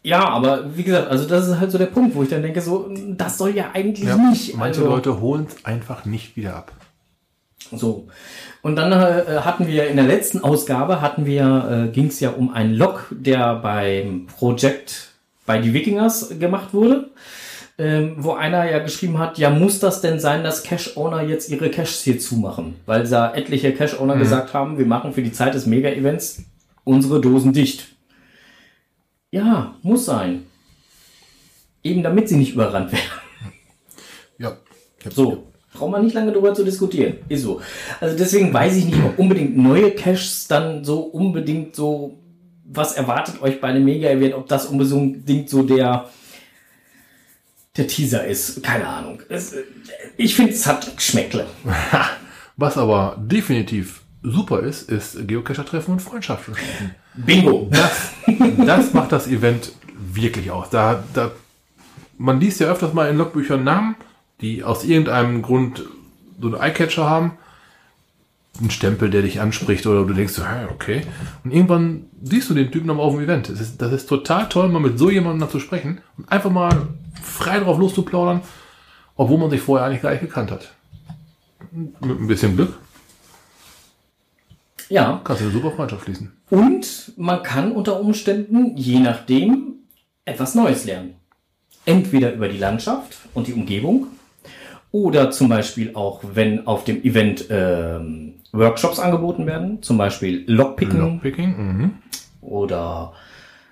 Ja, 0.02 0.28
aber 0.28 0.76
wie 0.76 0.82
gesagt, 0.82 1.08
also 1.08 1.28
das 1.28 1.46
ist 1.46 1.60
halt 1.60 1.70
so 1.70 1.78
der 1.78 1.86
Punkt, 1.86 2.16
wo 2.16 2.24
ich 2.24 2.28
dann 2.28 2.42
denke, 2.42 2.60
so, 2.60 2.90
das 3.10 3.38
soll 3.38 3.54
ja 3.54 3.70
eigentlich 3.72 4.04
nicht. 4.04 4.56
Manche 4.56 4.80
also, 4.80 4.86
Leute 4.86 5.20
holen 5.20 5.46
es 5.48 5.64
einfach 5.64 6.04
nicht 6.04 6.36
wieder 6.36 6.56
ab. 6.56 6.72
So. 7.74 8.08
Und 8.62 8.76
dann 8.76 8.92
äh, 8.92 9.40
hatten 9.40 9.66
wir 9.66 9.88
in 9.88 9.96
der 9.96 10.06
letzten 10.06 10.42
Ausgabe 10.42 11.00
hatten 11.00 11.26
wir, 11.26 11.88
äh, 11.88 11.92
ging 11.92 12.06
es 12.06 12.20
ja 12.20 12.30
um 12.30 12.52
einen 12.52 12.74
Log, 12.74 13.06
der 13.10 13.56
beim 13.56 14.26
Projekt 14.26 15.08
bei 15.46 15.58
die 15.58 15.74
Wikingers 15.74 16.38
gemacht 16.38 16.72
wurde, 16.72 17.10
ähm, 17.78 18.14
wo 18.18 18.34
einer 18.34 18.70
ja 18.70 18.78
geschrieben 18.78 19.18
hat, 19.18 19.38
ja 19.38 19.50
muss 19.50 19.80
das 19.80 20.00
denn 20.00 20.20
sein, 20.20 20.44
dass 20.44 20.62
Cash-Owner 20.62 21.22
jetzt 21.22 21.48
ihre 21.48 21.70
Caches 21.70 22.02
hier 22.02 22.20
zumachen? 22.20 22.76
Weil 22.86 23.08
da 23.08 23.34
etliche 23.34 23.72
Cash-Owner 23.72 24.16
gesagt 24.16 24.54
haben, 24.54 24.78
wir 24.78 24.86
machen 24.86 25.12
für 25.12 25.22
die 25.22 25.32
Zeit 25.32 25.54
des 25.54 25.66
Mega-Events 25.66 26.44
unsere 26.84 27.20
Dosen 27.20 27.52
dicht. 27.52 27.88
Ja, 29.32 29.74
muss 29.82 30.04
sein. 30.04 30.46
Eben 31.82 32.02
damit 32.04 32.28
sie 32.28 32.36
nicht 32.36 32.52
überrannt 32.52 32.92
werden. 32.92 33.04
Ja. 34.38 34.56
So, 35.10 35.51
braucht 35.72 35.90
man 35.90 36.04
nicht 36.04 36.14
lange 36.14 36.32
drüber 36.32 36.54
zu 36.54 36.64
diskutieren. 36.64 37.16
Ist 37.28 37.42
so. 37.42 37.60
Also 38.00 38.16
deswegen 38.16 38.52
weiß 38.52 38.76
ich 38.76 38.84
nicht, 38.86 39.02
ob 39.02 39.18
unbedingt 39.18 39.56
neue 39.56 39.90
Caches 39.92 40.46
dann 40.48 40.84
so 40.84 41.00
unbedingt 41.00 41.74
so, 41.74 42.18
was 42.64 42.94
erwartet 42.94 43.40
euch 43.42 43.60
bei 43.60 43.68
einem 43.68 43.84
Mega-Event, 43.84 44.34
ob 44.34 44.48
das 44.48 44.66
unbedingt 44.66 45.48
so 45.48 45.62
der, 45.62 46.08
der 47.76 47.86
Teaser 47.86 48.26
ist. 48.26 48.62
Keine 48.62 48.86
Ahnung. 48.86 49.22
Es, 49.28 49.52
äh, 49.52 49.62
ich 50.16 50.34
finde, 50.34 50.52
es 50.52 50.66
hat 50.66 50.96
Geschmäckle. 50.96 51.46
Was 52.56 52.76
aber 52.76 53.16
definitiv 53.18 54.02
super 54.22 54.60
ist, 54.60 54.90
ist 54.90 55.26
Geocacher-Treffen 55.26 55.92
und 55.92 56.00
Freundschaften 56.00 56.54
schließen. 56.54 56.94
Bingo. 57.14 57.68
Das, 57.70 58.12
das 58.66 58.92
macht 58.92 59.12
das 59.12 59.26
Event 59.26 59.72
wirklich 59.96 60.50
aus. 60.50 60.70
Da, 60.70 61.02
da, 61.14 61.32
man 62.18 62.40
liest 62.40 62.60
ja 62.60 62.70
öfters 62.70 62.92
mal 62.92 63.08
in 63.08 63.16
Logbüchern 63.16 63.64
Namen, 63.64 63.96
die 64.42 64.64
aus 64.64 64.84
irgendeinem 64.84 65.40
Grund 65.42 65.84
so 66.40 66.48
einen 66.48 66.60
Eyecatcher 66.60 67.08
haben. 67.08 67.38
Ein 68.60 68.70
Stempel, 68.70 69.08
der 69.08 69.22
dich 69.22 69.40
anspricht 69.40 69.86
oder 69.86 70.04
du 70.04 70.12
denkst 70.12 70.34
so, 70.34 70.42
okay. 70.70 71.02
Und 71.42 71.52
irgendwann 71.52 72.04
siehst 72.22 72.50
du 72.50 72.54
den 72.54 72.70
Typen 72.70 72.86
nochmal 72.86 73.06
auf 73.06 73.14
dem 73.14 73.24
Event. 73.24 73.48
Das 73.48 73.60
ist, 73.60 73.80
das 73.80 73.92
ist 73.92 74.06
total 74.06 74.48
toll, 74.48 74.68
mal 74.68 74.80
mit 74.80 74.98
so 74.98 75.08
jemandem 75.08 75.48
zu 75.48 75.58
sprechen 75.58 76.02
und 76.18 76.30
einfach 76.30 76.50
mal 76.50 76.88
frei 77.22 77.60
drauf 77.60 77.78
loszuplaudern, 77.78 78.42
obwohl 79.16 79.38
man 79.38 79.50
sich 79.50 79.60
vorher 79.60 79.86
eigentlich 79.86 80.02
gar 80.02 80.10
nicht 80.10 80.20
gekannt 80.20 80.50
hat. 80.50 80.74
mit 81.70 82.02
ein 82.02 82.26
bisschen 82.26 82.56
Glück 82.56 82.78
Ja. 84.90 85.22
kannst 85.24 85.40
du 85.40 85.46
eine 85.46 85.54
super 85.54 85.70
Freundschaft 85.70 86.04
schließen. 86.04 86.32
Und 86.50 87.12
man 87.16 87.42
kann 87.42 87.72
unter 87.72 88.00
Umständen, 88.00 88.76
je 88.76 88.98
nachdem, 89.00 89.76
etwas 90.26 90.54
Neues 90.54 90.84
lernen. 90.84 91.14
Entweder 91.86 92.34
über 92.34 92.48
die 92.48 92.58
Landschaft 92.58 93.16
und 93.32 93.46
die 93.46 93.54
Umgebung 93.54 94.08
oder 94.92 95.30
zum 95.30 95.48
Beispiel 95.48 95.94
auch, 95.94 96.20
wenn 96.34 96.66
auf 96.66 96.84
dem 96.84 97.02
Event 97.02 97.46
ähm, 97.50 98.34
Workshops 98.52 98.98
angeboten 98.98 99.46
werden, 99.46 99.82
zum 99.82 99.98
Beispiel 99.98 100.44
Lockpicken 100.46 101.00
Lockpicking, 101.00 101.56
mhm. 101.56 101.90
oder 102.42 103.14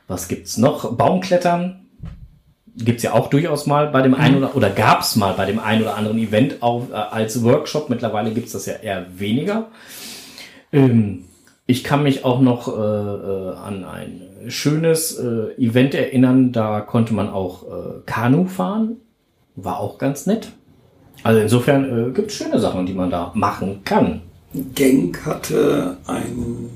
was 0.09 0.27
gibt's 0.27 0.57
noch? 0.57 0.97
Baumklettern. 0.97 1.77
Gibt's 2.77 3.03
ja 3.03 3.13
auch 3.13 3.29
durchaus 3.29 3.67
mal 3.67 3.89
bei 3.89 4.01
dem 4.01 4.15
einen 4.15 4.37
oder 4.37 4.57
oder 4.57 4.71
gab's 4.71 5.15
mal 5.17 5.35
bei 5.35 5.45
dem 5.45 5.59
einen 5.59 5.83
oder 5.83 5.97
anderen 5.97 6.19
Event 6.19 6.63
auch 6.63 6.89
äh, 6.91 6.95
als 6.95 7.43
Workshop. 7.45 7.91
Mittlerweile 7.91 8.31
gibt's 8.33 8.53
das 8.53 8.65
ja 8.67 8.75
eher 8.75 9.07
weniger. 9.19 9.69
Ähm, 10.73 11.25
ich 11.67 11.85
kann 11.85 12.03
mich 12.03 12.25
auch 12.25 12.41
noch 12.41 12.69
äh, 12.69 12.81
äh, 12.81 13.55
an 13.57 13.85
ein 13.85 14.23
schönes 14.49 15.19
äh, 15.19 15.53
Event 15.59 15.95
erinnern. 15.95 16.53
Da 16.53 16.81
konnte 16.81 17.13
man 17.13 17.29
auch 17.29 17.65
äh, 17.65 18.01
Kanu 18.07 18.47
fahren. 18.47 18.97
War 19.57 19.79
auch 19.79 19.99
ganz 19.99 20.27
nett. 20.27 20.53
Also 21.23 21.41
insofern 21.41 22.09
äh, 22.09 22.13
gibt's 22.13 22.35
schöne 22.35 22.59
Sachen, 22.59 22.87
die 22.87 22.95
man 22.95 23.11
da 23.11 23.31
machen 23.35 23.81
kann. 23.85 24.23
Genk 24.75 25.25
hatte 25.27 25.99
einen 26.07 26.71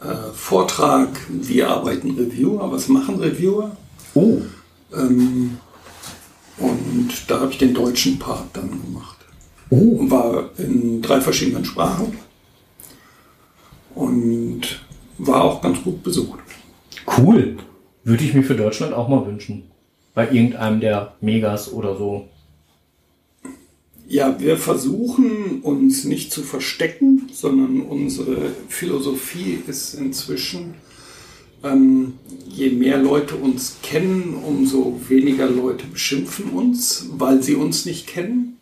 äh, 0.00 0.32
Vortrag, 0.32 1.08
wie 1.28 1.62
arbeiten 1.62 2.12
Reviewer, 2.12 2.70
was 2.72 2.88
machen 2.88 3.20
Reviewer. 3.20 3.76
Oh, 4.14 4.38
Ähm, 4.92 5.58
und 6.58 7.08
da 7.28 7.40
habe 7.40 7.52
ich 7.52 7.58
den 7.58 7.74
deutschen 7.74 8.18
Part 8.18 8.46
dann 8.54 8.70
gemacht. 8.70 9.16
oh, 9.70 9.76
Und 9.76 10.10
war 10.10 10.50
in 10.58 11.00
drei 11.00 11.20
verschiedenen 11.20 11.64
Sprachen. 11.64 12.18
Und 13.94 14.80
war 15.18 15.44
auch 15.44 15.60
ganz 15.60 15.82
gut 15.82 16.02
besucht. 16.02 16.40
Cool. 17.18 17.56
Würde 18.04 18.24
ich 18.24 18.34
mir 18.34 18.42
für 18.42 18.54
Deutschland 18.54 18.94
auch 18.94 19.08
mal 19.08 19.26
wünschen. 19.26 19.64
Bei 20.14 20.30
irgendeinem 20.30 20.80
der 20.80 21.12
Megas 21.20 21.72
oder 21.72 21.96
so. 21.96 22.28
Ja, 24.10 24.40
wir 24.40 24.56
versuchen 24.56 25.60
uns 25.62 26.02
nicht 26.04 26.32
zu 26.32 26.42
verstecken, 26.42 27.28
sondern 27.32 27.82
unsere 27.82 28.50
Philosophie 28.68 29.60
ist 29.68 29.94
inzwischen, 29.94 30.74
ähm, 31.62 32.14
je 32.44 32.70
mehr 32.70 32.98
Leute 32.98 33.36
uns 33.36 33.76
kennen, 33.84 34.34
umso 34.34 35.00
weniger 35.08 35.48
Leute 35.48 35.86
beschimpfen 35.86 36.46
uns, 36.46 37.06
weil 37.12 37.40
sie 37.44 37.54
uns 37.54 37.86
nicht 37.86 38.08
kennen. 38.08 38.56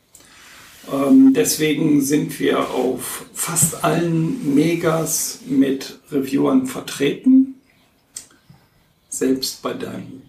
Ähm, 0.93 1.33
deswegen 1.35 2.03
sind 2.03 2.39
wir 2.41 2.69
auf 2.69 3.25
fast 3.33 3.83
allen 3.85 4.55
Megas 4.55 5.39
mit 5.47 5.99
Reviewern 6.13 6.67
vertreten. 6.67 7.55
Selbst 9.09 9.63
bei 9.63 9.73
deinem 9.73 10.25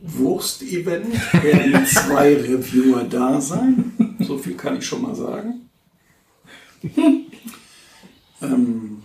Wurst-Event 0.00 1.12
werden 1.42 1.86
zwei 1.92 2.36
Reviewer 2.36 3.02
da 3.02 3.40
sein. 3.40 3.94
So 4.30 4.38
viel 4.38 4.54
kann 4.54 4.78
ich 4.78 4.86
schon 4.86 5.02
mal 5.02 5.16
sagen. 5.16 5.68
ähm, 8.40 9.02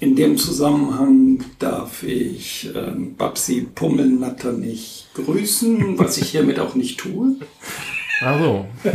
in 0.00 0.16
dem 0.16 0.36
Zusammenhang 0.36 1.44
darf 1.60 2.02
ich 2.02 2.68
ähm, 2.74 3.14
Babsi 3.14 3.68
Pummelnatter 3.72 4.50
nicht 4.50 5.06
grüßen, 5.14 5.96
was 6.00 6.18
ich 6.18 6.30
hiermit 6.30 6.58
auch 6.58 6.74
nicht 6.74 6.98
tue. 6.98 7.36
Ach 8.22 8.40
so. 8.40 8.66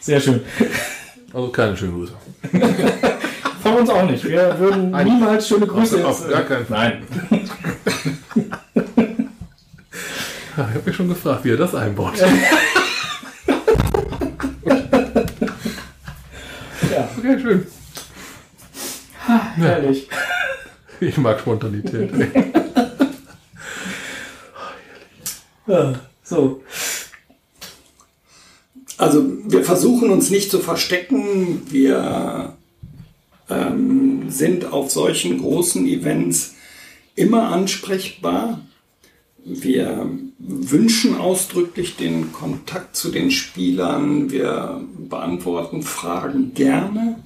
Sehr 0.00 0.20
schön. 0.20 0.40
Also 1.32 1.48
keine 1.50 1.76
schönen 1.76 1.94
Grüße. 1.94 2.14
Von 3.62 3.74
uns 3.74 3.90
auch 3.90 4.10
nicht. 4.10 4.24
Wir 4.24 4.58
würden 4.58 4.90
niemals 4.90 5.46
schöne 5.46 5.68
Grüße 5.68 6.04
Auf 6.04 6.18
jetzt, 6.18 6.30
gar 6.30 6.40
äh, 6.40 6.46
keinen 6.46 6.66
Fall. 6.66 7.02
Nein. 7.30 7.50
Ja, 10.56 10.68
ich 10.68 10.74
habe 10.76 10.82
mich 10.86 10.96
schon 10.96 11.08
gefragt, 11.08 11.44
wie 11.44 11.50
er 11.50 11.56
das 11.56 11.74
einbaut. 11.74 12.14
Ja, 16.90 17.08
Okay, 17.18 17.40
schön. 17.40 17.66
herrlich. 19.56 20.08
Ich 21.00 21.16
mag 21.16 21.40
Spontanität. 21.40 22.10
Ja, 25.66 25.94
so. 26.22 26.62
Also 28.98 29.24
wir 29.46 29.64
versuchen 29.64 30.10
uns 30.10 30.28
nicht 30.28 30.50
zu 30.50 30.58
verstecken. 30.58 31.62
Wir 31.70 32.54
ähm, 33.48 34.28
sind 34.28 34.66
auf 34.66 34.90
solchen 34.90 35.38
großen 35.40 35.86
Events 35.86 36.56
immer 37.14 37.48
ansprechbar. 37.48 38.60
Wir 39.42 40.06
wünschen 40.46 41.16
ausdrücklich 41.16 41.96
den 41.96 42.32
Kontakt 42.32 42.96
zu 42.96 43.10
den 43.10 43.30
Spielern. 43.30 44.30
Wir 44.30 44.80
beantworten 45.08 45.82
Fragen 45.82 46.54
gerne. 46.54 47.16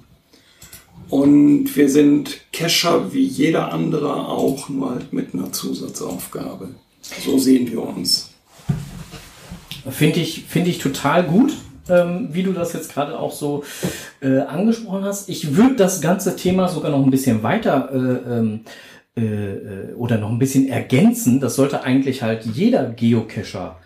Und 1.11 1.75
wir 1.75 1.89
sind 1.89 2.39
Cacher 2.53 3.13
wie 3.13 3.25
jeder 3.25 3.73
andere 3.73 4.15
auch, 4.15 4.69
nur 4.69 4.91
halt 4.91 5.13
mit 5.13 5.35
einer 5.35 5.53
Zusatzaufgabe. 5.53 6.69
So 7.01 7.39
sehen 7.39 7.71
wir 7.71 7.83
uns. 7.83 8.31
Finde 9.91 10.21
ich, 10.21 10.45
finde 10.45 10.69
ich 10.69 10.79
total 10.79 11.25
gut, 11.25 11.57
ähm, 11.89 12.29
wie 12.33 12.43
du 12.43 12.53
das 12.53 12.75
jetzt 12.75 12.93
gerade 12.93 13.19
auch 13.19 13.33
so 13.33 13.65
äh, 14.21 14.41
angesprochen 14.41 15.05
hast. 15.05 15.31
Ich 15.31 15.57
würde 15.57 15.77
das 15.77 16.03
ganze 16.03 16.37
Thema 16.37 16.69
sogar 16.69 16.91
noch 16.91 17.03
ein 17.03 17.11
bisschen 17.11 17.43
weiter 17.43 17.91
äh, 17.91 18.39
ähm, 18.39 18.61
äh, 19.19 19.91
äh, 19.91 19.95
oder 19.95 20.19
noch 20.19 20.31
ein 20.31 20.39
bisschen 20.39 20.69
ergänzen. 20.69 21.41
Das 21.41 21.57
sollte 21.57 21.83
eigentlich 21.83 22.23
halt 22.23 22.45
jeder 22.45 22.91
Geocacher 22.91 23.77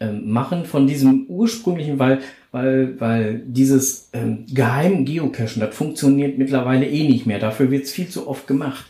ähm, 0.00 0.30
machen 0.30 0.64
von 0.64 0.86
diesem 0.86 1.26
ursprünglichen, 1.28 1.98
weil, 1.98 2.20
weil, 2.50 2.98
weil 2.98 3.42
dieses 3.46 4.08
ähm, 4.12 4.46
geheim 4.48 5.04
Geocachen, 5.04 5.60
das 5.60 5.74
funktioniert 5.74 6.38
mittlerweile 6.38 6.86
eh 6.88 7.06
nicht 7.06 7.26
mehr. 7.26 7.38
Dafür 7.38 7.70
wird 7.70 7.84
es 7.84 7.92
viel 7.92 8.08
zu 8.08 8.26
oft 8.26 8.46
gemacht. 8.46 8.86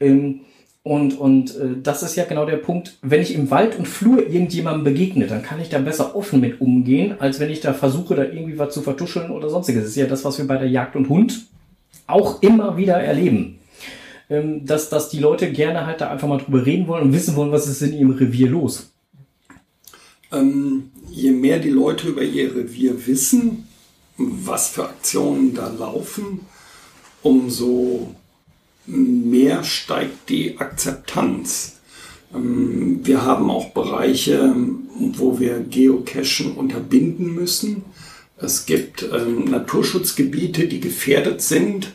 Ähm, 0.00 0.40
und, 0.82 1.18
und 1.18 1.56
äh, 1.56 1.80
das 1.82 2.02
ist 2.02 2.14
ja 2.14 2.24
genau 2.24 2.44
der 2.44 2.58
Punkt, 2.58 2.98
wenn 3.02 3.22
ich 3.22 3.34
im 3.34 3.50
Wald 3.50 3.78
und 3.78 3.88
Flur 3.88 4.18
irgendjemandem 4.18 4.84
begegne, 4.84 5.26
dann 5.26 5.42
kann 5.42 5.60
ich 5.60 5.68
da 5.68 5.78
besser 5.78 6.14
offen 6.14 6.40
mit 6.40 6.60
umgehen, 6.60 7.16
als 7.18 7.40
wenn 7.40 7.50
ich 7.50 7.60
da 7.60 7.72
versuche, 7.72 8.14
da 8.14 8.22
irgendwie 8.22 8.58
was 8.58 8.74
zu 8.74 8.82
vertuscheln 8.82 9.30
oder 9.30 9.48
sonstiges. 9.48 9.82
Das 9.82 9.90
ist 9.90 9.96
ja 9.96 10.06
das, 10.06 10.24
was 10.24 10.38
wir 10.38 10.46
bei 10.46 10.58
der 10.58 10.68
Jagd 10.68 10.94
und 10.94 11.08
Hund 11.08 11.46
auch 12.06 12.42
immer 12.42 12.76
wieder 12.76 13.00
erleben. 13.00 13.58
Ähm, 14.28 14.66
dass, 14.66 14.88
dass 14.88 15.08
die 15.08 15.20
Leute 15.20 15.52
gerne 15.52 15.86
halt 15.86 16.00
da 16.00 16.10
einfach 16.10 16.26
mal 16.26 16.38
drüber 16.38 16.66
reden 16.66 16.88
wollen 16.88 17.04
und 17.04 17.12
wissen 17.12 17.36
wollen, 17.36 17.52
was 17.52 17.68
ist 17.68 17.82
in 17.82 17.92
ihrem 17.92 18.10
Revier 18.10 18.48
los. 18.48 18.90
Ähm, 20.32 20.90
je 21.10 21.30
mehr 21.30 21.60
die 21.60 21.70
Leute 21.70 22.08
über 22.08 22.22
ihr 22.22 22.54
Revier 22.54 23.06
wissen, 23.06 23.68
was 24.16 24.68
für 24.68 24.84
Aktionen 24.84 25.54
da 25.54 25.68
laufen, 25.68 26.40
umso 27.22 28.14
mehr 28.86 29.62
steigt 29.64 30.28
die 30.28 30.58
Akzeptanz. 30.58 31.76
Ähm, 32.34 33.00
wir 33.04 33.24
haben 33.24 33.50
auch 33.50 33.70
Bereiche, 33.70 34.54
wo 34.98 35.38
wir 35.38 35.60
Geocachen 35.60 36.52
unterbinden 36.56 37.34
müssen. 37.34 37.84
Es 38.38 38.66
gibt 38.66 39.02
ähm, 39.02 39.44
Naturschutzgebiete, 39.44 40.68
die 40.68 40.80
gefährdet 40.80 41.42
sind. 41.42 41.92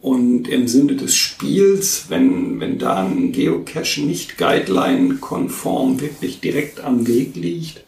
Und 0.00 0.46
im 0.46 0.68
Sinne 0.68 0.94
des 0.94 1.16
Spiels, 1.16 2.06
wenn, 2.08 2.60
wenn 2.60 2.78
da 2.78 3.04
ein 3.04 3.32
Geocache 3.32 4.00
nicht 4.02 4.38
guideline-konform 4.38 6.00
wirklich 6.00 6.40
direkt 6.40 6.80
am 6.80 7.06
Weg 7.06 7.34
liegt, 7.34 7.82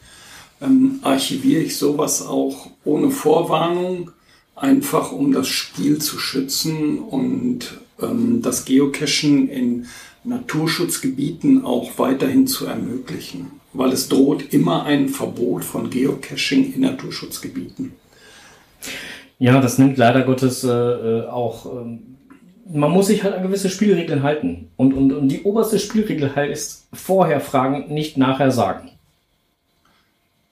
ähm, 0.61 0.99
archiviere 1.03 1.63
ich 1.63 1.77
sowas 1.77 2.27
auch 2.27 2.69
ohne 2.85 3.11
Vorwarnung, 3.11 4.11
einfach 4.57 5.13
um 5.13 5.33
das 5.33 5.49
Spiel 5.49 5.99
zu 5.99 6.19
schützen 6.19 6.99
und 6.99 7.79
ähm, 8.01 8.43
das 8.43 8.65
Geocachen 8.65 9.49
in 9.49 9.87
Naturschutzgebieten 10.25 11.65
auch 11.65 11.99
weiterhin 11.99 12.47
zu 12.47 12.67
ermöglichen. 12.67 13.53
Weil 13.73 13.93
es 13.93 14.09
droht 14.09 14.53
immer 14.53 14.85
ein 14.85 15.09
Verbot 15.09 15.65
von 15.65 15.91
Geocaching 15.91 16.75
in 16.75 16.81
Naturschutzgebieten. 16.81 17.93
Ja, 19.41 19.59
das 19.63 19.79
nimmt 19.79 19.97
leider 19.97 20.23
Gottes 20.23 20.65
äh, 20.65 20.69
äh, 20.69 21.27
auch. 21.27 21.65
Ähm, 21.65 22.19
man 22.73 22.91
muss 22.91 23.07
sich 23.07 23.25
halt 23.25 23.35
an 23.35 23.43
gewisse 23.43 23.71
Spielregeln 23.71 24.23
halten. 24.23 24.69
Und, 24.77 24.93
und, 24.93 25.13
und 25.13 25.29
die 25.29 25.43
oberste 25.43 25.79
Spielregel 25.79 26.37
heißt 26.37 26.89
vorher 26.93 27.41
fragen, 27.41 27.93
nicht 27.93 28.19
nachher 28.19 28.53
sagen. 28.53 28.91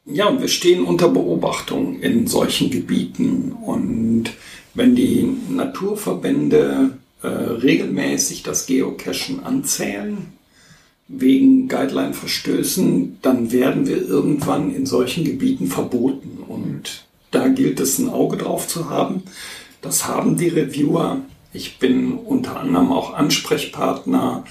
Ja, 0.06 0.40
wir 0.40 0.48
stehen 0.48 0.84
unter 0.84 1.10
Beobachtung 1.10 2.00
in 2.00 2.26
solchen 2.26 2.70
Gebieten. 2.70 3.52
Und 3.52 4.30
wenn 4.72 4.96
die 4.96 5.36
Naturverbände 5.50 6.92
äh, 7.22 7.28
regelmäßig 7.28 8.42
das 8.42 8.64
Geocachen 8.64 9.44
anzählen, 9.44 10.32
wegen 11.08 11.68
Guideline-Verstößen, 11.68 13.18
dann 13.20 13.52
werden 13.52 13.86
wir 13.86 14.00
irgendwann 14.00 14.74
in 14.74 14.86
solchen 14.86 15.24
Gebieten 15.24 15.66
verboten. 15.66 16.38
Und 16.48 17.04
da 17.30 17.48
gilt 17.48 17.80
es, 17.80 17.98
ein 17.98 18.08
Auge 18.08 18.36
drauf 18.36 18.66
zu 18.68 18.90
haben. 18.90 19.22
Das 19.80 20.06
haben 20.06 20.36
die 20.36 20.48
Reviewer. 20.48 21.22
Ich 21.52 21.78
bin 21.78 22.14
unter 22.14 22.60
anderem 22.60 22.92
auch 22.92 23.14
Ansprechpartner 23.14 24.44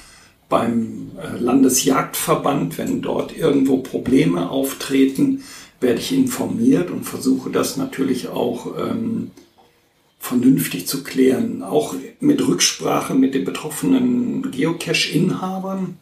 beim 0.49 1.11
äh, 1.21 1.37
Landesjagdverband. 1.37 2.77
Wenn 2.77 3.01
dort 3.01 3.35
irgendwo 3.35 3.77
Probleme 3.77 4.49
auftreten, 4.49 5.43
werde 5.79 5.99
ich 5.99 6.13
informiert 6.13 6.89
und 6.89 7.03
versuche 7.03 7.49
das 7.49 7.77
natürlich 7.77 8.29
auch 8.29 8.77
ähm, 8.77 9.31
vernünftig 10.19 10.87
zu 10.87 11.03
klären. 11.03 11.63
Auch 11.63 11.95
mit 12.19 12.45
Rücksprache 12.45 13.13
mit 13.13 13.35
den 13.35 13.45
betroffenen 13.45 14.51
Geocache-Inhabern. 14.51 15.97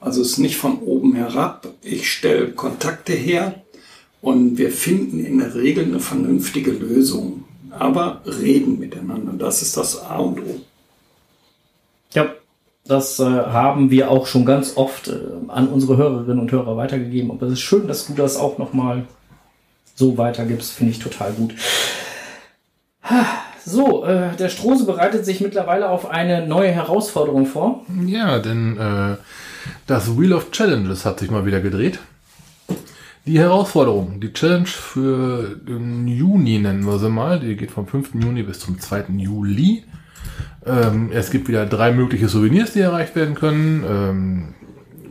Also 0.00 0.20
es 0.20 0.32
ist 0.32 0.38
nicht 0.38 0.56
von 0.56 0.78
oben 0.80 1.14
herab. 1.14 1.68
Ich 1.82 2.10
stelle 2.10 2.50
Kontakte 2.52 3.12
her 3.12 3.63
und 4.24 4.56
wir 4.56 4.70
finden 4.70 5.22
in 5.22 5.38
der 5.38 5.54
Regel 5.54 5.84
eine 5.84 6.00
vernünftige 6.00 6.70
Lösung. 6.70 7.44
Aber 7.70 8.22
reden 8.24 8.78
miteinander, 8.78 9.34
das 9.36 9.60
ist 9.60 9.76
das 9.76 10.02
A 10.02 10.16
und 10.16 10.38
O. 10.40 10.60
Ja, 12.14 12.28
das 12.86 13.18
äh, 13.18 13.24
haben 13.24 13.90
wir 13.90 14.10
auch 14.10 14.26
schon 14.26 14.46
ganz 14.46 14.78
oft 14.78 15.08
äh, 15.08 15.18
an 15.48 15.68
unsere 15.68 15.98
Hörerinnen 15.98 16.38
und 16.38 16.50
Hörer 16.50 16.74
weitergegeben. 16.78 17.32
Aber 17.32 17.46
es 17.46 17.54
ist 17.54 17.60
schön, 17.60 17.86
dass 17.86 18.06
du 18.06 18.14
das 18.14 18.38
auch 18.38 18.56
nochmal 18.56 19.04
so 19.94 20.16
weitergibst. 20.16 20.72
Finde 20.72 20.92
ich 20.92 21.00
total 21.00 21.32
gut. 21.32 21.54
So, 23.66 24.06
äh, 24.06 24.34
der 24.36 24.48
Strose 24.48 24.86
bereitet 24.86 25.26
sich 25.26 25.42
mittlerweile 25.42 25.90
auf 25.90 26.10
eine 26.10 26.46
neue 26.46 26.70
Herausforderung 26.70 27.44
vor. 27.44 27.84
Ja, 28.06 28.38
denn 28.38 28.78
äh, 28.78 29.16
das 29.86 30.18
Wheel 30.18 30.32
of 30.32 30.50
Challenges 30.50 31.04
hat 31.04 31.20
sich 31.20 31.30
mal 31.30 31.44
wieder 31.44 31.60
gedreht. 31.60 31.98
Die 33.26 33.38
Herausforderung, 33.38 34.20
die 34.20 34.34
Challenge 34.34 34.66
für 34.66 35.56
den 35.56 36.06
Juni 36.06 36.58
nennen 36.58 36.84
wir 36.84 36.98
sie 36.98 37.08
mal, 37.08 37.40
die 37.40 37.56
geht 37.56 37.70
vom 37.70 37.86
5. 37.86 38.16
Juni 38.22 38.42
bis 38.42 38.60
zum 38.60 38.78
2. 38.78 39.06
Juli. 39.16 39.84
Ähm, 40.66 41.10
es 41.10 41.30
gibt 41.30 41.48
wieder 41.48 41.64
drei 41.64 41.92
mögliche 41.92 42.28
Souvenirs, 42.28 42.74
die 42.74 42.80
erreicht 42.80 43.16
werden 43.16 43.34
können. 43.34 43.82
Ähm, 43.88 44.54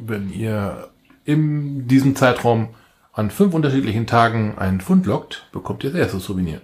wenn 0.05 0.31
ihr 0.31 0.89
in 1.25 1.87
diesem 1.87 2.15
Zeitraum 2.15 2.69
an 3.13 3.31
fünf 3.31 3.55
unterschiedlichen 3.55 4.05
Tagen 4.05 4.59
einen 4.59 4.81
Fund 4.81 5.07
lockt, 5.07 5.47
bekommt 5.51 5.83
ihr 5.83 5.89
das 5.89 5.99
erste 5.99 6.19
Souvenir. 6.19 6.61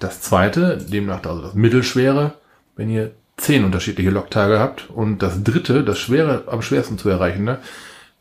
Das 0.00 0.20
zweite, 0.20 0.76
demnach 0.76 1.24
also 1.24 1.40
das 1.40 1.54
mittelschwere, 1.54 2.34
wenn 2.76 2.90
ihr 2.90 3.12
zehn 3.38 3.64
unterschiedliche 3.64 4.10
Locktage 4.10 4.58
habt. 4.58 4.90
Und 4.90 5.22
das 5.22 5.42
dritte, 5.42 5.82
das 5.82 5.98
schwere, 5.98 6.44
am 6.46 6.60
schwersten 6.60 6.98
zu 6.98 7.08
erreichende, 7.08 7.60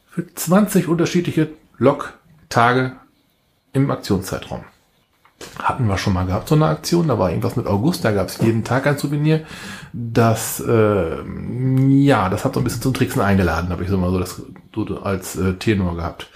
für 0.09 0.34
20 0.34 0.88
unterschiedliche 0.88 1.49
Locktage 2.54 2.91
im 3.74 3.89
Aktionszeitraum. 3.89 4.64
Hatten 5.58 5.88
wir 5.88 5.97
schon 5.97 6.14
mal 6.14 6.26
gehabt, 6.26 6.47
so 6.47 6.56
eine 6.56 6.68
Aktion. 6.68 7.08
Da 7.08 7.18
war 7.18 7.30
irgendwas 7.30 7.56
mit 7.56 7.66
August, 7.66 8.06
da 8.06 8.12
gab 8.12 8.28
es 8.28 8.38
jeden 8.38 8.64
Tag 8.64 8.86
ein 8.86 8.97
Souvenir. 8.97 9.41
Das, 9.91 10.60
äh, 10.66 11.18
ja, 11.89 12.30
das 12.30 12.45
hat 12.45 12.54
so 12.54 12.60
ein 12.62 12.64
bisschen 12.64 12.82
zum 12.84 12.93
Tricksen 12.93 13.22
eingeladen, 13.22 13.70
habe 13.72 13.84
ich 13.84 13.89
so 13.89 13.97
mal 13.97 14.12
so 14.12 14.20
das 14.20 14.41
so 14.74 15.01
als 15.01 15.36
äh, 15.36 15.56
Tenor 15.56 15.95
gehabt. 15.95 16.28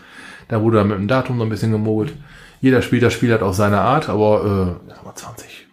Da 0.48 0.62
wurde 0.62 0.78
dann 0.78 0.88
mit 0.88 0.98
dem 0.98 1.08
Datum 1.08 1.38
so 1.38 1.44
ein 1.44 1.50
bisschen 1.50 1.72
gemogelt. 1.72 2.16
Jeder 2.62 2.82
spielt 2.82 3.04
das 3.04 3.14
Spiel 3.14 3.32
hat 3.34 3.44
auf 3.44 3.56
seine 3.56 3.82
Art, 3.82 4.10
aber 4.10 4.80
äh, 4.90 5.14
20 5.14 5.68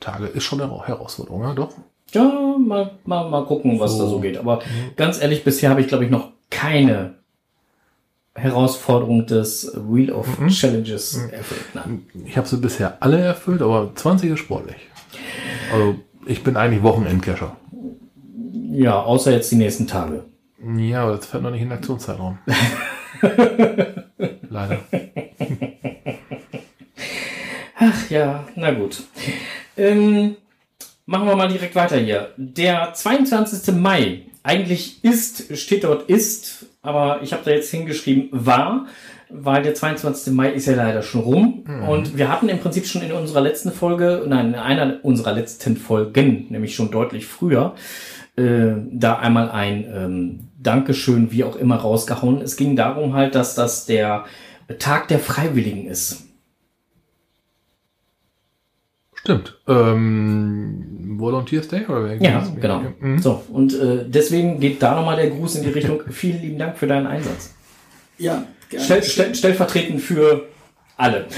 Tage 0.00 0.26
ist 0.26 0.42
schon 0.44 0.60
eine 0.60 0.86
Herausforderung, 0.86 1.42
ja, 1.42 1.54
doch. 1.54 1.70
Ja, 2.12 2.56
mal, 2.58 2.98
mal, 3.04 3.30
mal 3.30 3.44
gucken, 3.44 3.78
was 3.78 3.92
So. 3.92 4.02
da 4.04 4.10
so 4.10 4.20
geht. 4.20 4.38
Aber 4.38 4.60
ganz 4.96 5.20
ehrlich, 5.20 5.44
bisher 5.44 5.70
habe 5.70 5.80
ich, 5.80 5.88
glaube 5.88 6.04
ich, 6.04 6.10
noch 6.10 6.32
keine 6.50 7.14
Herausforderung 8.38 9.26
des 9.26 9.72
Wheel 9.74 10.12
of 10.12 10.26
Challenges 10.48 11.16
erfüllt. 11.30 11.64
Nein. 11.74 12.06
Ich 12.24 12.36
habe 12.36 12.46
sie 12.46 12.56
bisher 12.56 12.96
alle 13.00 13.18
erfüllt, 13.18 13.62
aber 13.62 13.92
20 13.94 14.30
ist 14.30 14.38
sportlich. 14.38 14.76
Also 15.72 15.96
ich 16.26 16.42
bin 16.42 16.56
eigentlich 16.56 16.82
Wochenendcacher. 16.82 17.56
Ja, 18.70 19.00
außer 19.02 19.32
jetzt 19.32 19.50
die 19.50 19.56
nächsten 19.56 19.86
Tage. 19.86 20.24
Ja, 20.76 21.04
aber 21.04 21.16
das 21.16 21.26
fällt 21.26 21.42
noch 21.42 21.50
nicht 21.50 21.62
in 21.62 21.68
den 21.68 21.78
Aktionszeitraum. 21.78 22.38
Leider. 24.50 24.78
Ach 27.78 28.10
ja, 28.10 28.44
na 28.56 28.72
gut. 28.72 29.02
Ähm, 29.76 30.36
machen 31.06 31.26
wir 31.26 31.36
mal 31.36 31.48
direkt 31.48 31.74
weiter 31.74 31.96
hier. 31.96 32.32
Der 32.36 32.92
22. 32.92 33.74
Mai, 33.74 34.22
eigentlich 34.42 35.04
ist, 35.04 35.56
steht 35.56 35.84
dort 35.84 36.08
ist, 36.10 36.66
aber 36.88 37.22
ich 37.22 37.32
habe 37.32 37.42
da 37.44 37.50
jetzt 37.50 37.70
hingeschrieben 37.70 38.30
war, 38.32 38.86
weil 39.28 39.62
der 39.62 39.74
22. 39.74 40.32
Mai 40.32 40.52
ist 40.52 40.66
ja 40.66 40.74
leider 40.74 41.02
schon 41.02 41.20
rum. 41.20 41.64
Und 41.86 42.16
wir 42.16 42.30
hatten 42.30 42.48
im 42.48 42.60
Prinzip 42.60 42.86
schon 42.86 43.02
in 43.02 43.12
unserer 43.12 43.42
letzten 43.42 43.72
Folge, 43.72 44.24
nein, 44.26 44.48
in 44.48 44.54
einer 44.54 45.00
unserer 45.02 45.32
letzten 45.32 45.76
Folgen, 45.76 46.46
nämlich 46.48 46.74
schon 46.74 46.90
deutlich 46.90 47.26
früher, 47.26 47.74
äh, 48.36 48.72
da 48.90 49.18
einmal 49.18 49.50
ein 49.50 49.84
ähm, 49.94 50.40
Dankeschön, 50.58 51.30
wie 51.30 51.44
auch 51.44 51.56
immer, 51.56 51.76
rausgehauen. 51.76 52.40
Es 52.40 52.56
ging 52.56 52.74
darum 52.74 53.12
halt, 53.12 53.34
dass 53.34 53.54
das 53.54 53.84
der 53.84 54.24
Tag 54.78 55.08
der 55.08 55.18
Freiwilligen 55.18 55.86
ist. 55.86 56.27
Stimmt. 59.28 59.58
Ähm, 59.68 61.16
Volunteers 61.18 61.68
Day 61.68 61.84
oder 61.86 62.04
wer 62.04 62.16
Ja, 62.16 62.50
genau. 62.58 62.82
Mhm. 62.98 63.18
So, 63.18 63.42
und 63.52 63.74
äh, 63.74 64.06
deswegen 64.08 64.58
geht 64.58 64.82
da 64.82 64.94
nochmal 64.94 65.16
der 65.16 65.28
Gruß 65.28 65.56
in 65.56 65.64
die 65.64 65.68
Richtung. 65.68 66.00
Vielen 66.10 66.40
lieben 66.40 66.58
Dank 66.58 66.78
für 66.78 66.86
deinen 66.86 67.06
Einsatz. 67.06 67.52
Ja, 68.16 68.46
gerne. 68.70 68.84
Stell, 68.86 69.02
stell, 69.02 69.34
stellvertretend 69.34 70.00
für 70.00 70.46
alle. 70.96 71.26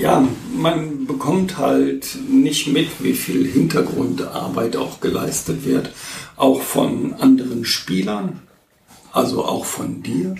Ja, 0.00 0.26
man 0.54 1.06
bekommt 1.06 1.58
halt 1.58 2.16
nicht 2.28 2.68
mit, 2.68 2.88
wie 3.02 3.12
viel 3.12 3.46
Hintergrundarbeit 3.46 4.76
auch 4.76 5.00
geleistet 5.00 5.66
wird, 5.66 5.90
auch 6.36 6.62
von 6.62 7.14
anderen 7.14 7.64
Spielern, 7.64 8.40
also 9.12 9.44
auch 9.44 9.64
von 9.64 10.02
dir. 10.02 10.34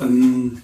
Ähm, 0.00 0.62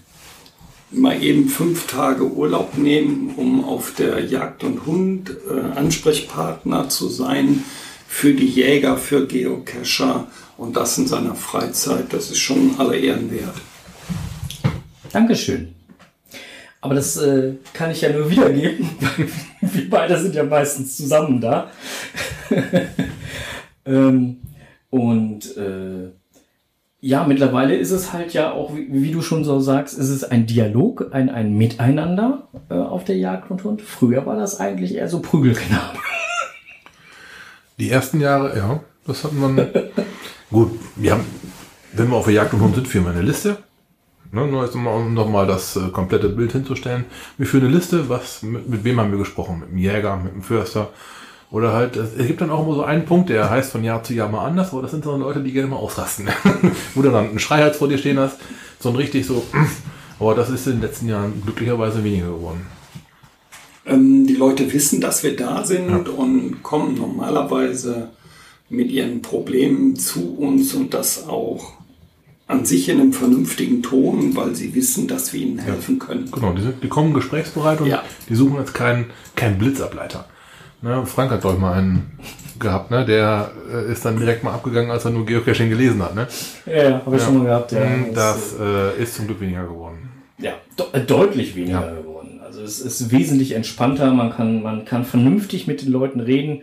mal 0.91 1.23
eben 1.23 1.49
fünf 1.49 1.87
Tage 1.87 2.25
Urlaub 2.25 2.77
nehmen, 2.77 3.35
um 3.37 3.65
auf 3.65 3.95
der 3.95 4.25
Jagd 4.25 4.65
und 4.65 4.87
Hund 4.87 5.31
äh, 5.49 5.79
Ansprechpartner 5.79 6.89
zu 6.89 7.09
sein 7.09 7.65
für 8.09 8.35
die 8.35 8.47
Jäger, 8.47 8.97
für 8.97 9.27
Geocacher 9.27 10.27
und 10.57 10.77
das 10.77 10.99
in 10.99 11.07
seiner 11.07 11.35
Freizeit, 11.35 12.13
das 12.13 12.31
ist 12.31 12.39
schon 12.39 12.75
aller 12.79 12.95
Ehren 12.95 13.31
wert. 13.31 13.55
Dankeschön. 15.13 15.75
Aber 16.81 16.95
das 16.95 17.17
äh, 17.17 17.55
kann 17.73 17.91
ich 17.91 18.01
ja 18.01 18.13
nur 18.13 18.31
wiedergeben. 18.31 18.89
Wir 19.61 19.91
beide 19.91 20.19
sind 20.19 20.35
ja 20.35 20.45
meistens 20.45 20.97
zusammen 20.97 21.41
da. 21.41 21.71
ähm, 23.85 24.39
und 24.91 25.57
äh, 25.57 26.11
ja, 27.01 27.25
mittlerweile 27.25 27.77
ist 27.77 27.91
es 27.91 28.13
halt 28.13 28.35
ja 28.35 28.53
auch, 28.53 28.75
wie, 28.75 28.89
wie 28.91 29.11
du 29.11 29.23
schon 29.23 29.45
so 29.45 29.59
sagst, 29.61 29.99
ist 29.99 30.11
es 30.11 30.25
ein 30.25 30.47
Dialog, 30.47 31.09
ein, 31.13 31.31
ein 31.31 31.57
Miteinander 31.57 32.49
äh, 32.69 32.75
auf 32.75 33.05
der 33.05 33.17
Jagd 33.17 33.51
und 33.51 33.65
Hund. 33.65 33.81
Früher 33.81 34.27
war 34.27 34.37
das 34.37 34.61
eigentlich 34.61 34.95
eher 34.95 35.09
so 35.09 35.21
Prügelknabe. 35.21 35.99
Die 37.79 37.91
ersten 37.91 38.21
Jahre, 38.21 38.57
ja, 38.57 38.81
das 39.07 39.25
hat 39.25 39.33
man. 39.33 39.57
Gut, 40.51 40.73
wir 40.97 41.13
haben, 41.13 41.25
wenn 41.93 42.09
wir 42.09 42.17
auf 42.17 42.27
der 42.27 42.35
Jagd 42.35 42.53
und 42.53 42.61
Hund 42.61 42.75
sind, 42.75 42.87
führen 42.87 43.05
wir 43.05 43.13
eine 43.13 43.23
Liste. 43.23 43.57
Ne, 44.33 44.47
nur 44.47 44.65
jetzt 44.65 44.77
mal, 44.77 44.95
um 44.95 45.15
nochmal 45.15 45.47
das 45.47 45.77
äh, 45.77 45.89
komplette 45.89 46.29
Bild 46.29 46.53
hinzustellen. 46.53 47.07
Wir 47.39 47.47
führen 47.47 47.65
eine 47.65 47.75
Liste, 47.75 48.09
was, 48.09 48.43
mit, 48.43 48.69
mit 48.69 48.85
wem 48.85 49.01
haben 49.01 49.11
wir 49.11 49.19
gesprochen? 49.19 49.61
Mit 49.61 49.71
dem 49.71 49.79
Jäger, 49.79 50.17
mit 50.17 50.35
dem 50.35 50.43
Förster. 50.43 50.91
Oder 51.51 51.73
halt, 51.73 51.97
es 51.97 52.27
gibt 52.27 52.41
dann 52.41 52.51
auch 52.51 52.65
immer 52.65 52.77
so 52.77 52.83
einen 52.85 53.05
Punkt, 53.05 53.29
der 53.29 53.51
heißt 53.51 53.73
von 53.73 53.83
Jahr 53.83 54.05
zu 54.05 54.15
Jahr 54.15 54.29
mal 54.29 54.47
anders, 54.47 54.73
aber 54.73 54.83
das 54.83 54.93
sind 54.93 55.03
so 55.03 55.17
Leute, 55.17 55.41
die 55.43 55.51
gerne 55.53 55.69
mal 55.69 55.77
ausrasten. 55.77 56.29
Wo 56.95 57.03
du 57.03 57.11
dann 57.11 57.29
einen 57.31 57.39
Schreihals 57.41 57.77
vor 57.79 57.89
dir 57.89 57.99
stehen 57.99 58.19
hast, 58.21 58.37
so 58.79 58.91
ein 58.91 58.97
richtig 58.97 59.27
so, 59.27 59.45
aber 60.21 60.35
das 60.37 60.49
ist 60.49 60.67
in 60.67 60.75
den 60.75 60.83
letzten 60.83 61.09
Jahren 61.09 61.43
glücklicherweise 61.45 62.05
weniger 62.05 62.29
geworden. 62.29 62.67
Ähm, 63.85 64.27
die 64.29 64.37
Leute 64.37 64.73
wissen, 64.73 65.01
dass 65.01 65.25
wir 65.25 65.35
da 65.35 65.65
sind 65.65 66.09
und 66.09 66.63
kommen 66.63 66.95
normalerweise 66.95 68.11
mit 68.69 68.93
ihren 68.93 69.21
Problemen 69.21 69.97
zu 69.97 70.37
uns 70.37 70.75
und 70.75 70.95
das 70.95 71.27
auch 71.29 71.73
an 72.47 72.65
sich 72.65 72.89
in 72.89 73.01
einem 73.01 73.13
vernünftigen 73.13 73.83
Ton, 73.83 74.37
weil 74.37 74.55
sie 74.55 74.75
wissen, 74.75 75.09
dass 75.09 75.33
wir 75.33 75.41
ihnen 75.41 75.59
helfen 75.59 75.99
können. 75.99 76.31
Genau, 76.31 76.53
die, 76.53 76.63
sind, 76.63 76.83
die 76.83 76.89
kommen 76.89 77.13
gesprächsbereit 77.13 77.81
und 77.81 77.89
Ja. 77.89 78.03
die 78.29 78.35
suchen 78.35 78.57
jetzt 78.59 78.75
keinen 78.75 79.07
keinen 79.35 79.59
Blitzableiter. 79.59 80.27
Ne, 80.83 81.05
Frank 81.05 81.31
hat, 81.31 81.43
glaube 81.43 81.57
ich, 81.57 81.61
mal 81.63 81.75
einen 81.75 82.19
gehabt, 82.59 82.91
ne? 82.91 83.05
Der 83.05 83.51
äh, 83.73 83.93
ist 83.93 84.05
dann 84.05 84.19
direkt 84.19 84.45
mal 84.45 84.53
abgegangen, 84.55 84.91
als 84.91 85.05
er 85.05 85.11
nur 85.11 85.27
Geocaching 85.27 85.69
gelesen 85.69 86.03
hat, 86.03 86.15
ne? 86.15 86.27
Ja, 86.67 86.73
ja 86.91 87.03
habe 87.05 87.17
ich 87.17 87.23
Ja. 87.23 87.27
schon 87.27 87.39
mal 87.39 87.45
gehabt. 87.45 87.73
Ja. 87.73 87.81
Mm, 87.85 88.15
Das 88.15 88.55
äh, 88.59 89.03
ist 89.03 89.15
zum 89.15 89.27
Glück 89.27 89.41
weniger 89.41 89.65
geworden. 89.65 90.09
ja, 90.39 90.53
de 90.79 90.87
äh, 91.01 91.05
deutlich 91.05 91.55
weniger 91.55 91.87
Ja. 91.87 91.95
geworden. 92.01 92.41
Also 92.45 92.63
es 92.63 92.81
ist 92.81 93.11
wesentlich 93.13 93.53
entspannter, 93.53 94.13
man 94.13 94.31
kann, 94.33 94.63
man 94.63 94.85
kann 94.85 95.05
vernünftig 95.05 95.67
mit 95.67 95.83
den 95.83 95.93
Leuten 95.93 96.21
reden. 96.21 96.63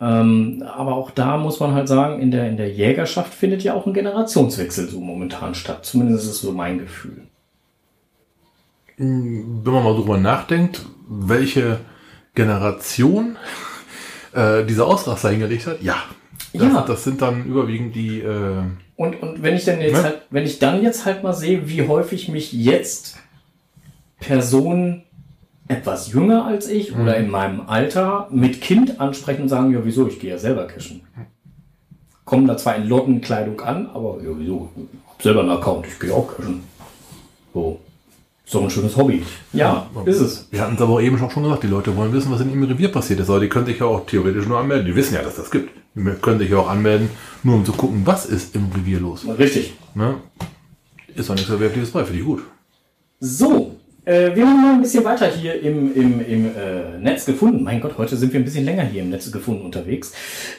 Ähm, 0.00 0.62
aber 0.76 0.94
auch 0.94 1.10
da 1.10 1.36
muss 1.38 1.60
man 1.60 1.74
halt 1.74 1.88
sagen, 1.88 2.20
in 2.22 2.30
der, 2.30 2.48
in 2.48 2.56
der 2.56 2.70
Jägerschaft 2.70 3.34
findet 3.34 3.62
ja 3.64 3.74
auch 3.74 3.86
ein 3.86 3.92
Generationswechsel 3.94 4.88
so 4.88 5.00
momentan 5.00 5.54
statt. 5.54 5.84
Zumindest 5.84 6.24
ist 6.24 6.30
es 6.30 6.40
so 6.40 6.52
mein 6.52 6.78
Gefühl. 6.78 7.22
Wenn 8.96 9.60
man 9.64 9.84
mal 9.84 9.94
drüber 9.94 10.18
nachdenkt, 10.18 10.84
welche 11.08 11.80
Generation 12.34 13.36
äh, 14.32 14.64
diese 14.64 14.84
Ausraster 14.84 15.30
hingelegt 15.30 15.66
hat, 15.66 15.82
ja. 15.82 15.96
Das, 16.52 16.62
Ja. 16.62 16.82
das 16.82 17.04
sind 17.04 17.20
dann 17.22 17.44
überwiegend 17.44 17.94
die, 17.94 18.20
äh, 18.20 18.62
Und, 18.96 19.22
und 19.22 19.42
wenn 19.42 19.54
ich 19.54 19.64
dann 19.64 19.80
jetzt 19.80 19.92
Ne? 19.94 20.02
halt, 20.02 20.22
wenn 20.30 20.44
ich 20.44 20.58
dann 20.58 20.82
jetzt 20.82 21.04
halt 21.04 21.22
mal 21.22 21.32
sehe, 21.34 21.68
wie 21.68 21.86
häufig 21.86 22.28
mich 22.28 22.52
jetzt 22.52 23.16
Personen 24.20 25.02
etwas 25.68 26.10
jünger 26.12 26.46
als 26.46 26.66
ich 26.68 26.96
oder 26.96 27.16
in 27.16 27.30
meinem 27.30 27.60
Alter 27.68 28.28
mit 28.30 28.60
Kind 28.62 29.00
ansprechen 29.00 29.42
und 29.42 29.48
sagen, 29.50 29.70
ja, 29.72 29.80
wieso, 29.84 30.08
ich 30.08 30.18
gehe 30.18 30.30
ja 30.30 30.38
selber 30.38 30.66
cashen. 30.66 31.02
Kommen 32.24 32.46
da 32.46 32.56
zwar 32.56 32.76
in 32.76 32.88
Lottenkleidung 32.88 33.60
an, 33.60 33.86
aber 33.92 34.18
ja, 34.22 34.30
wieso, 34.36 34.70
ich 34.76 35.10
hab 35.10 35.22
selber 35.22 35.40
einen 35.40 35.50
Account, 35.50 35.86
ich 35.86 35.98
gehe 36.00 36.12
auch 36.12 36.34
cashen. 36.36 36.62
So. 37.52 37.80
Ist 38.48 38.54
doch 38.54 38.62
ein 38.62 38.70
schönes 38.70 38.96
Hobby. 38.96 39.22
Ja, 39.52 39.90
ist 40.06 40.20
es. 40.20 40.48
wir 40.50 40.62
hatten 40.62 40.76
es 40.76 40.80
aber 40.80 40.94
auch 40.94 41.00
eben 41.02 41.20
auch 41.20 41.30
schon 41.30 41.42
gesagt, 41.42 41.64
die 41.64 41.66
Leute 41.66 41.94
wollen 41.94 42.14
wissen, 42.14 42.32
was 42.32 42.40
in 42.40 42.48
ihrem 42.48 42.62
Revier 42.62 42.90
passiert 42.90 43.20
ist. 43.20 43.28
Aber 43.28 43.40
die 43.40 43.48
können 43.50 43.66
sich 43.66 43.78
ja 43.78 43.84
auch 43.84 44.06
theoretisch 44.06 44.46
nur 44.46 44.58
anmelden. 44.58 44.86
Die 44.86 44.96
wissen 44.96 45.12
ja, 45.16 45.20
dass 45.20 45.36
das 45.36 45.50
gibt. 45.50 45.68
Die 45.94 46.02
können 46.22 46.38
sich 46.38 46.48
ja 46.48 46.56
auch 46.56 46.70
anmelden, 46.70 47.10
nur 47.42 47.56
um 47.56 47.66
zu 47.66 47.72
gucken, 47.72 48.06
was 48.06 48.24
ist 48.24 48.56
im 48.56 48.70
Revier 48.74 49.00
los. 49.00 49.26
Richtig. 49.38 49.74
Ne? 49.94 50.14
Ist 51.14 51.28
doch 51.28 51.34
nichts 51.34 51.50
Verwerfliches 51.50 51.90
bei, 51.90 52.04
finde 52.04 52.20
ich 52.20 52.24
gut. 52.24 52.42
So, 53.20 53.76
äh, 54.06 54.34
wir 54.34 54.46
haben 54.46 54.62
mal 54.62 54.74
ein 54.76 54.80
bisschen 54.80 55.04
weiter 55.04 55.26
hier 55.26 55.60
im, 55.60 55.94
im, 55.94 56.26
im 56.26 56.46
äh, 56.46 56.98
Netz 57.00 57.26
gefunden. 57.26 57.62
Mein 57.62 57.82
Gott, 57.82 57.98
heute 57.98 58.16
sind 58.16 58.32
wir 58.32 58.40
ein 58.40 58.44
bisschen 58.44 58.64
länger 58.64 58.84
hier 58.84 59.02
im 59.02 59.10
Netz 59.10 59.30
gefunden 59.30 59.66
unterwegs. 59.66 60.14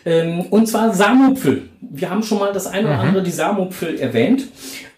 Ähm, 0.06 0.42
und 0.42 0.68
zwar 0.68 0.94
Samupfel. 0.94 1.70
Wir 1.82 2.12
haben 2.12 2.22
schon 2.22 2.38
mal 2.38 2.54
das 2.54 2.68
eine 2.68 2.88
oder 2.88 3.00
andere 3.00 3.24
die 3.24 3.32
Samupfel 3.32 3.98
erwähnt. 4.00 4.48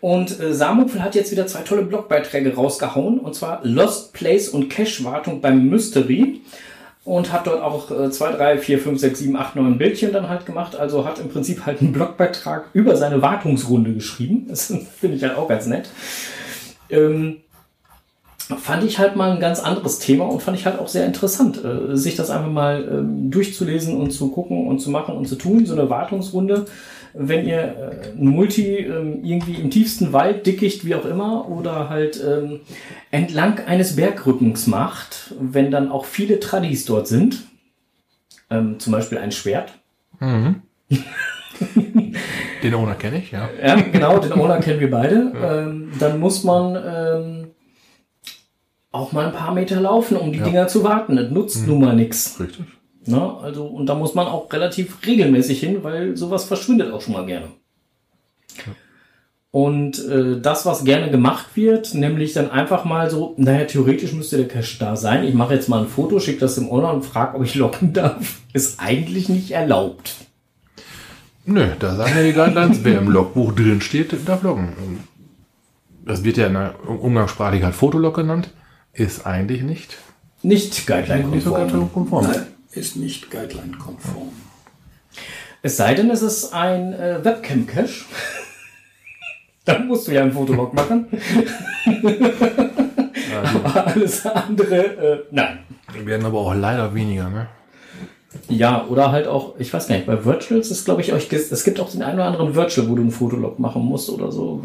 Und 0.02 0.40
äh, 0.40 0.54
Samupfel 0.54 1.04
hat 1.04 1.14
jetzt 1.14 1.32
wieder 1.32 1.46
zwei 1.46 1.62
tolle 1.62 1.84
Blogbeiträge 1.84 2.56
rausgehauen. 2.56 3.20
Und 3.20 3.36
zwar 3.36 3.62
Lost 3.64 4.14
Place 4.14 4.50
und 4.50 4.70
Cache-Wartung 4.70 5.42
beim 5.42 5.70
Mystery. 5.70 6.42
Und 7.04 7.32
hat 7.32 7.48
dort 7.48 7.62
auch 7.62 7.90
äh, 7.90 8.12
2, 8.12 8.32
3, 8.34 8.58
4, 8.58 8.80
5, 8.80 9.00
6, 9.00 9.20
7, 9.20 9.36
8, 9.36 9.56
9 9.56 9.78
Bildchen 9.78 10.12
dann 10.12 10.28
halt 10.28 10.46
gemacht. 10.46 10.76
Also 10.76 11.06
hat 11.06 11.20
im 11.20 11.30
Prinzip 11.30 11.66
halt 11.66 11.82
einen 11.82 11.94
Blogbeitrag 11.94 12.66
über 12.74 12.96
seine 12.96 13.22
Wartungsrunde 13.22 13.94
geschrieben. 13.94 14.46
Das 14.50 14.74
finde 15.00 15.18
ich 15.18 15.24
halt 15.24 15.38
auch 15.38 15.48
ganz 15.48 15.68
nett. 15.68 15.90
Ähm, 16.90 17.38
fand 18.58 18.84
ich 18.84 19.00
halt 19.00 19.16
mal 19.16 19.32
ein 19.32 19.40
ganz 19.40 19.60
anderes 19.60 20.00
Thema 20.00 20.26
und 20.26 20.42
fand 20.42 20.58
ich 20.58 20.66
halt 20.66 20.80
auch 20.80 20.88
sehr 20.88 21.06
interessant, 21.06 21.64
äh, 21.64 21.96
sich 21.96 22.16
das 22.16 22.30
einfach 22.30 22.52
mal 22.52 22.88
ähm, 22.92 23.32
durchzulesen 23.32 23.98
und 23.98 24.12
zu 24.12 24.30
gucken 24.30 24.68
und 24.68 24.80
zu 24.80 24.90
machen 24.90 25.16
und 25.16 25.28
zu 25.28 25.36
tun. 25.36 25.66
So 25.66 25.74
eine 25.74 25.90
Wartungsrunde, 25.90 26.66
wenn 27.14 27.46
ihr 27.46 27.60
äh, 27.62 28.12
ein 28.18 28.28
Multi 28.28 28.78
ähm, 28.78 29.24
irgendwie 29.24 29.56
im 29.56 29.70
tiefsten 29.70 30.14
Wald, 30.14 30.46
Dickicht, 30.46 30.86
wie 30.86 30.96
auch 30.96 31.06
immer, 31.06 31.50
oder 31.50 31.90
halt 31.90 32.22
ähm, 32.26 32.62
entlang 33.12 33.60
eines 33.66 33.96
Bergrückens 33.96 34.68
macht, 34.68 35.34
wenn 35.40 35.72
dann 35.72 35.90
auch 35.92 36.06
viele 36.06 36.40
Tradis 36.40 36.86
dort 36.86 37.08
sind, 37.08 37.44
ähm, 38.50 38.80
zum 38.80 38.94
Beispiel 38.94 39.18
ein 39.18 39.32
Schwert. 39.32 39.74
Den 42.64 42.74
Owner 42.76 42.96
kenne 42.96 43.18
ich, 43.20 43.32
ja. 43.32 43.50
Ja, 43.64 43.76
genau, 43.76 44.20
den 44.20 44.34
Owner 44.34 44.60
kennen 44.60 44.80
wir 44.80 44.92
beide. 44.92 45.32
Ähm, 45.42 45.92
dann 46.00 46.20
muss 46.20 46.44
man 46.44 46.76
ähm, 46.76 47.48
auch 48.92 49.12
mal 49.14 49.28
ein 49.28 49.34
paar 49.34 49.54
Meter 49.54 49.80
laufen, 49.82 50.18
um 50.18 50.32
die 50.32 50.40
Ja. 50.40 50.46
Dinger 50.46 50.68
zu 50.68 50.84
warten. 50.84 51.16
Das 51.16 51.32
nutzt 51.32 51.66
nun 51.68 51.80
mal 51.82 51.96
nichts. 51.96 52.40
Richtig. 52.40 52.66
Ne? 53.06 53.38
Also, 53.42 53.66
und 53.66 53.88
da 53.88 53.96
muss 53.96 54.14
man 54.14 54.28
auch 54.28 54.52
relativ 54.52 55.06
regelmäßig 55.06 55.60
hin, 55.60 55.84
weil 55.84 56.16
sowas 56.16 56.44
verschwindet 56.44 56.92
auch 56.92 57.02
schon 57.02 57.14
mal 57.14 57.26
gerne. 57.26 57.48
Und 59.52 60.08
äh, 60.08 60.40
das, 60.40 60.66
was 60.66 60.86
gerne 60.86 61.12
gemacht 61.12 61.48
wird, 61.56 61.94
nämlich 61.94 62.32
dann 62.32 62.50
einfach 62.50 62.86
mal 62.86 63.10
so, 63.10 63.34
naja, 63.38 63.66
theoretisch 63.66 64.14
müsste 64.14 64.38
der 64.38 64.48
Cache 64.48 64.78
da 64.80 64.96
sein. 64.96 65.26
Ich 65.26 65.34
mache 65.34 65.54
jetzt 65.54 65.68
mal 65.68 65.82
ein 65.82 65.90
Foto, 65.90 66.22
schicke 66.22 66.40
das 66.40 66.56
dem 66.56 66.70
Owner 66.70 66.94
und 66.94 67.04
frage, 67.04 67.36
ob 67.36 67.44
ich 67.44 67.56
loggen 67.56 67.92
darf. 67.92 68.40
Ist 68.54 68.80
eigentlich 68.80 69.28
nicht 69.28 69.52
erlaubt. 69.52 70.14
Nö, 71.46 71.68
da 71.80 71.96
sagen 71.96 72.14
ja 72.16 72.24
die 72.24 72.34
Guidelines, 72.34 72.84
wer 72.84 73.00
im 73.00 73.10
Logbuch 73.10 73.52
drin 73.52 73.82
steht, 73.82 74.16
darf 74.26 74.44
loggen. 74.44 75.04
Das 76.06 76.24
wird 76.24 76.38
ja 76.38 76.48
in 76.48 76.54
der 76.54 76.76
Umgangssprachlich 76.88 77.64
halt 77.64 77.76
Fotolog 77.76 78.16
genannt. 78.16 78.52
Ist 78.94 79.26
eigentlich 79.26 79.64
nicht, 79.64 79.98
Nicht 80.44 80.88
nicht 81.32 81.44
so 81.44 81.54
Guideline-konform. 81.54 82.28
Ist 82.74 82.96
nicht 82.96 83.30
guideline-konform. 83.32 84.30
Es 85.62 85.78
sei 85.78 85.94
denn, 85.94 86.10
es 86.10 86.22
ist 86.22 86.54
ein 86.54 86.94
äh, 86.94 87.24
Webcam-Cache. 87.24 88.06
Dann 89.66 89.88
musst 89.88 90.08
du 90.08 90.12
ja 90.14 90.24
einen 90.24 90.32
Fotolog 90.32 90.74
machen. 90.74 91.06
aber 93.44 93.88
alles 93.88 94.26
andere, 94.26 94.76
äh, 94.76 95.24
nein. 95.32 95.60
Die 95.96 96.06
werden 96.06 96.26
aber 96.26 96.40
auch 96.40 96.54
leider 96.56 96.94
weniger, 96.96 97.30
ne? 97.30 97.48
Ja, 98.48 98.86
oder 98.88 99.12
halt 99.12 99.28
auch, 99.28 99.56
ich 99.60 99.74
weiß 99.74 99.88
gar 99.88 99.96
nicht, 99.96 100.08
bei 100.08 100.24
Virtuals 100.24 100.72
ist, 100.72 100.86
glaube 100.86 101.02
ich, 101.02 101.12
euch, 101.14 101.32
es 101.32 101.64
gibt 101.64 101.80
auch 101.80 101.92
den 101.92 102.02
einen 102.02 102.16
oder 102.16 102.28
anderen 102.28 102.56
Virtual, 102.56 102.88
wo 102.90 102.96
du 102.96 103.02
einen 103.02 103.12
Fotolog 103.12 103.60
machen 103.60 103.84
musst 103.84 104.10
oder 104.10 104.32
so. 104.32 104.62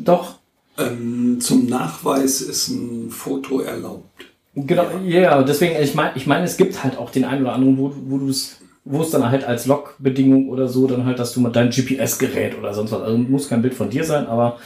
Doch, 0.00 0.38
Ähm, 0.76 1.40
zum 1.40 1.66
Nachweis 1.66 2.40
ist 2.40 2.68
ein 2.68 3.08
Foto 3.10 3.60
erlaubt. 3.60 4.26
Genau, 4.54 4.86
ja, 5.04 5.42
deswegen, 5.42 5.80
ich 5.82 5.94
meine, 5.94 6.12
ich 6.16 6.26
meine, 6.26 6.44
es 6.44 6.56
gibt 6.56 6.82
halt 6.84 6.96
auch 6.98 7.10
den 7.10 7.24
einen 7.24 7.42
oder 7.42 7.52
anderen, 7.54 7.78
wo, 7.78 7.92
wo 8.06 8.18
du 8.18 8.28
es, 8.28 8.58
wo 8.84 9.02
es 9.02 9.10
dann 9.10 9.30
halt 9.30 9.44
als 9.44 9.66
Logbedingung 9.66 10.48
oder 10.48 10.68
so, 10.68 10.86
dann 10.86 11.04
halt, 11.06 11.18
dass 11.18 11.32
du 11.32 11.40
mal 11.40 11.50
dein 11.52 11.70
GPS-Gerät 11.70 12.56
oder 12.58 12.74
sonst 12.74 12.92
was, 12.92 13.02
also 13.02 13.16
muss 13.16 13.48
kein 13.48 13.62
Bild 13.62 13.74
von 13.74 13.90
dir 13.90 14.04
sein, 14.04 14.26
aber 14.26 14.58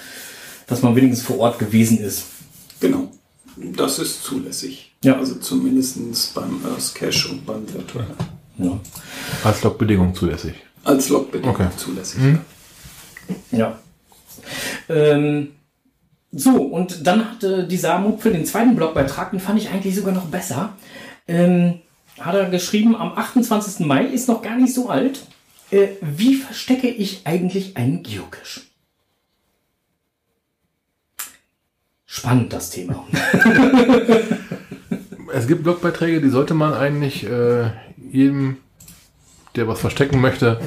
dass 0.66 0.82
man 0.82 0.94
wenigstens 0.96 1.26
vor 1.26 1.38
Ort 1.38 1.58
gewesen 1.58 1.98
ist. 1.98 2.24
Genau. 2.80 3.08
Das 3.56 3.98
ist 3.98 4.22
zulässig. 4.22 4.92
Ja. 5.02 5.16
Also 5.16 5.36
zumindest 5.36 6.34
beim 6.34 6.60
Earth 6.64 6.94
Cache 6.94 7.28
und 7.30 7.44
beim 7.46 7.62
Virtual. 7.72 8.06
Ja. 8.58 8.78
Als 9.44 9.62
Logbedingung 9.62 10.14
zulässig. 10.14 10.54
Als 10.84 11.08
Logbedingung 11.08 11.54
Okay. 11.54 11.68
zulässig. 11.76 12.20
Ja. 13.50 13.78
Ähm, 14.88 15.48
so, 16.30 16.62
und 16.62 17.06
dann 17.06 17.30
hatte 17.30 17.66
die 17.66 17.76
Samut 17.76 18.20
für 18.20 18.30
den 18.30 18.44
zweiten 18.44 18.76
Blogbeitrag, 18.76 19.30
den 19.30 19.40
fand 19.40 19.60
ich 19.60 19.70
eigentlich 19.70 19.94
sogar 19.94 20.12
noch 20.12 20.26
besser. 20.26 20.74
Ähm, 21.26 21.80
hat 22.20 22.34
er 22.34 22.50
geschrieben, 22.50 22.96
am 22.96 23.12
28. 23.12 23.86
Mai, 23.86 24.04
ist 24.04 24.28
noch 24.28 24.42
gar 24.42 24.56
nicht 24.56 24.74
so 24.74 24.90
alt. 24.90 25.20
Äh, 25.70 25.88
wie 26.00 26.34
verstecke 26.34 26.88
ich 26.88 27.22
eigentlich 27.24 27.76
einen 27.76 28.02
Geocache? 28.02 28.60
Spannend 32.06 32.52
das 32.52 32.70
Thema. 32.70 33.06
Es 35.32 35.46
gibt 35.46 35.62
Blogbeiträge, 35.62 36.20
die 36.20 36.30
sollte 36.30 36.54
man 36.54 36.72
eigentlich 36.72 37.24
äh, 37.24 37.70
jedem, 38.10 38.56
der 39.56 39.68
was 39.68 39.80
verstecken 39.80 40.20
möchte, 40.20 40.58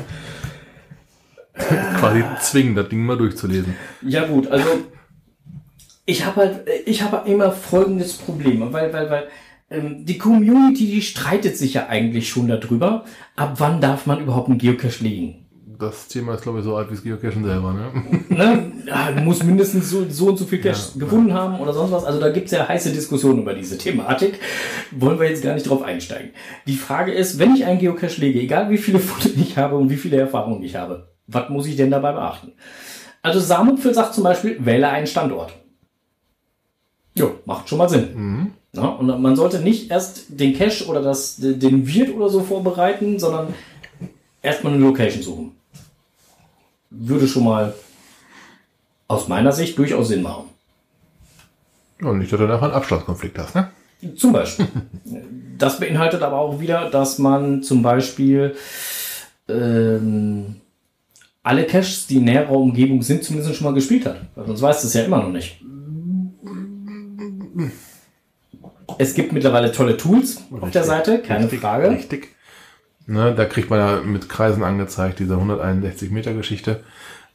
quasi 1.99 2.23
zwingen, 2.41 2.75
das 2.75 2.89
Ding 2.89 3.05
mal 3.05 3.17
durchzulesen. 3.17 3.75
Ja 4.01 4.25
gut, 4.27 4.47
also 4.47 4.85
ich 6.11 6.25
habe 6.25 6.41
halt, 6.41 6.67
ich 6.85 7.01
habe 7.01 7.29
immer 7.29 7.51
folgendes 7.51 8.13
Problem, 8.13 8.61
weil, 8.73 8.91
weil, 8.91 9.09
weil 9.09 9.27
ähm, 9.69 10.05
die 10.05 10.17
Community, 10.17 10.85
die 10.87 11.01
streitet 11.01 11.57
sich 11.57 11.73
ja 11.73 11.87
eigentlich 11.87 12.27
schon 12.29 12.49
darüber, 12.49 13.05
ab 13.37 13.55
wann 13.57 13.79
darf 13.79 14.05
man 14.05 14.21
überhaupt 14.21 14.49
einen 14.49 14.57
Geocache 14.57 15.03
legen. 15.03 15.37
Das 15.79 16.09
Thema 16.09 16.35
ist, 16.35 16.43
glaube 16.43 16.59
ich, 16.59 16.65
so 16.65 16.75
alt 16.75 16.89
wie 16.89 16.95
das 16.95 17.03
Geocachen 17.03 17.43
selber, 17.43 17.73
ne? 17.73 18.19
Ne? 18.29 18.71
Ja, 18.85 19.11
du 19.11 19.21
musst 19.21 19.43
mindestens 19.43 19.89
so, 19.89 20.05
so 20.09 20.27
und 20.27 20.37
so 20.37 20.45
viel 20.45 20.61
Cache 20.61 20.99
gefunden 20.99 21.33
haben 21.33 21.59
oder 21.59 21.73
sonst 21.73 21.91
was. 21.91 22.03
Also 22.03 22.19
da 22.19 22.29
gibt's 22.29 22.51
ja 22.51 22.67
heiße 22.67 22.91
Diskussionen 22.91 23.39
über 23.41 23.53
diese 23.53 23.77
Thematik. 23.77 24.39
Wollen 24.91 25.19
wir 25.19 25.29
jetzt 25.29 25.43
gar 25.43 25.55
nicht 25.55 25.67
drauf 25.67 25.81
einsteigen. 25.81 26.31
Die 26.67 26.75
Frage 26.75 27.13
ist, 27.13 27.39
wenn 27.39 27.55
ich 27.55 27.65
einen 27.65 27.79
Geocache 27.79 28.19
lege, 28.19 28.41
egal 28.41 28.69
wie 28.69 28.77
viele 28.77 28.99
Fotos 29.07 29.31
ich 29.35 29.57
habe 29.57 29.77
und 29.77 29.89
wie 29.89 29.97
viele 29.97 30.17
Erfahrungen 30.17 30.61
ich 30.61 30.75
habe, 30.75 31.13
was 31.25 31.49
muss 31.49 31.65
ich 31.65 31.77
denn 31.77 31.89
dabei 31.89 32.11
beachten? 32.11 32.51
Also 33.23 33.39
Samupfel 33.39 33.93
sagt 33.93 34.13
zum 34.13 34.23
Beispiel, 34.23 34.57
wähle 34.59 34.89
einen 34.89 35.07
Standort. 35.07 35.60
Jo, 37.13 37.35
macht 37.45 37.67
schon 37.67 37.77
mal 37.77 37.89
Sinn. 37.89 38.51
Ja, 38.73 38.85
und 38.87 39.21
man 39.21 39.35
sollte 39.35 39.59
nicht 39.59 39.91
erst 39.91 40.25
den 40.29 40.57
Cache 40.57 40.85
oder 40.87 41.01
das, 41.01 41.35
den 41.37 41.87
Wirt 41.87 42.15
oder 42.15 42.29
so 42.29 42.41
vorbereiten, 42.41 43.19
sondern 43.19 43.53
erstmal 44.41 44.73
eine 44.73 44.81
Location 44.83 45.21
suchen. 45.21 45.51
Würde 46.89 47.27
schon 47.27 47.43
mal 47.43 47.73
aus 49.07 49.27
meiner 49.27 49.51
Sicht 49.51 49.77
durchaus 49.77 50.07
Sinn 50.07 50.21
machen. 50.21 50.45
Und 52.01 52.19
nicht, 52.19 52.31
dass 52.31 52.39
du 52.39 52.47
nachher 52.47 52.63
einen 52.63 52.73
Abstandskonflikt 52.73 53.37
hast, 53.37 53.55
ne? 53.55 53.69
Zum 54.15 54.33
Beispiel. 54.33 54.67
Das 55.57 55.79
beinhaltet 55.79 56.23
aber 56.23 56.39
auch 56.39 56.59
wieder, 56.59 56.89
dass 56.89 57.19
man 57.19 57.61
zum 57.61 57.83
Beispiel 57.83 58.55
ähm, 59.47 60.55
alle 61.43 61.67
Caches, 61.67 62.07
die 62.07 62.17
in 62.17 62.23
näherer 62.23 62.49
Umgebung 62.49 63.03
sind, 63.03 63.23
zumindest 63.23 63.55
schon 63.55 63.65
mal 63.65 63.73
gespielt 63.75 64.07
hat. 64.07 64.21
Weil 64.33 64.47
sonst 64.47 64.63
weißt 64.63 64.83
du 64.83 64.87
es 64.87 64.93
ja 64.95 65.03
immer 65.03 65.21
noch 65.21 65.29
nicht. 65.29 65.61
Es 68.97 69.13
gibt 69.13 69.31
mittlerweile 69.31 69.71
tolle 69.71 69.97
Tools 69.97 70.41
auf 70.59 70.71
der 70.71 70.83
Seite, 70.83 71.19
keine 71.19 71.45
Richtig, 71.45 71.61
Frage. 71.61 71.89
Richtig. 71.89 72.29
Ne, 73.07 73.33
da 73.35 73.45
kriegt 73.45 73.69
man 73.69 73.79
ja 73.79 74.01
mit 74.01 74.29
Kreisen 74.29 74.63
angezeigt, 74.63 75.19
diese 75.19 75.33
161 75.33 76.11
Meter 76.11 76.33
Geschichte. 76.33 76.83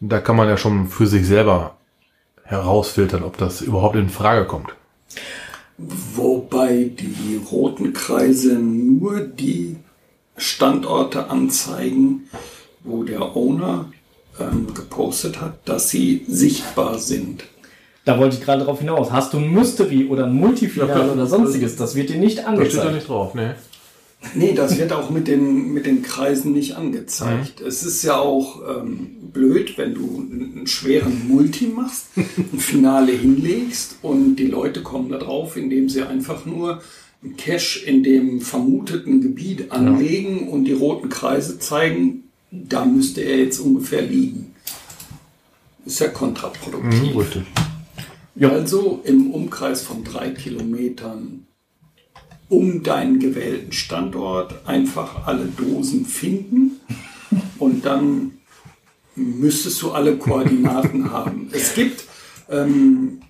Da 0.00 0.20
kann 0.20 0.36
man 0.36 0.48
ja 0.48 0.56
schon 0.56 0.88
für 0.88 1.06
sich 1.06 1.26
selber 1.26 1.76
herausfiltern, 2.44 3.24
ob 3.24 3.36
das 3.36 3.60
überhaupt 3.60 3.96
in 3.96 4.08
Frage 4.08 4.46
kommt. 4.46 4.70
Wobei 5.78 6.90
die 6.98 7.40
roten 7.50 7.92
Kreise 7.92 8.54
nur 8.54 9.20
die 9.20 9.76
Standorte 10.36 11.28
anzeigen, 11.28 12.28
wo 12.82 13.02
der 13.02 13.36
Owner 13.36 13.90
ähm, 14.38 14.72
gepostet 14.72 15.40
hat, 15.40 15.68
dass 15.68 15.90
sie 15.90 16.24
sichtbar 16.28 16.98
sind. 16.98 17.44
Da 18.06 18.18
wollte 18.18 18.36
ich 18.36 18.42
gerade 18.42 18.60
darauf 18.60 18.78
hinaus. 18.78 19.10
Hast 19.10 19.32
du 19.32 19.38
ein 19.38 19.50
Mystery 19.52 20.06
oder 20.06 20.26
ein 20.26 20.34
Multifinal 20.34 20.88
Ja, 21.08 21.12
oder 21.12 21.26
sonstiges? 21.26 21.74
Das 21.74 21.96
wird 21.96 22.08
dir 22.08 22.18
nicht 22.18 22.38
Da 22.38 22.42
steht 22.42 22.46
da 22.46 22.58
angezeigt. 22.62 22.94
nicht 22.94 23.08
drauf, 23.08 23.34
ne? 23.34 23.56
Nee, 24.34 24.54
das 24.54 24.78
wird 24.78 24.92
auch 24.92 25.10
mit 25.10 25.26
den, 25.26 25.72
mit 25.72 25.86
den 25.86 26.02
Kreisen 26.02 26.52
nicht 26.52 26.76
angezeigt. 26.76 27.60
Es 27.60 27.82
ist 27.82 28.04
ja 28.04 28.16
auch 28.16 28.60
ähm, 28.80 29.16
blöd, 29.32 29.76
wenn 29.76 29.94
du 29.94 30.24
einen 30.30 30.66
schweren 30.68 31.26
Multi 31.26 31.66
machst, 31.66 32.06
ein 32.16 32.58
Finale 32.60 33.10
hinlegst 33.10 33.96
und 34.02 34.36
die 34.36 34.46
Leute 34.46 34.82
kommen 34.82 35.10
da 35.10 35.18
drauf, 35.18 35.56
indem 35.56 35.88
sie 35.88 36.02
einfach 36.02 36.46
nur 36.46 36.80
einen 37.24 37.36
Cache 37.36 37.80
in 37.84 38.04
dem 38.04 38.40
vermuteten 38.40 39.20
Gebiet 39.20 39.72
anlegen 39.72 40.48
und 40.48 40.64
die 40.64 40.72
roten 40.72 41.08
Kreise 41.08 41.58
zeigen, 41.58 42.30
da 42.52 42.84
müsste 42.84 43.20
er 43.22 43.38
jetzt 43.38 43.58
ungefähr 43.58 44.02
liegen. 44.02 44.54
Ist 45.84 45.98
ja 45.98 46.08
kontraproduktiv. 46.08 47.12
Mhm, 47.14 47.18
richtig. 47.18 47.42
Ja. 48.36 48.50
Also 48.50 49.00
im 49.04 49.30
Umkreis 49.30 49.82
von 49.82 50.04
drei 50.04 50.30
Kilometern 50.30 51.46
um 52.48 52.82
deinen 52.82 53.18
gewählten 53.18 53.72
Standort 53.72 54.66
einfach 54.68 55.26
alle 55.26 55.46
Dosen 55.46 56.04
finden 56.04 56.80
und 57.58 57.84
dann 57.84 58.32
müsstest 59.16 59.80
du 59.82 59.92
alle 59.92 60.16
Koordinaten 60.16 61.10
haben. 61.12 61.48
Es 61.52 61.74
gibt 61.74 62.04
ähm, 62.50 63.20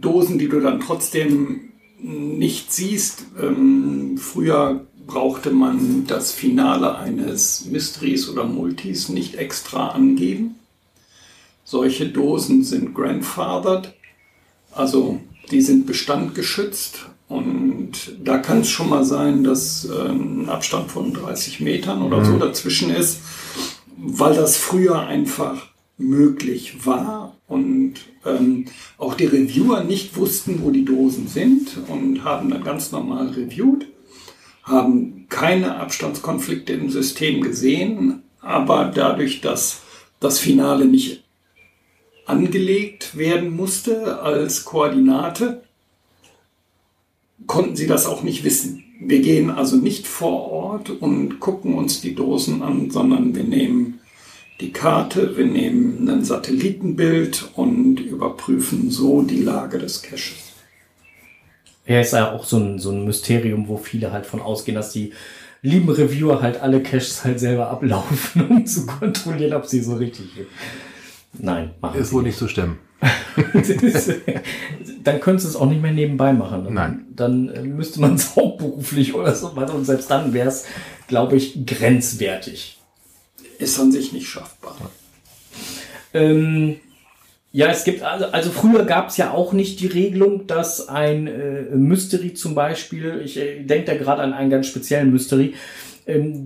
Dosen, 0.00 0.38
die 0.38 0.48
du 0.48 0.60
dann 0.60 0.80
trotzdem 0.80 1.72
nicht 2.00 2.72
siehst. 2.72 3.26
Ähm, 3.40 4.16
früher 4.16 4.86
brauchte 5.06 5.50
man 5.50 6.06
das 6.06 6.32
Finale 6.32 6.96
eines 6.96 7.66
Mysteries 7.66 8.28
oder 8.28 8.44
Multis 8.44 9.08
nicht 9.08 9.34
extra 9.34 9.88
angeben. 9.88 10.56
Solche 11.64 12.08
Dosen 12.08 12.64
sind 12.64 12.94
grandfathered, 12.94 13.94
also 14.72 15.20
die 15.50 15.60
sind 15.60 15.86
bestandgeschützt 15.86 17.06
und 17.28 17.92
da 18.22 18.38
kann 18.38 18.60
es 18.60 18.68
schon 18.68 18.88
mal 18.88 19.04
sein, 19.04 19.44
dass 19.44 19.84
äh, 19.86 20.08
ein 20.08 20.48
Abstand 20.48 20.90
von 20.90 21.12
30 21.12 21.60
Metern 21.60 22.02
oder 22.02 22.24
so 22.24 22.38
dazwischen 22.38 22.90
ist, 22.90 23.20
weil 23.96 24.34
das 24.34 24.56
früher 24.56 25.00
einfach 25.00 25.66
möglich 25.98 26.86
war 26.86 27.36
und 27.48 27.94
ähm, 28.24 28.66
auch 28.98 29.14
die 29.14 29.26
Reviewer 29.26 29.82
nicht 29.82 30.16
wussten, 30.16 30.62
wo 30.62 30.70
die 30.70 30.84
Dosen 30.84 31.26
sind 31.26 31.76
und 31.88 32.24
haben 32.24 32.50
dann 32.50 32.62
ganz 32.62 32.92
normal 32.92 33.28
reviewed, 33.28 33.86
haben 34.62 35.26
keine 35.28 35.76
Abstandskonflikte 35.76 36.72
im 36.72 36.90
System 36.90 37.42
gesehen, 37.42 38.22
aber 38.40 38.92
dadurch, 38.94 39.40
dass 39.40 39.80
das 40.20 40.38
Finale 40.38 40.84
nicht 40.84 41.24
angelegt 42.28 43.16
werden 43.16 43.50
musste 43.50 44.20
als 44.20 44.64
Koordinate, 44.64 45.62
konnten 47.46 47.76
sie 47.76 47.86
das 47.86 48.06
auch 48.06 48.22
nicht 48.22 48.44
wissen. 48.44 48.84
Wir 49.00 49.20
gehen 49.20 49.50
also 49.50 49.76
nicht 49.76 50.06
vor 50.06 50.50
Ort 50.50 50.90
und 50.90 51.40
gucken 51.40 51.74
uns 51.74 52.00
die 52.00 52.14
Dosen 52.14 52.62
an, 52.62 52.90
sondern 52.90 53.34
wir 53.34 53.44
nehmen 53.44 54.00
die 54.60 54.72
Karte, 54.72 55.36
wir 55.36 55.46
nehmen 55.46 56.08
ein 56.08 56.24
Satellitenbild 56.24 57.50
und 57.54 58.00
überprüfen 58.00 58.90
so 58.90 59.22
die 59.22 59.42
Lage 59.42 59.78
des 59.78 60.02
Caches. 60.02 60.54
Er 61.86 62.00
ist 62.00 62.12
ja 62.12 62.32
auch 62.32 62.44
so 62.44 62.58
ein, 62.58 62.78
so 62.78 62.90
ein 62.90 63.04
Mysterium, 63.04 63.68
wo 63.68 63.76
viele 63.78 64.12
halt 64.12 64.26
von 64.26 64.40
ausgehen, 64.40 64.74
dass 64.74 64.92
die 64.92 65.12
lieben 65.62 65.88
Reviewer 65.88 66.42
halt 66.42 66.60
alle 66.60 66.82
Caches 66.82 67.24
halt 67.24 67.40
selber 67.40 67.70
ablaufen, 67.70 68.46
um 68.50 68.66
zu 68.66 68.84
kontrollieren, 68.84 69.54
ob 69.54 69.66
sie 69.66 69.80
so 69.80 69.94
richtig 69.94 70.26
sind. 70.34 70.46
Nein, 71.32 71.70
machen 71.80 72.00
Ist 72.00 72.12
wohl 72.12 72.22
nicht 72.22 72.38
zu 72.38 72.48
stemmen. 72.48 72.78
Dann 75.04 75.20
könntest 75.20 75.46
du 75.46 75.50
es 75.50 75.56
auch 75.56 75.66
nicht 75.66 75.80
mehr 75.80 75.92
nebenbei 75.92 76.32
machen. 76.32 76.64
Dann, 76.64 76.74
Nein. 76.74 77.06
Dann 77.14 77.48
äh, 77.48 77.62
müsste 77.62 78.00
man 78.00 78.14
es 78.14 78.34
hauptberuflich 78.34 79.14
oder 79.16 79.34
so 79.34 79.52
machen. 79.52 79.76
Und 79.76 79.84
selbst 79.84 80.10
dann 80.10 80.32
wäre 80.32 80.48
es, 80.48 80.64
glaube 81.06 81.36
ich, 81.36 81.64
grenzwertig. 81.64 82.78
Ist 83.58 83.78
an 83.78 83.92
sich 83.92 84.12
nicht 84.12 84.28
schaffbar. 84.28 84.76
Ähm, 86.14 86.76
ja, 87.50 87.68
es 87.68 87.84
gibt, 87.84 88.02
also, 88.02 88.26
also 88.26 88.50
früher 88.50 88.84
gab 88.84 89.08
es 89.08 89.16
ja 89.16 89.32
auch 89.32 89.52
nicht 89.52 89.80
die 89.80 89.86
Regelung, 89.86 90.46
dass 90.46 90.88
ein 90.88 91.26
äh, 91.26 91.62
Mystery 91.74 92.34
zum 92.34 92.54
Beispiel, 92.54 93.22
ich 93.24 93.36
äh, 93.38 93.62
denke 93.62 93.86
da 93.86 93.96
gerade 93.96 94.22
an 94.22 94.32
einen 94.32 94.50
ganz 94.50 94.66
speziellen 94.66 95.10
Mystery, 95.10 95.54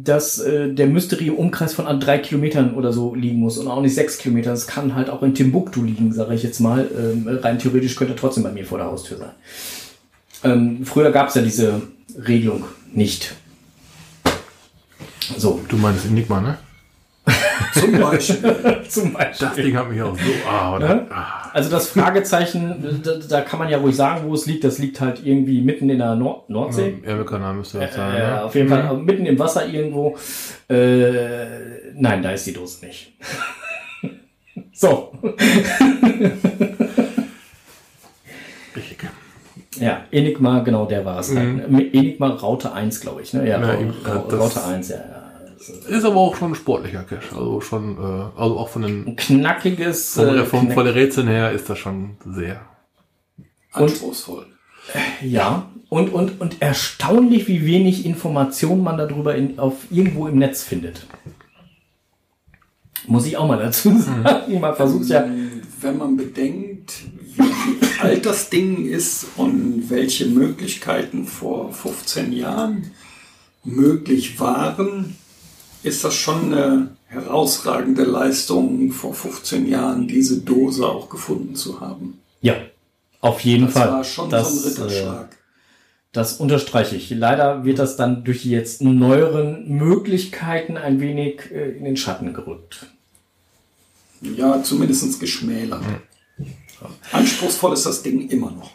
dass 0.03 0.41
äh, 0.41 0.73
der 0.73 0.89
Mystery 0.89 1.29
im 1.29 1.37
Umkreis 1.37 1.75
von 1.75 2.01
drei 2.01 2.19
Kilometern 2.19 2.75
oder 2.75 2.93
so 2.93 3.15
liegen 3.15 3.39
muss 3.39 3.59
und 3.59 3.69
auch 3.69 3.81
nicht 3.81 3.95
sechs 3.95 4.19
Kilometer. 4.19 4.53
Es 4.53 4.67
kann 4.67 4.95
halt 4.97 5.09
auch 5.09 5.23
in 5.23 5.35
Timbuktu 5.35 5.83
liegen, 5.85 6.13
sage 6.13 6.35
ich 6.35 6.43
jetzt 6.43 6.59
mal. 6.59 6.91
Ähm, 6.99 7.29
rein 7.43 7.59
theoretisch 7.59 7.95
könnte 7.95 8.15
er 8.15 8.17
trotzdem 8.17 8.43
bei 8.43 8.51
mir 8.51 8.67
vor 8.67 8.79
der 8.79 8.89
Haustür 8.89 9.19
sein. 9.19 9.31
Ähm, 10.43 10.85
früher 10.85 11.13
gab 11.13 11.29
es 11.29 11.37
ja 11.37 11.43
diese 11.43 11.83
Regelung 12.27 12.65
nicht. 12.93 13.37
So, 15.37 15.61
Du 15.69 15.77
meinst 15.77 16.07
Enigma, 16.07 16.41
ne? 16.41 16.59
Zum 17.75 17.99
Beispiel. 18.01 18.83
zum 18.89 19.13
Beispiel. 19.13 19.49
Das 19.49 19.57
Ding 19.57 19.77
hat 19.77 19.89
mich 19.91 20.01
auch 20.03 20.17
so. 20.17 20.31
Ah, 20.49 20.77
oder? 20.77 21.07
Ah. 21.11 21.51
Also 21.53 21.71
das 21.71 21.89
Fragezeichen, 21.89 23.01
da, 23.03 23.13
da 23.29 23.41
kann 23.43 23.59
man 23.59 23.69
ja 23.69 23.79
ruhig 23.79 23.97
sagen, 23.97 24.25
wo 24.29 24.35
es 24.35 24.47
liegt. 24.47 24.65
Das 24.65 24.79
liegt 24.79 25.01
halt 25.01 25.25
irgendwie 25.25 25.61
mitten 25.61 25.89
in 25.91 25.99
der 25.99 26.15
Nord 26.15 26.49
Nordsee. 26.51 26.99
Erbekanal 27.05 27.55
müsste 27.55 27.79
das 27.81 27.95
sein. 27.95 28.15
Äh, 28.15 28.19
ne? 28.19 28.45
auf 28.45 28.55
jeden 28.55 28.69
Fall 28.69 28.83
aber 28.83 28.99
mitten 28.99 29.27
im 29.27 29.39
Wasser 29.39 29.67
irgendwo. 29.67 30.17
Äh, 30.69 31.93
nein, 31.95 32.23
da 32.23 32.31
ist 32.33 32.47
die 32.47 32.53
Dose 32.53 32.85
nicht. 32.87 33.13
so, 34.73 35.13
Richtig. 38.75 38.99
ja, 39.79 40.05
Enigma, 40.11 40.61
genau, 40.61 40.87
der 40.87 41.05
war 41.05 41.21
es. 41.21 41.35
Halt. 41.35 41.65
Enigma 41.95 42.29
Raute 42.29 42.73
1, 42.73 43.01
glaube 43.01 43.23
ich. 43.23 43.33
Ne? 43.35 43.47
Ja, 43.49 43.59
Mhm. 43.59 43.63
Ja, 43.65 43.69
Ra- 43.71 43.81
eben, 43.81 43.95
Ra- 44.05 44.25
das- 44.29 44.41
Raute 44.41 44.65
1, 44.65 44.89
ja. 44.89 44.97
ja. 44.97 45.22
Ist 45.89 46.05
aber 46.05 46.17
auch 46.17 46.37
schon 46.37 46.53
ein 46.53 46.55
sportlicher 46.55 47.03
Cache. 47.05 47.37
Also 47.37 47.61
schon, 47.61 47.97
äh, 47.97 48.01
also 48.41 48.59
auch 48.59 48.69
von 48.69 48.83
den 48.83 49.07
Ein 49.09 49.17
knackiges. 49.17 50.15
von, 50.15 50.29
äh, 50.29 50.35
der, 50.35 50.47
von, 50.47 50.61
knack- 50.67 50.75
von 50.75 50.85
der 50.85 50.95
Rätseln 50.95 51.29
her 51.29 51.53
ist 51.53 51.69
das 51.71 51.79
schon 51.79 52.17
sehr. 52.27 52.61
Anspruchsvoll. 53.73 54.47
Ja, 55.23 55.71
und, 55.89 56.09
und, 56.13 56.41
und 56.41 56.61
erstaunlich, 56.61 57.47
wie 57.49 57.65
wenig 57.65 58.05
Informationen 58.05 58.83
man 58.83 58.99
darüber 58.99 59.35
in, 59.37 59.59
auf 59.59 59.75
irgendwo 59.91 60.27
im 60.27 60.39
Netz 60.39 60.63
findet. 60.63 61.07
Muss 63.07 63.27
ich 63.27 63.37
auch 63.37 63.47
mal 63.49 63.59
dazu 63.59 63.97
sagen. 63.99 64.61
Man 64.61 64.75
versucht 64.77 65.09
ja. 65.09 65.25
Wenn 65.81 65.99
man 65.99 66.17
bedenkt, 66.17 66.93
wie 67.37 67.43
alt 68.01 68.25
das 68.27 68.51
Ding 68.51 68.87
ist 68.87 69.27
und 69.37 69.91
welche 69.91 70.27
Möglichkeiten 70.27 71.25
vor 71.27 71.73
15 71.73 72.33
Jahren 72.33 72.91
möglich 73.65 74.39
waren, 74.39 75.17
ist 75.83 76.05
das 76.05 76.15
schon 76.15 76.53
eine 76.53 76.89
herausragende 77.07 78.05
Leistung, 78.05 78.91
vor 78.93 79.15
15 79.15 79.69
Jahren 79.69 80.09
diese 80.09 80.41
Dose 80.41 80.87
auch 80.87 81.09
gefunden 81.09 81.55
zu 81.57 81.81
haben. 81.81 82.19
Ja, 82.41 82.55
auf 83.21 83.41
jeden 83.41 83.67
Das 83.67 83.75
Fall. 83.75 83.89
war 83.91 84.05
schon 84.05 84.31
das, 84.31 84.49
so 84.53 84.59
ein 84.59 84.65
äh, 84.65 84.69
Ritterschlag. 84.95 85.37
das 86.13 86.35
unterstreiche 86.39 86.97
ich. 86.97 87.11
Leider 87.11 87.65
wird 87.65 87.79
das 87.79 87.97
dann 87.97 88.25
durch 88.25 88.43
die 88.43 88.51
jetzt 88.51 88.83
neueren 88.83 89.69
Möglichkeiten 89.69 90.77
ein 90.77 91.01
wenig 91.01 91.51
äh, 91.53 91.71
in 91.77 91.85
den 91.85 91.97
Schatten 91.97 92.33
gerückt. 92.35 92.87
Ja, 94.23 94.63
zumindest 94.63 95.19
geschmälert. 95.21 95.83
Anspruchsvoll 97.13 97.75
ist 97.75 97.87
das 97.87 98.03
Ding 98.03 98.29
immer 98.29 98.51
noch. 98.51 98.71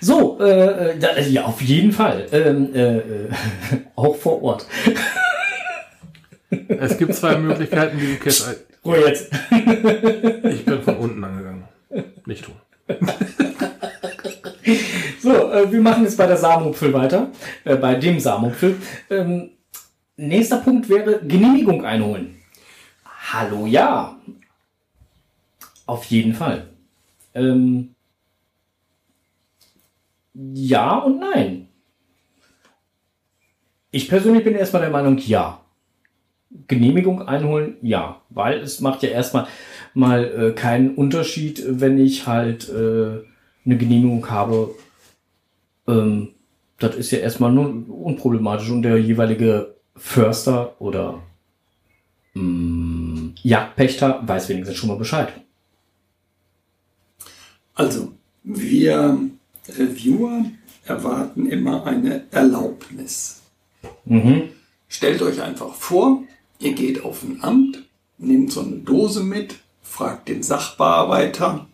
So, 0.00 0.38
äh, 0.40 0.98
äh, 0.98 1.28
ja, 1.28 1.44
auf 1.44 1.60
jeden 1.62 1.92
Fall. 1.92 2.26
Ähm, 2.32 2.74
äh, 2.74 2.96
äh, 2.98 3.28
auch 3.96 4.16
vor 4.16 4.42
Ort. 4.42 4.66
Es 6.68 6.98
gibt 6.98 7.14
zwei 7.14 7.36
Möglichkeiten, 7.36 7.98
diesen 7.98 8.20
Cache. 8.20 8.56
Ruhe 8.84 8.98
jetzt. 9.06 9.32
Ich 9.50 10.64
bin 10.64 10.82
von 10.82 10.96
unten 10.96 11.24
angegangen. 11.24 11.64
Nicht 12.26 12.44
tun. 12.44 12.54
So, 15.20 15.30
äh, 15.30 15.70
wir 15.70 15.80
machen 15.80 16.02
jetzt 16.04 16.18
bei 16.18 16.26
der 16.26 16.36
Samupfel 16.36 16.92
weiter. 16.92 17.30
Äh, 17.64 17.76
bei 17.76 17.94
dem 17.94 18.18
Samupfel. 18.18 18.76
Ähm, 19.08 19.50
nächster 20.16 20.58
Punkt 20.58 20.88
wäre 20.88 21.20
Genehmigung 21.24 21.84
einholen. 21.84 22.36
Hallo, 23.32 23.66
ja. 23.66 24.18
Auf 25.86 26.04
jeden 26.06 26.34
Fall. 26.34 26.68
Ähm, 27.34 27.94
ja 30.34 30.98
und 30.98 31.20
nein. 31.20 31.68
Ich 33.90 34.08
persönlich 34.08 34.44
bin 34.44 34.54
erstmal 34.54 34.82
der 34.82 34.90
Meinung, 34.90 35.18
ja. 35.18 35.61
Genehmigung 36.68 37.22
einholen, 37.22 37.76
ja, 37.82 38.20
weil 38.30 38.60
es 38.60 38.80
macht 38.80 39.02
ja 39.02 39.10
erstmal 39.10 39.46
mal 39.94 40.24
äh, 40.24 40.52
keinen 40.52 40.94
Unterschied, 40.94 41.62
wenn 41.66 41.98
ich 41.98 42.26
halt 42.26 42.68
äh, 42.68 43.20
eine 43.64 43.76
Genehmigung 43.76 44.28
habe. 44.30 44.74
Ähm, 45.86 46.28
das 46.78 46.96
ist 46.96 47.10
ja 47.10 47.18
erstmal 47.18 47.52
nur 47.52 47.66
unproblematisch 47.88 48.70
und 48.70 48.82
der 48.82 48.98
jeweilige 48.98 49.74
Förster 49.96 50.80
oder 50.80 51.22
mh, 52.34 53.32
Jagdpächter 53.42 54.22
weiß 54.26 54.48
wenigstens 54.48 54.76
schon 54.76 54.88
mal 54.88 54.98
Bescheid. 54.98 55.32
Also, 57.74 58.12
wir 58.42 59.18
Reviewer 59.68 60.44
erwarten 60.84 61.46
immer 61.46 61.86
eine 61.86 62.24
Erlaubnis. 62.30 63.42
Mhm. 64.04 64.50
Stellt 64.88 65.22
euch 65.22 65.40
einfach 65.40 65.74
vor, 65.74 66.22
ihr 66.62 66.72
geht 66.72 67.04
auf 67.04 67.22
ein 67.22 67.42
Amt, 67.42 67.82
nehmt 68.18 68.52
so 68.52 68.60
eine 68.60 68.76
Dose 68.76 69.22
mit, 69.22 69.56
fragt 69.82 70.28
den 70.28 70.42
Sachbearbeiter, 70.42 71.66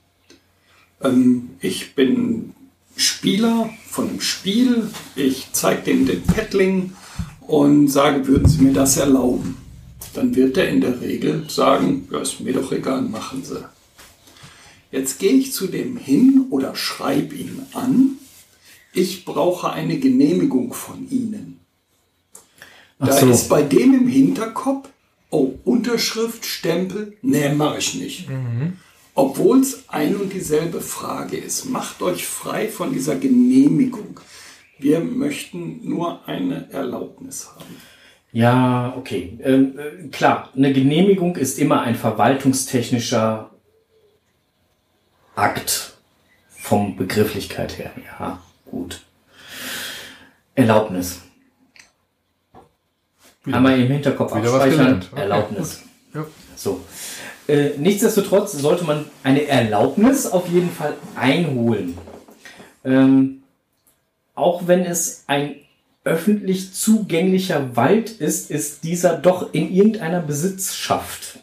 ähm, 1.03 1.51
ich 1.61 1.95
bin 1.95 2.55
Spieler 2.97 3.71
von 3.87 4.09
einem 4.09 4.21
Spiel, 4.21 4.91
ich 5.15 5.49
zeige 5.53 5.83
dem 5.83 6.07
den 6.07 6.23
Paddling 6.23 6.93
und 7.47 7.89
sage, 7.89 8.27
würden 8.27 8.49
Sie 8.49 8.63
mir 8.63 8.73
das 8.73 8.97
erlauben? 8.97 9.57
Dann 10.15 10.35
wird 10.35 10.57
er 10.57 10.69
in 10.69 10.81
der 10.81 11.01
Regel 11.01 11.49
sagen, 11.49 12.09
ja, 12.11 12.21
ist 12.21 12.41
mir 12.41 12.53
doch 12.53 12.73
egal, 12.73 13.03
machen 13.03 13.45
Sie. 13.45 13.65
Jetzt 14.91 15.19
gehe 15.19 15.33
ich 15.33 15.53
zu 15.53 15.67
dem 15.67 15.97
hin 15.97 16.47
oder 16.51 16.75
schreibe 16.75 17.35
ihn 17.35 17.63
an, 17.75 18.17
ich 18.95 19.25
brauche 19.25 19.71
eine 19.71 19.99
Genehmigung 19.99 20.73
von 20.73 21.09
Ihnen. 21.11 21.58
Da 22.99 23.13
so. 23.13 23.29
ist 23.29 23.49
bei 23.49 23.63
dem 23.63 23.95
im 23.95 24.09
Hinterkopf, 24.09 24.89
oh, 25.31 25.55
Unterschrift, 25.65 26.45
Stempel, 26.45 27.17
nee, 27.23 27.49
mache 27.51 27.79
ich 27.79 27.95
nicht. 27.95 28.29
Obwohl 29.15 29.61
es 29.61 29.89
ein 29.89 30.17
und 30.17 30.33
dieselbe 30.33 30.81
Frage 30.81 31.37
ist. 31.37 31.65
Macht 31.65 32.03
euch 32.03 32.27
frei 32.27 32.69
von 32.69 32.93
dieser 32.93 33.17
Genehmigung. 33.17 34.21
Wir 34.79 35.01
möchten 35.01 35.81
nur 35.89 36.27
eine 36.29 36.71
Erlaubnis 36.71 37.51
haben. 37.55 37.77
Ja, 38.31 38.95
okay. 38.97 39.39
Ähm, 39.43 39.79
äh, 39.79 40.09
klar, 40.09 40.51
eine 40.55 40.73
Genehmigung 40.73 41.37
ist 41.37 41.59
immer 41.59 41.81
ein 41.81 41.97
verwaltungstechnischer 41.97 43.51
Akt 45.35 45.95
vom 46.49 46.97
Begrifflichkeit 46.97 47.79
her. 47.79 47.91
Ja, 48.05 48.43
gut. 48.67 49.03
Erlaubnis. 50.55 51.23
Einmal 53.55 53.79
im 53.79 53.89
Hinterkopf 53.89 54.35
Wieder 54.35 54.53
abspeichern. 54.53 55.05
Okay, 55.13 55.21
Erlaubnis. 55.21 55.83
Ja. 56.15 56.27
So. 56.57 56.81
Äh, 57.47 57.71
nichtsdestotrotz 57.79 58.53
sollte 58.53 58.85
man 58.85 59.07
eine 59.23 59.47
Erlaubnis 59.47 60.27
auf 60.27 60.49
jeden 60.49 60.71
Fall 60.71 60.95
einholen. 61.15 61.97
Ähm, 62.85 63.43
auch 64.35 64.67
wenn 64.67 64.85
es 64.85 65.25
ein 65.27 65.57
öffentlich 66.05 66.73
zugänglicher 66.75 67.77
Wald 67.77 68.11
ist, 68.11 68.51
ist 68.51 68.85
dieser 68.85 69.17
doch 69.17 69.53
in 69.53 69.73
irgendeiner 69.73 70.21
Besitzschaft. 70.21 71.41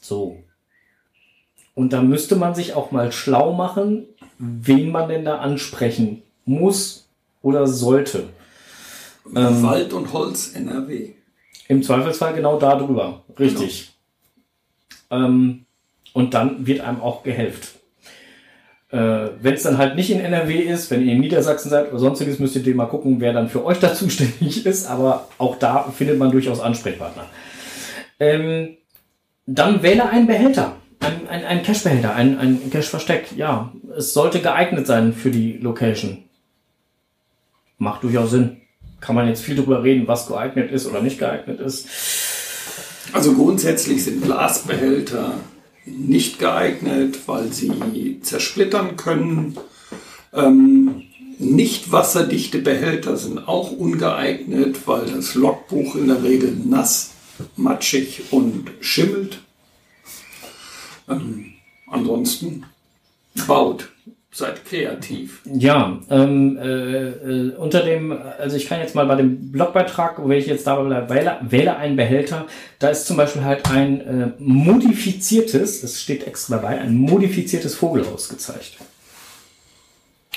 So. 0.00 0.42
Und 1.74 1.92
da 1.92 2.02
müsste 2.02 2.36
man 2.36 2.54
sich 2.54 2.74
auch 2.74 2.90
mal 2.90 3.12
schlau 3.12 3.52
machen, 3.52 4.06
wen 4.38 4.90
man 4.90 5.08
denn 5.08 5.24
da 5.24 5.38
ansprechen 5.38 6.22
muss 6.44 7.08
oder 7.42 7.66
sollte. 7.66 8.28
Ähm, 9.34 9.62
Wald 9.62 9.92
und 9.92 10.12
Holz 10.12 10.54
NRW. 10.54 11.10
Im 11.68 11.82
Zweifelsfall 11.82 12.34
genau 12.34 12.58
darüber. 12.58 13.24
Richtig. 13.38 13.92
Ähm, 15.10 15.64
und 16.12 16.34
dann 16.34 16.66
wird 16.66 16.80
einem 16.80 17.00
auch 17.00 17.22
gehelft. 17.22 17.74
Äh, 18.90 19.30
wenn 19.40 19.54
es 19.54 19.64
dann 19.64 19.78
halt 19.78 19.96
nicht 19.96 20.10
in 20.10 20.20
NRW 20.20 20.54
ist, 20.58 20.90
wenn 20.90 21.04
ihr 21.04 21.12
in 21.12 21.20
Niedersachsen 21.20 21.70
seid 21.70 21.88
oder 21.88 21.98
sonstiges, 21.98 22.38
müsst 22.38 22.54
ihr 22.54 22.74
mal 22.74 22.86
gucken, 22.86 23.20
wer 23.20 23.32
dann 23.32 23.48
für 23.48 23.64
euch 23.64 23.80
da 23.80 23.92
zuständig 23.94 24.64
ist. 24.64 24.86
Aber 24.86 25.28
auch 25.38 25.58
da 25.58 25.82
findet 25.84 26.18
man 26.18 26.30
durchaus 26.30 26.60
Ansprechpartner. 26.60 27.26
Ähm, 28.20 28.76
dann 29.46 29.82
wähle 29.82 30.08
einen 30.08 30.26
Behälter. 30.26 30.76
Ein, 31.00 31.28
ein, 31.28 31.44
ein 31.44 31.62
Cache-Behälter, 31.62 32.14
ein, 32.14 32.38
ein 32.38 32.70
Cache-Versteck. 32.70 33.36
Ja, 33.36 33.72
es 33.96 34.14
sollte 34.14 34.40
geeignet 34.40 34.86
sein 34.86 35.12
für 35.12 35.30
die 35.30 35.58
Location. 35.58 36.24
Macht 37.78 38.02
durchaus 38.02 38.30
Sinn. 38.30 38.62
Kann 39.06 39.14
man 39.14 39.28
jetzt 39.28 39.42
viel 39.42 39.54
drüber 39.54 39.84
reden, 39.84 40.08
was 40.08 40.26
geeignet 40.26 40.72
ist 40.72 40.86
oder 40.86 41.00
nicht 41.00 41.20
geeignet 41.20 41.60
ist. 41.60 41.88
Also 43.12 43.34
grundsätzlich 43.34 44.02
sind 44.02 44.24
Glasbehälter 44.24 45.34
nicht 45.84 46.40
geeignet, 46.40 47.20
weil 47.26 47.52
sie 47.52 48.18
zersplittern 48.22 48.96
können. 48.96 49.56
Ähm, 50.32 51.04
nicht 51.38 51.92
wasserdichte 51.92 52.58
Behälter 52.58 53.16
sind 53.16 53.46
auch 53.46 53.70
ungeeignet, 53.70 54.88
weil 54.88 55.06
das 55.06 55.34
Logbuch 55.36 55.94
in 55.94 56.08
der 56.08 56.24
Regel 56.24 56.56
nass, 56.64 57.12
matschig 57.56 58.24
und 58.32 58.72
schimmelt. 58.80 59.38
Ähm, 61.08 61.52
ansonsten 61.86 62.64
baut, 63.46 63.92
seid 64.36 64.66
kreativ. 64.66 65.40
Ja, 65.46 65.98
ähm, 66.10 66.58
äh, 66.58 67.08
äh, 67.08 67.54
unter 67.56 67.82
dem, 67.82 68.12
also 68.12 68.56
ich 68.56 68.66
kann 68.66 68.80
jetzt 68.80 68.94
mal 68.94 69.06
bei 69.06 69.14
dem 69.14 69.50
Blogbeitrag, 69.50 70.22
wo 70.22 70.30
ich 70.30 70.46
jetzt 70.46 70.66
da 70.66 70.76
bleibe, 70.76 71.08
wähle, 71.08 71.38
wähle 71.40 71.76
einen 71.76 71.96
Behälter, 71.96 72.46
da 72.78 72.88
ist 72.88 73.06
zum 73.06 73.16
Beispiel 73.16 73.44
halt 73.44 73.70
ein 73.70 74.00
äh, 74.00 74.32
modifiziertes, 74.38 75.82
es 75.82 76.02
steht 76.02 76.26
extra 76.26 76.56
dabei, 76.56 76.78
ein 76.78 76.94
modifiziertes 76.94 77.74
Vogelhaus 77.76 78.28
gezeigt. 78.28 78.76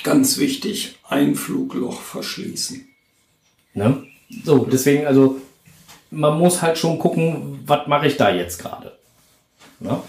Ganz 0.03 0.37
wichtig, 0.37 0.97
Einflugloch 1.03 1.99
verschließen. 1.99 2.87
Ne? 3.73 4.03
So, 4.45 4.59
deswegen, 4.59 5.07
also 5.07 5.41
man 6.09 6.39
muss 6.39 6.61
halt 6.61 6.77
schon 6.77 6.99
gucken, 6.99 7.59
was 7.65 7.85
mache 7.87 8.07
ich 8.07 8.15
da 8.15 8.33
jetzt 8.33 8.59
gerade. 8.59 8.97
Ne? 9.81 10.01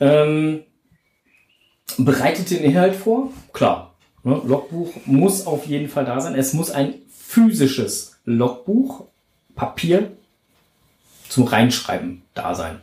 Ähm, 0.00 0.64
bereitet 1.98 2.50
den 2.50 2.62
Inhalt 2.62 2.94
vor, 2.94 3.32
klar. 3.52 3.94
Ne? 4.22 4.40
Logbuch 4.44 4.92
muss 5.06 5.46
auf 5.46 5.66
jeden 5.66 5.88
Fall 5.88 6.04
da 6.04 6.20
sein. 6.20 6.34
Es 6.34 6.52
muss 6.52 6.70
ein 6.70 6.94
physisches 7.08 8.16
Logbuch, 8.24 9.06
Papier 9.54 10.12
zum 11.28 11.44
Reinschreiben 11.44 12.22
da 12.34 12.54
sein. 12.54 12.80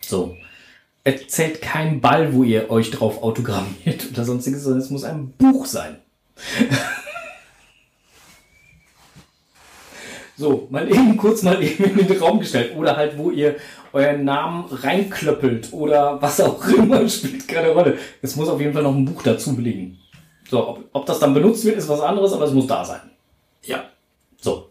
So. 0.00 0.36
Erzählt 1.04 1.62
kein 1.62 2.00
Ball, 2.00 2.34
wo 2.34 2.42
ihr 2.42 2.70
euch 2.70 2.90
drauf 2.90 3.22
autogrammiert 3.22 4.08
oder 4.10 4.24
sonstiges, 4.24 4.64
sondern 4.64 4.80
es 4.80 4.90
muss 4.90 5.04
ein 5.04 5.32
Buch 5.38 5.66
sein. 5.66 5.98
So, 10.38 10.68
mal 10.70 10.86
eben 10.86 11.16
kurz 11.16 11.42
mal 11.42 11.62
eben 11.62 11.98
in 11.98 12.08
den 12.08 12.18
Raum 12.18 12.38
gestellt. 12.38 12.76
Oder 12.76 12.96
halt, 12.96 13.16
wo 13.16 13.30
ihr 13.30 13.56
euren 13.96 14.24
Namen 14.24 14.64
reinklöppelt 14.70 15.72
oder 15.72 16.20
was 16.22 16.40
auch 16.40 16.66
immer, 16.68 17.08
spielt 17.16 17.48
keine 17.48 17.70
Rolle. 17.70 17.98
Es 18.22 18.36
muss 18.36 18.48
auf 18.48 18.60
jeden 18.60 18.72
Fall 18.74 18.82
noch 18.82 18.94
ein 18.94 19.04
Buch 19.04 19.22
dazu 19.22 19.54
belegen. 19.56 19.98
So, 20.50 20.68
ob, 20.68 20.84
ob 20.92 21.06
das 21.06 21.18
dann 21.18 21.34
benutzt 21.34 21.64
wird, 21.64 21.76
ist 21.76 21.88
was 21.88 22.00
anderes, 22.00 22.32
aber 22.32 22.44
es 22.44 22.52
muss 22.52 22.66
da 22.66 22.84
sein. 22.84 23.00
Ja, 23.64 23.84
So. 24.40 24.68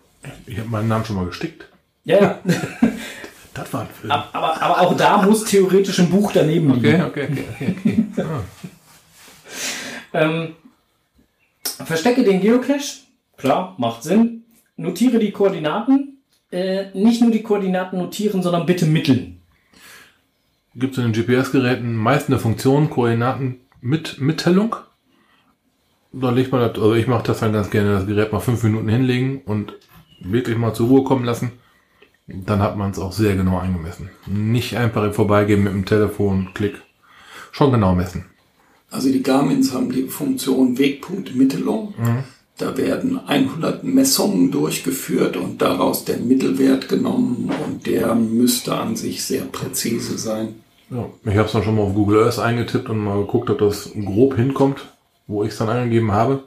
Ich 0.47 0.57
habe 0.57 0.69
meinen 0.69 0.87
Namen 0.87 1.05
schon 1.05 1.15
mal 1.17 1.25
gestickt. 1.25 1.67
Ja, 2.05 2.19
ja. 2.21 2.39
Das 3.53 3.71
war 3.71 3.81
ein 3.81 3.87
Film. 3.87 4.11
Ab- 4.11 4.29
aber, 4.33 4.61
aber 4.61 4.81
auch 4.81 4.97
da 4.97 5.21
muss 5.21 5.45
theoretisch 5.45 5.97
ein 5.99 6.09
Buch 6.09 6.31
daneben 6.33 6.73
liegen. 6.73 7.01
Okay, 7.03 7.23
okay, 7.27 7.45
okay, 7.53 7.75
okay. 7.79 8.03
okay. 8.17 8.23
Ähm, 10.13 10.55
verstecke 11.85 12.23
den 12.23 12.41
Geocache. 12.41 13.01
Klar, 13.37 13.75
macht 13.77 14.03
Sinn. 14.03 14.43
Notiere 14.77 15.19
die 15.19 15.31
Koordinaten. 15.31 16.14
Äh, 16.55 16.85
nicht 16.93 17.21
nur 17.21 17.31
die 17.31 17.43
Koordinaten 17.43 17.97
notieren, 17.97 18.41
sondern 18.41 18.65
bitte 18.65 18.85
mitteln. 18.85 19.41
Gibt 20.73 20.97
es 20.97 21.03
in 21.03 21.11
den 21.11 21.25
GPS-Geräten 21.25 21.97
meist 21.97 22.29
eine 22.29 22.39
Funktion, 22.39 22.89
Koordinaten 22.89 23.59
mit 23.81 24.21
Mitteilung? 24.21 24.77
Da 26.13 26.29
legt 26.29 26.53
man 26.53 26.61
das, 26.61 26.81
also 26.81 26.93
ich 26.93 27.07
mache 27.07 27.27
das 27.27 27.41
dann 27.41 27.51
ganz 27.51 27.69
gerne, 27.69 27.91
das 27.91 28.07
Gerät 28.07 28.31
mal 28.31 28.39
fünf 28.39 28.63
Minuten 28.63 28.87
hinlegen 28.87 29.41
und 29.41 29.73
wirklich 30.21 30.57
mal 30.57 30.73
zur 30.73 30.87
Ruhe 30.87 31.03
kommen 31.03 31.25
lassen. 31.25 31.51
Dann 32.27 32.61
hat 32.61 32.77
man 32.77 32.91
es 32.91 32.99
auch 32.99 33.11
sehr 33.11 33.35
genau 33.35 33.59
eingemessen. 33.59 34.09
Nicht 34.25 34.77
einfach 34.77 35.03
im 35.03 35.11
Vorbeigehen 35.11 35.61
mit 35.61 35.73
dem 35.73 35.85
Telefon, 35.85 36.51
Klick. 36.53 36.81
Schon 37.51 37.73
genau 37.73 37.93
messen. 37.95 38.27
Also 38.89 39.11
die 39.11 39.21
Garmins 39.23 39.73
haben 39.73 39.91
die 39.91 40.03
Funktion 40.03 40.77
Wegpunktmittelung. 40.77 41.93
Da 42.57 42.77
werden 42.77 43.19
100 43.27 43.83
Messungen 43.83 44.49
durchgeführt 44.49 45.35
und 45.35 45.61
daraus 45.61 46.05
der 46.05 46.17
Mittelwert 46.17 46.87
genommen 46.87 47.51
und 47.65 47.85
der 47.85 48.15
müsste 48.15 48.75
an 48.75 48.95
sich 48.95 49.25
sehr 49.25 49.43
präzise 49.43 50.17
sein. 50.17 50.55
Ja, 50.89 51.09
ich 51.25 51.35
habe 51.35 51.47
es 51.47 51.51
dann 51.51 51.63
schon 51.63 51.75
mal 51.75 51.81
auf 51.81 51.93
Google 51.93 52.23
Earth 52.23 52.39
eingetippt 52.39 52.89
und 52.89 52.99
mal 52.99 53.19
geguckt, 53.19 53.49
ob 53.49 53.59
das 53.59 53.91
grob 53.93 54.35
hinkommt, 54.35 54.85
wo 55.27 55.43
ich 55.43 55.49
es 55.49 55.57
dann 55.57 55.67
eingegeben 55.67 56.13
habe. 56.13 56.43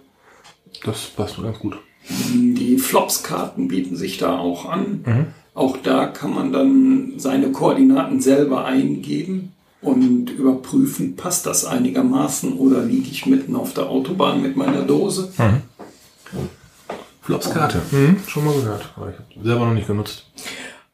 Das 0.85 1.09
passt 1.15 1.43
ganz 1.43 1.59
gut. 1.59 1.77
Die 2.09 2.79
Flops-Karten 2.79 3.69
bieten 3.69 3.97
sich 3.97 4.17
da 4.17 4.39
auch 4.39 4.65
an. 4.65 5.35
Auch 5.53 5.77
da 5.77 6.07
kann 6.07 6.33
man 6.33 6.53
dann 6.53 7.15
seine 7.19 7.53
Koordinaten 7.53 8.21
selber 8.21 8.65
eingeben 8.65 9.53
und 9.83 10.31
überprüfen, 10.31 11.17
passt 11.17 11.45
das 11.45 11.67
einigermaßen 11.67 12.55
oder 12.55 12.83
liege 12.83 13.11
ich 13.11 13.27
mitten 13.27 13.57
auf 13.57 13.75
der 13.75 13.91
Autobahn 13.91 14.41
mit 14.41 14.57
meiner 14.57 14.83
Dose. 14.83 15.33
Flops 15.37 15.68
Karte. 17.29 17.81
Mhm, 17.91 18.17
schon 18.27 18.45
mal 18.45 18.55
gehört. 18.55 18.89
Aber 18.97 19.11
ich 19.11 19.17
habe 19.17 19.47
selber 19.47 19.67
noch 19.67 19.75
nicht 19.75 19.87
genutzt. 19.87 20.27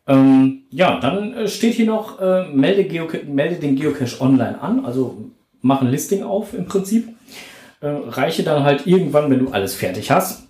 Ähm, 0.06 0.62
ja, 0.70 1.00
dann 1.00 1.32
äh, 1.34 1.48
steht 1.48 1.74
hier 1.74 1.86
noch, 1.86 2.20
äh, 2.20 2.46
melde, 2.48 2.84
melde 3.26 3.56
den 3.56 3.76
Geocache 3.76 4.20
online 4.20 4.60
an, 4.60 4.84
also 4.84 5.16
mach 5.62 5.80
ein 5.80 5.88
Listing 5.90 6.22
auf 6.22 6.52
im 6.52 6.66
Prinzip. 6.66 7.08
Äh, 7.80 7.88
reiche 8.08 8.42
dann 8.42 8.64
halt 8.64 8.86
irgendwann, 8.86 9.30
wenn 9.30 9.38
du 9.40 9.50
alles 9.50 9.74
fertig 9.74 10.10
hast, 10.10 10.42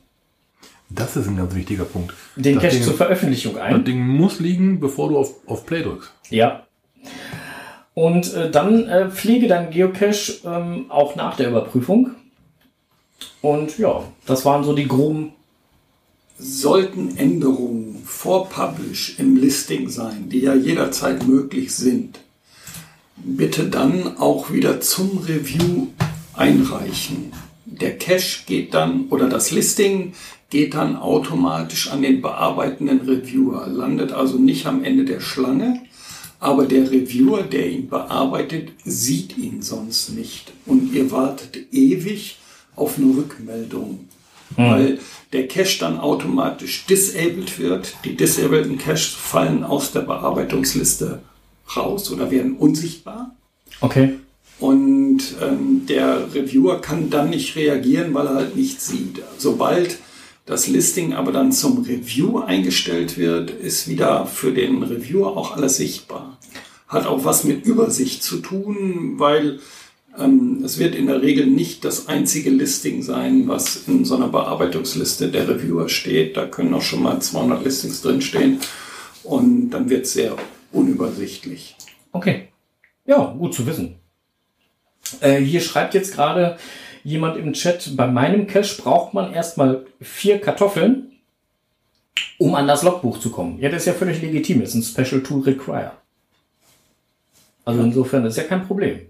Das 0.89 1.17
ist 1.17 1.27
ein 1.29 1.37
ganz 1.37 1.55
wichtiger 1.55 1.85
Punkt. 1.85 2.15
den 2.37 2.55
das 2.55 2.63
Cache 2.65 2.75
Ding, 2.77 2.83
zur 2.85 2.95
Veröffentlichung 2.95 3.55
Das 3.55 3.63
ein. 3.63 3.85
Ding 3.85 4.05
muss 4.07 4.41
liegen, 4.41 4.81
bevor 4.81 5.09
du 5.09 5.19
auf, 5.19 5.35
auf 5.47 5.67
Play 5.67 5.83
drückst. 5.83 6.11
Ja. 6.31 6.65
Und 7.95 8.35
äh, 8.35 8.51
dann 8.51 8.89
äh, 8.89 9.09
pflege 9.11 9.47
dein 9.47 9.71
Geocache 9.71 10.35
ähm, 10.45 10.87
auch 10.91 11.15
nach 11.15 11.37
der 11.37 11.49
Überprüfung. 11.51 12.11
Und 13.41 13.79
ja, 13.79 14.03
das 14.27 14.45
waren 14.45 14.65
so 14.65 14.73
die 14.75 14.89
groben. 14.89 15.33
Sollten 16.37 17.17
Änderungen 17.17 18.03
vor 18.05 18.49
Publish 18.49 19.19
im 19.19 19.37
Listing 19.37 19.89
sein, 19.89 20.29
die 20.29 20.41
ja 20.41 20.55
jederzeit 20.55 21.27
möglich 21.27 21.73
sind, 21.75 22.19
bitte 23.17 23.69
dann 23.69 24.17
auch 24.19 24.53
wieder 24.53 24.81
zum 24.81 25.19
Review 25.19 25.89
einreichen. 26.35 27.33
Der 27.65 27.97
Cache 27.97 28.45
geht 28.47 28.75
dann 28.75 29.07
oder 29.11 29.29
das 29.29 29.53
Listing 29.53 30.13
geht 30.51 30.75
dann 30.75 30.97
automatisch 30.97 31.91
an 31.91 32.03
den 32.03 32.21
bearbeitenden 32.21 33.01
Reviewer, 33.01 33.67
landet 33.69 34.13
also 34.13 34.37
nicht 34.37 34.67
am 34.67 34.85
Ende 34.85 35.05
der 35.05 35.21
Schlange, 35.21 35.83
aber 36.41 36.67
der 36.67 36.91
Reviewer, 36.91 37.43
der 37.43 37.71
ihn 37.71 37.89
bearbeitet, 37.89 38.73
sieht 38.85 39.39
ihn 39.39 39.63
sonst 39.63 40.11
nicht 40.11 40.53
und 40.67 40.93
ihr 40.93 41.11
wartet 41.11 41.73
ewig 41.73 42.39
auf 42.77 42.99
eine 42.99 43.17
Rückmeldung, 43.17 44.04
weil 44.57 44.99
der 45.33 45.49
Cache 45.49 45.79
dann 45.81 45.99
automatisch 45.99 46.87
disabled 46.87 47.59
wird. 47.59 47.95
Die 48.05 48.17
disableden 48.17 48.79
Caches 48.79 49.07
fallen 49.07 49.65
aus 49.65 49.93
der 49.93 50.01
Bearbeitungsliste 50.01 51.21
raus 51.77 52.11
oder 52.13 52.31
werden 52.31 52.57
unsichtbar. 52.57 53.35
Okay. 53.81 54.15
Und 54.61 55.21
ähm, 55.43 55.87
der 55.89 56.33
Reviewer 56.35 56.81
kann 56.81 57.11
dann 57.11 57.31
nicht 57.31 57.57
reagieren, 57.57 58.15
weil 58.15 58.27
er 58.27 58.35
halt 58.35 58.57
nichts 58.57 58.87
sieht. 58.87 59.23
Sobald 59.37 59.99
das 60.47 60.69
Listing 60.69 61.15
aber 61.15 61.33
dann 61.33 61.53
zum 61.53 61.83
Review 61.83 62.39
eingestellt 62.39 63.17
wird, 63.19 63.51
ist 63.51 63.89
wieder 63.89 64.27
für 64.27 64.53
den 64.53 64.83
Reviewer 64.83 65.37
auch 65.37 65.57
alles 65.57 65.79
sichtbar. 65.79 66.39
Hat 66.87 67.07
auch 67.07 67.25
was 67.25 67.45
mit 67.45 67.65
Übersicht 67.65 68.23
zu 68.23 68.39
tun, 68.39 69.15
weil 69.17 69.59
es 70.65 70.79
wird 70.79 70.95
in 70.95 71.07
der 71.07 71.23
Regel 71.23 71.47
nicht 71.47 71.85
das 71.85 72.09
einzige 72.09 72.51
Listing 72.51 73.03
sein, 73.03 73.49
was 73.49 73.89
in 73.89 74.05
so 74.05 74.17
einer 74.17 74.29
Bearbeitungsliste 74.29 75.29
der 75.31 75.49
Reviewer 75.49 75.89
steht. 75.89 76.37
Da 76.37 76.47
können 76.47 76.73
auch 76.75 76.83
schon 76.83 77.03
mal 77.03 77.21
200 77.21 77.65
Listings 77.65 78.01
drinstehen 78.03 78.61
und 79.25 79.71
dann 79.71 79.91
wird 79.91 80.05
es 80.05 80.13
sehr 80.13 80.37
unübersichtlich. 80.73 81.77
Okay. 82.13 82.49
Ja, 83.07 83.35
gut 83.39 83.55
zu 83.55 83.67
wissen. 83.67 83.97
Äh, 85.21 85.41
hier 85.41 85.61
schreibt 85.61 85.95
jetzt 85.95 86.15
gerade 86.15 86.57
jemand 87.03 87.37
im 87.37 87.53
Chat, 87.53 87.97
bei 87.97 88.07
meinem 88.07 88.47
Cache 88.47 88.81
braucht 88.81 89.15
man 89.15 89.33
erstmal 89.33 89.85
vier 90.01 90.41
Kartoffeln, 90.41 91.13
um 92.39 92.55
an 92.55 92.67
das 92.69 92.83
Logbuch 92.83 93.19
zu 93.19 93.31
kommen. 93.31 93.59
Ja, 93.61 93.69
das 93.69 93.83
ist 93.83 93.87
ja 93.87 93.93
völlig 93.93 94.23
legitim. 94.23 94.61
Das 94.61 94.75
ist 94.75 94.99
ein 94.99 95.05
Special 95.07 95.23
Tool 95.23 95.43
Require. 95.43 95.93
Also 97.65 97.83
insofern 97.83 98.25
ist 98.25 98.37
ja 98.37 98.45
kein 98.45 98.67
Problem. 98.67 99.01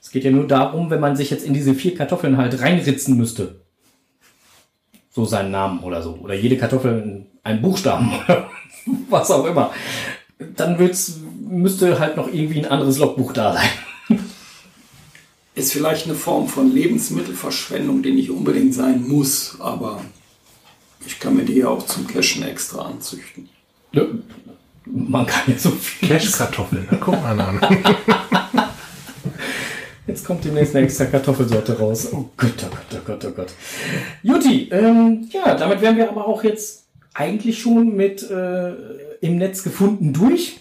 Es 0.00 0.10
geht 0.10 0.24
ja 0.24 0.30
nur 0.30 0.46
darum, 0.46 0.90
wenn 0.90 1.00
man 1.00 1.16
sich 1.16 1.30
jetzt 1.30 1.44
in 1.44 1.54
diese 1.54 1.74
vier 1.74 1.94
Kartoffeln 1.94 2.36
halt 2.36 2.60
reinritzen 2.60 3.16
müsste. 3.16 3.60
So 5.10 5.24
seinen 5.24 5.50
Namen 5.50 5.80
oder 5.80 6.02
so. 6.02 6.18
Oder 6.22 6.34
jede 6.34 6.56
Kartoffel 6.56 7.02
in 7.02 7.26
einen 7.42 7.62
Buchstaben 7.62 8.10
oder 8.24 8.48
was 9.10 9.30
auch 9.30 9.44
immer. 9.44 9.72
Dann 10.56 10.78
wird's, 10.78 11.18
müsste 11.40 11.98
halt 11.98 12.16
noch 12.16 12.32
irgendwie 12.32 12.60
ein 12.60 12.70
anderes 12.70 12.98
Logbuch 12.98 13.32
da 13.32 13.54
sein. 13.54 14.20
Ist 15.54 15.72
vielleicht 15.72 16.06
eine 16.06 16.14
Form 16.14 16.46
von 16.46 16.72
Lebensmittelverschwendung, 16.72 18.02
die 18.02 18.12
nicht 18.12 18.30
unbedingt 18.30 18.74
sein 18.74 19.06
muss, 19.08 19.56
aber 19.58 20.00
ich 21.04 21.18
kann 21.18 21.34
mir 21.34 21.44
die 21.44 21.54
ja 21.56 21.68
auch 21.68 21.84
zum 21.84 22.06
Cashen 22.06 22.44
extra 22.44 22.82
anzüchten. 22.82 23.48
Ja, 23.92 24.02
Man 24.86 25.26
kann 25.26 25.42
ja 25.48 25.58
so 25.58 25.70
viel. 25.70 26.08
Cash-Kartoffeln, 26.08 26.86
guck 27.00 27.20
mal 27.20 27.40
an. 27.40 27.60
Jetzt 30.08 30.24
kommt 30.24 30.42
demnächst 30.42 30.74
eine 30.74 30.86
extra 30.86 31.04
Kartoffelsorte 31.04 31.78
raus. 31.78 32.08
Oh 32.12 32.24
Gott, 32.38 32.54
oh 32.64 32.70
Gott, 32.70 32.94
oh 32.94 33.04
Gott, 33.04 33.24
oh 33.26 33.30
Gott. 33.30 33.48
Juti, 34.22 34.70
ähm, 34.72 35.28
ja, 35.30 35.54
damit 35.54 35.82
wären 35.82 35.98
wir 35.98 36.08
aber 36.08 36.26
auch 36.26 36.42
jetzt 36.42 36.86
eigentlich 37.12 37.58
schon 37.60 37.94
mit 37.94 38.28
äh, 38.30 38.70
im 39.20 39.36
Netz 39.36 39.62
gefunden 39.62 40.14
durch. 40.14 40.60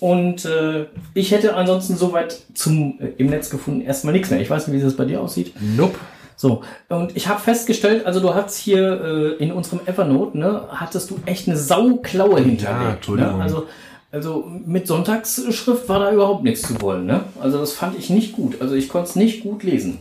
Und 0.00 0.46
äh, 0.46 0.86
ich 1.12 1.30
hätte 1.30 1.54
ansonsten 1.56 1.96
soweit 1.96 2.40
zum 2.54 2.98
äh, 3.00 3.08
im 3.18 3.28
Netz 3.28 3.50
gefunden 3.50 3.82
erstmal 3.82 4.14
nichts 4.14 4.30
mehr. 4.30 4.40
Ich 4.40 4.48
weiß 4.48 4.66
nicht, 4.66 4.80
wie 4.80 4.82
das 4.82 4.96
bei 4.96 5.04
dir 5.04 5.20
aussieht. 5.20 5.52
Nope. 5.76 5.98
So, 6.36 6.62
und 6.88 7.16
ich 7.16 7.28
habe 7.28 7.40
festgestellt, 7.40 8.06
also 8.06 8.18
du 8.18 8.34
hast 8.34 8.56
hier 8.56 9.36
äh, 9.38 9.42
in 9.44 9.52
unserem 9.52 9.80
Evernote, 9.86 10.36
ne, 10.36 10.62
hattest 10.68 11.10
du 11.10 11.20
echt 11.26 11.48
eine 11.48 11.56
sauklaue 11.56 12.40
hinterlegt. 12.40 12.94
Entschuldigung. 12.96 13.38
Ne? 13.38 13.42
Also, 13.42 13.66
also 14.14 14.48
mit 14.64 14.86
Sonntagsschrift 14.86 15.88
war 15.88 15.98
da 15.98 16.12
überhaupt 16.12 16.44
nichts 16.44 16.62
zu 16.62 16.80
wollen. 16.80 17.06
Ne? 17.06 17.24
Also 17.40 17.58
das 17.58 17.72
fand 17.72 17.98
ich 17.98 18.10
nicht 18.10 18.32
gut. 18.32 18.60
Also 18.60 18.74
ich 18.74 18.88
konnte 18.88 19.10
es 19.10 19.16
nicht 19.16 19.42
gut 19.42 19.64
lesen. 19.64 19.98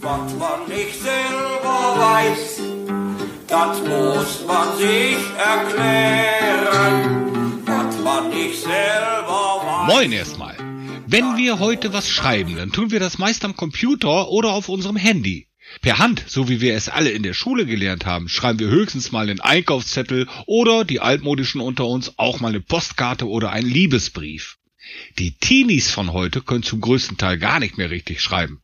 Was 0.00 0.34
man 0.38 0.68
nicht 0.68 1.00
selber 1.00 1.96
weiß, 1.96 2.60
das 3.46 3.78
muss 3.80 4.44
man 4.46 4.76
sich 4.76 5.16
erklären. 5.38 6.82
Was 7.64 7.98
man 8.04 8.28
nicht 8.28 8.60
selber 8.60 9.62
weiß. 9.64 9.94
Moin 9.94 10.12
erstmal. 10.12 10.54
Wenn 11.06 11.38
wir 11.38 11.58
heute 11.58 11.94
was 11.94 12.06
schreiben, 12.06 12.56
dann 12.56 12.70
tun 12.70 12.90
wir 12.90 13.00
das 13.00 13.16
meist 13.16 13.42
am 13.46 13.56
Computer 13.56 14.28
oder 14.28 14.52
auf 14.52 14.68
unserem 14.68 14.96
Handy. 14.96 15.47
Per 15.80 15.98
Hand, 15.98 16.24
so 16.26 16.48
wie 16.48 16.60
wir 16.60 16.74
es 16.74 16.88
alle 16.88 17.10
in 17.10 17.22
der 17.22 17.34
Schule 17.34 17.66
gelernt 17.66 18.06
haben, 18.06 18.28
schreiben 18.28 18.58
wir 18.58 18.68
höchstens 18.68 19.12
mal 19.12 19.28
einen 19.28 19.40
Einkaufszettel 19.40 20.26
oder 20.46 20.84
die 20.84 21.00
altmodischen 21.00 21.60
unter 21.60 21.86
uns 21.86 22.18
auch 22.18 22.40
mal 22.40 22.48
eine 22.48 22.60
Postkarte 22.60 23.28
oder 23.28 23.52
einen 23.52 23.68
Liebesbrief. 23.68 24.58
Die 25.18 25.32
Teenies 25.32 25.90
von 25.90 26.12
heute 26.12 26.40
können 26.40 26.62
zum 26.62 26.80
größten 26.80 27.18
Teil 27.18 27.38
gar 27.38 27.60
nicht 27.60 27.76
mehr 27.76 27.90
richtig 27.90 28.20
schreiben. 28.22 28.62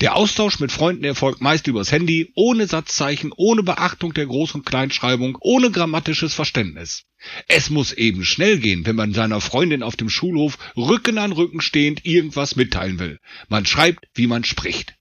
Der 0.00 0.16
Austausch 0.16 0.58
mit 0.58 0.72
Freunden 0.72 1.04
erfolgt 1.04 1.40
meist 1.40 1.66
übers 1.68 1.92
Handy, 1.92 2.32
ohne 2.34 2.66
Satzzeichen, 2.66 3.32
ohne 3.36 3.62
Beachtung 3.62 4.12
der 4.14 4.26
Groß- 4.26 4.54
und 4.54 4.66
Kleinschreibung, 4.66 5.38
ohne 5.40 5.70
grammatisches 5.70 6.34
Verständnis. 6.34 7.04
Es 7.46 7.70
muss 7.70 7.92
eben 7.92 8.24
schnell 8.24 8.58
gehen, 8.58 8.84
wenn 8.86 8.96
man 8.96 9.14
seiner 9.14 9.40
Freundin 9.40 9.82
auf 9.82 9.96
dem 9.96 10.10
Schulhof 10.10 10.58
Rücken 10.76 11.18
an 11.18 11.32
Rücken 11.32 11.60
stehend 11.60 12.04
irgendwas 12.04 12.56
mitteilen 12.56 12.98
will. 12.98 13.20
Man 13.48 13.66
schreibt, 13.66 14.06
wie 14.14 14.26
man 14.26 14.42
spricht. 14.44 14.94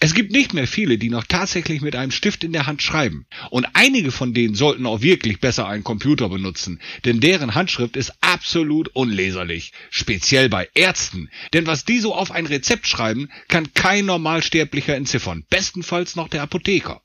Es 0.00 0.12
gibt 0.12 0.32
nicht 0.32 0.52
mehr 0.52 0.66
viele, 0.66 0.98
die 0.98 1.08
noch 1.08 1.24
tatsächlich 1.24 1.80
mit 1.80 1.96
einem 1.96 2.10
Stift 2.10 2.44
in 2.44 2.52
der 2.52 2.66
Hand 2.66 2.82
schreiben. 2.82 3.26
Und 3.50 3.66
einige 3.74 4.10
von 4.10 4.34
denen 4.34 4.54
sollten 4.54 4.86
auch 4.86 5.00
wirklich 5.00 5.40
besser 5.40 5.66
einen 5.66 5.84
Computer 5.84 6.28
benutzen, 6.28 6.80
denn 7.04 7.20
deren 7.20 7.54
Handschrift 7.54 7.96
ist 7.96 8.12
absolut 8.20 8.88
unleserlich. 8.88 9.72
Speziell 9.90 10.48
bei 10.48 10.68
Ärzten. 10.74 11.30
Denn 11.52 11.66
was 11.66 11.84
die 11.84 12.00
so 12.00 12.14
auf 12.14 12.32
ein 12.32 12.46
Rezept 12.46 12.86
schreiben, 12.86 13.30
kann 13.48 13.72
kein 13.72 14.06
Normalsterblicher 14.06 14.94
entziffern. 14.94 15.44
Bestenfalls 15.48 16.16
noch 16.16 16.28
der 16.28 16.42
Apotheker. 16.42 17.02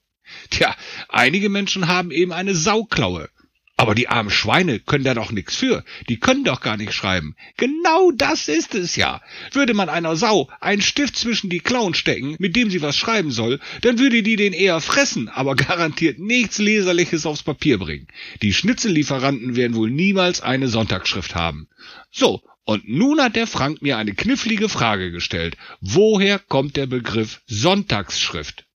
Tja, 0.50 0.76
einige 1.08 1.50
Menschen 1.50 1.88
haben 1.88 2.12
eben 2.12 2.34
eine 2.34 2.56
Sauklaue. 2.56 3.30
Aber 3.80 3.96
die 3.96 4.10
armen 4.10 4.30
Schweine 4.30 4.82
können 4.82 5.06
da 5.06 5.14
doch 5.14 5.32
nichts 5.32 5.56
für. 5.56 5.86
Die 6.10 6.20
können 6.20 6.44
doch 6.44 6.60
gar 6.60 6.76
nicht 6.76 6.92
schreiben. 6.92 7.38
Genau 7.56 8.12
das 8.12 8.50
ist 8.50 8.76
es 8.76 8.98
ja. 8.98 9.22
Würde 9.54 9.74
man 9.74 9.88
einer 9.88 10.18
Sau 10.18 10.50
einen 10.60 10.82
Stift 10.82 11.16
zwischen 11.16 11.50
die 11.50 11.62
Klauen 11.62 11.94
stecken, 11.94 12.36
mit 12.40 12.58
dem 12.58 12.70
sie 12.70 12.82
was 12.82 12.98
schreiben 12.98 13.32
soll, 13.32 13.62
dann 13.80 13.98
würde 13.98 14.22
die 14.22 14.36
den 14.36 14.52
eher 14.52 14.82
fressen, 14.82 15.30
aber 15.30 15.56
garantiert 15.56 16.20
nichts 16.20 16.58
Leserliches 16.58 17.26
aufs 17.26 17.42
Papier 17.42 17.78
bringen. 17.78 18.08
Die 18.42 18.54
Schnitzellieferanten 18.54 19.56
werden 19.56 19.78
wohl 19.78 19.90
niemals 19.90 20.42
eine 20.42 20.68
Sonntagsschrift 20.68 21.36
haben. 21.36 21.70
So, 22.12 22.44
und 22.66 22.90
nun 22.90 23.22
hat 23.22 23.38
der 23.38 23.48
Frank 23.48 23.82
mir 23.82 23.98
eine 23.98 24.14
knifflige 24.14 24.68
Frage 24.68 25.10
gestellt. 25.10 25.56
Woher 25.80 26.38
kommt 26.38 26.76
der 26.76 26.88
Begriff 26.88 27.40
Sonntagsschrift? 27.48 28.66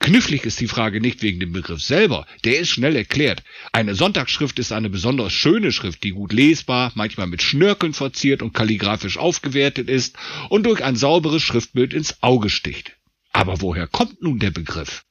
Knifflig 0.00 0.44
ist 0.44 0.60
die 0.60 0.68
Frage 0.68 1.00
nicht 1.00 1.22
wegen 1.22 1.40
dem 1.40 1.52
Begriff 1.52 1.80
selber, 1.80 2.26
der 2.44 2.58
ist 2.58 2.68
schnell 2.68 2.96
erklärt. 2.96 3.42
Eine 3.72 3.94
Sonntagsschrift 3.94 4.58
ist 4.58 4.72
eine 4.72 4.90
besonders 4.90 5.32
schöne 5.32 5.72
Schrift, 5.72 6.04
die 6.04 6.10
gut 6.10 6.32
lesbar, 6.32 6.92
manchmal 6.94 7.26
mit 7.26 7.42
Schnörkeln 7.42 7.94
verziert 7.94 8.42
und 8.42 8.52
kalligrafisch 8.52 9.16
aufgewertet 9.16 9.88
ist 9.88 10.16
und 10.50 10.66
durch 10.66 10.84
ein 10.84 10.96
sauberes 10.96 11.42
Schriftbild 11.42 11.94
ins 11.94 12.22
Auge 12.22 12.50
sticht. 12.50 12.96
Aber 13.32 13.60
woher 13.62 13.86
kommt 13.86 14.22
nun 14.22 14.38
der 14.38 14.50
Begriff? 14.50 15.04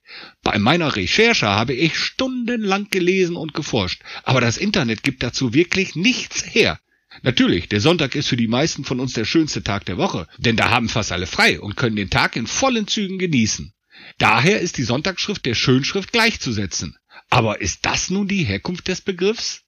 Bei 0.43 0.59
meiner 0.59 0.95
Recherche 0.95 1.47
habe 1.47 1.73
ich 1.73 1.97
stundenlang 1.97 2.89
gelesen 2.89 3.35
und 3.35 3.53
geforscht, 3.53 4.01
aber 4.23 4.41
das 4.41 4.57
Internet 4.57 5.03
gibt 5.03 5.23
dazu 5.23 5.53
wirklich 5.53 5.95
nichts 5.95 6.45
her. 6.53 6.79
Natürlich, 7.21 7.67
der 7.69 7.79
Sonntag 7.79 8.15
ist 8.15 8.27
für 8.27 8.37
die 8.37 8.47
meisten 8.47 8.85
von 8.85 8.99
uns 8.99 9.13
der 9.13 9.25
schönste 9.25 9.63
Tag 9.63 9.85
der 9.85 9.97
Woche, 9.97 10.27
denn 10.37 10.55
da 10.55 10.69
haben 10.69 10.89
fast 10.89 11.11
alle 11.11 11.27
frei 11.27 11.59
und 11.59 11.75
können 11.75 11.95
den 11.95 12.09
Tag 12.09 12.35
in 12.35 12.47
vollen 12.47 12.87
Zügen 12.87 13.19
genießen. 13.19 13.73
Daher 14.17 14.59
ist 14.59 14.77
die 14.77 14.83
Sonntagsschrift 14.83 15.45
der 15.45 15.55
Schönschrift 15.55 16.11
gleichzusetzen. 16.11 16.97
Aber 17.29 17.61
ist 17.61 17.85
das 17.85 18.09
nun 18.09 18.27
die 18.27 18.43
Herkunft 18.43 18.87
des 18.87 19.01
Begriffs? 19.01 19.61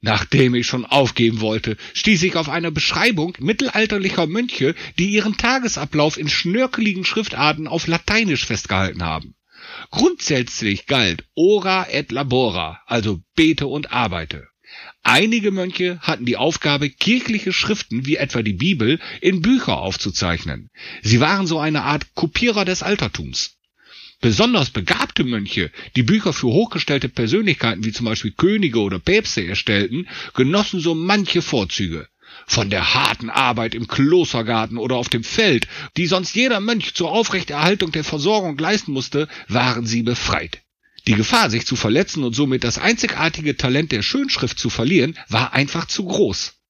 Nachdem 0.00 0.54
ich 0.54 0.66
schon 0.66 0.84
aufgeben 0.84 1.40
wollte, 1.40 1.76
stieß 1.94 2.22
ich 2.22 2.36
auf 2.36 2.48
eine 2.48 2.70
Beschreibung 2.70 3.36
mittelalterlicher 3.40 4.26
Mönche, 4.26 4.74
die 4.98 5.10
ihren 5.10 5.36
Tagesablauf 5.36 6.16
in 6.16 6.28
schnörkeligen 6.28 7.04
Schriftarten 7.04 7.66
auf 7.66 7.86
Lateinisch 7.86 8.46
festgehalten 8.46 9.02
haben. 9.02 9.34
Grundsätzlich 9.90 10.86
galt 10.86 11.24
ora 11.34 11.86
et 11.90 12.12
labora, 12.12 12.80
also 12.86 13.20
bete 13.34 13.66
und 13.66 13.92
arbeite. 13.92 14.48
Einige 15.02 15.50
Mönche 15.50 15.98
hatten 16.00 16.24
die 16.24 16.36
Aufgabe, 16.36 16.88
kirchliche 16.88 17.52
Schriften 17.52 18.06
wie 18.06 18.16
etwa 18.16 18.42
die 18.42 18.54
Bibel 18.54 19.00
in 19.20 19.42
Bücher 19.42 19.78
aufzuzeichnen. 19.78 20.70
Sie 21.02 21.20
waren 21.20 21.46
so 21.46 21.58
eine 21.58 21.82
Art 21.82 22.14
Kopierer 22.14 22.64
des 22.64 22.82
Altertums. 22.82 23.58
Besonders 24.22 24.70
begabte 24.70 25.24
Mönche, 25.24 25.72
die 25.96 26.04
Bücher 26.04 26.32
für 26.32 26.46
hochgestellte 26.46 27.08
Persönlichkeiten 27.08 27.84
wie 27.84 27.90
zum 27.90 28.06
Beispiel 28.06 28.30
Könige 28.30 28.78
oder 28.78 29.00
Päpste 29.00 29.44
erstellten, 29.44 30.06
genossen 30.32 30.78
so 30.78 30.94
manche 30.94 31.42
Vorzüge. 31.42 32.06
Von 32.46 32.70
der 32.70 32.94
harten 32.94 33.30
Arbeit 33.30 33.74
im 33.74 33.88
Klostergarten 33.88 34.78
oder 34.78 34.94
auf 34.94 35.08
dem 35.08 35.24
Feld, 35.24 35.66
die 35.96 36.06
sonst 36.06 36.36
jeder 36.36 36.60
Mönch 36.60 36.94
zur 36.94 37.10
Aufrechterhaltung 37.10 37.90
der 37.90 38.04
Versorgung 38.04 38.56
leisten 38.56 38.92
musste, 38.92 39.26
waren 39.48 39.86
sie 39.86 40.04
befreit. 40.04 40.60
Die 41.08 41.14
Gefahr, 41.14 41.50
sich 41.50 41.66
zu 41.66 41.74
verletzen 41.74 42.22
und 42.22 42.32
somit 42.32 42.62
das 42.62 42.78
einzigartige 42.78 43.56
Talent 43.56 43.90
der 43.90 44.02
Schönschrift 44.02 44.56
zu 44.56 44.70
verlieren, 44.70 45.18
war 45.30 45.52
einfach 45.52 45.86
zu 45.86 46.04
groß. 46.04 46.61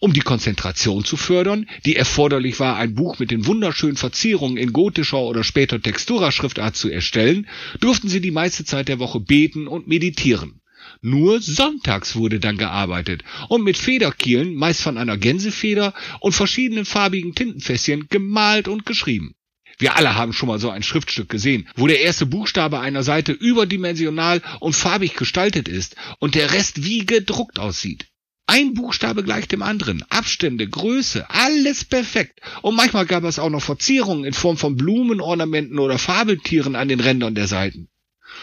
Um 0.00 0.12
die 0.12 0.20
Konzentration 0.20 1.04
zu 1.04 1.16
fördern, 1.16 1.66
die 1.86 1.96
erforderlich 1.96 2.60
war, 2.60 2.76
ein 2.76 2.94
Buch 2.94 3.18
mit 3.18 3.30
den 3.30 3.46
wunderschönen 3.46 3.96
Verzierungen 3.96 4.56
in 4.56 4.72
gotischer 4.72 5.20
oder 5.20 5.44
später 5.44 5.80
Textura-Schriftart 5.80 6.76
zu 6.76 6.90
erstellen, 6.90 7.48
durften 7.80 8.08
sie 8.08 8.20
die 8.20 8.30
meiste 8.30 8.64
Zeit 8.64 8.88
der 8.88 8.98
Woche 8.98 9.20
beten 9.20 9.66
und 9.68 9.88
meditieren. 9.88 10.60
Nur 11.00 11.40
sonntags 11.40 12.16
wurde 12.16 12.38
dann 12.38 12.58
gearbeitet 12.58 13.24
und 13.48 13.64
mit 13.64 13.76
Federkielen, 13.76 14.54
meist 14.54 14.82
von 14.82 14.98
einer 14.98 15.16
Gänsefeder 15.16 15.94
und 16.20 16.32
verschiedenen 16.32 16.84
farbigen 16.84 17.34
Tintenfässchen 17.34 18.08
gemalt 18.08 18.68
und 18.68 18.86
geschrieben. 18.86 19.34
Wir 19.78 19.96
alle 19.96 20.14
haben 20.14 20.32
schon 20.32 20.48
mal 20.48 20.58
so 20.58 20.70
ein 20.70 20.82
Schriftstück 20.82 21.28
gesehen, 21.28 21.68
wo 21.74 21.86
der 21.86 22.02
erste 22.02 22.26
Buchstabe 22.26 22.78
einer 22.78 23.02
Seite 23.02 23.32
überdimensional 23.32 24.42
und 24.60 24.74
farbig 24.74 25.14
gestaltet 25.14 25.66
ist 25.66 25.96
und 26.18 26.34
der 26.34 26.52
Rest 26.52 26.84
wie 26.84 27.04
gedruckt 27.04 27.58
aussieht. 27.58 28.06
Ein 28.46 28.74
Buchstabe 28.74 29.22
gleich 29.22 29.48
dem 29.48 29.62
anderen, 29.62 30.04
Abstände, 30.10 30.68
Größe, 30.68 31.30
alles 31.30 31.84
perfekt. 31.84 32.40
Und 32.60 32.76
manchmal 32.76 33.06
gab 33.06 33.24
es 33.24 33.38
auch 33.38 33.50
noch 33.50 33.62
Verzierungen 33.62 34.24
in 34.24 34.34
Form 34.34 34.56
von 34.56 34.76
Blumenornamenten 34.76 35.78
oder 35.78 35.98
Fabeltieren 35.98 36.76
an 36.76 36.88
den 36.88 37.00
Rändern 37.00 37.34
der 37.34 37.46
Seiten. 37.46 37.88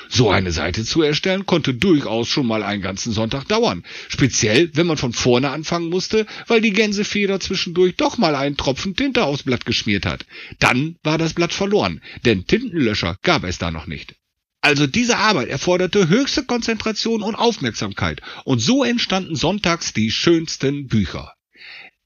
So 0.08 0.30
eine 0.30 0.52
Seite 0.52 0.84
zu 0.86 1.02
erstellen 1.02 1.46
konnte 1.46 1.74
durchaus 1.74 2.28
schon 2.28 2.48
mal 2.48 2.64
einen 2.64 2.82
ganzen 2.82 3.12
Sonntag 3.12 3.48
dauern. 3.48 3.84
Speziell, 4.08 4.72
wenn 4.74 4.88
man 4.88 4.98
von 4.98 5.14
vorne 5.14 5.50
anfangen 5.50 5.90
musste, 5.90 6.26
weil 6.48 6.62
die 6.62 6.74
Gänsefeder 6.74 7.40
zwischendurch 7.40 7.96
doch 7.96 8.18
mal 8.18 8.36
einen 8.36 8.58
Tropfen 8.58 8.96
Tinte 8.96 9.24
aufs 9.24 9.44
Blatt 9.44 9.66
geschmiert 9.66 10.06
hat. 10.06 10.26
Dann 10.60 10.98
war 11.04 11.18
das 11.18 11.34
Blatt 11.34 11.54
verloren, 11.54 12.02
denn 12.26 12.46
Tintenlöscher 12.46 13.18
gab 13.22 13.44
es 13.44 13.58
da 13.58 13.72
noch 13.72 13.88
nicht. 13.88 14.16
Also 14.62 14.88
diese 14.88 15.18
Arbeit 15.18 15.48
erforderte 15.48 16.10
höchste 16.10 16.44
Konzentration 16.44 17.22
und 17.22 17.36
Aufmerksamkeit 17.36 18.22
und 18.44 18.60
so 18.60 18.84
entstanden 18.84 19.36
sonntags 19.36 19.94
die 19.94 20.12
schönsten 20.12 20.88
Bücher. 20.88 21.34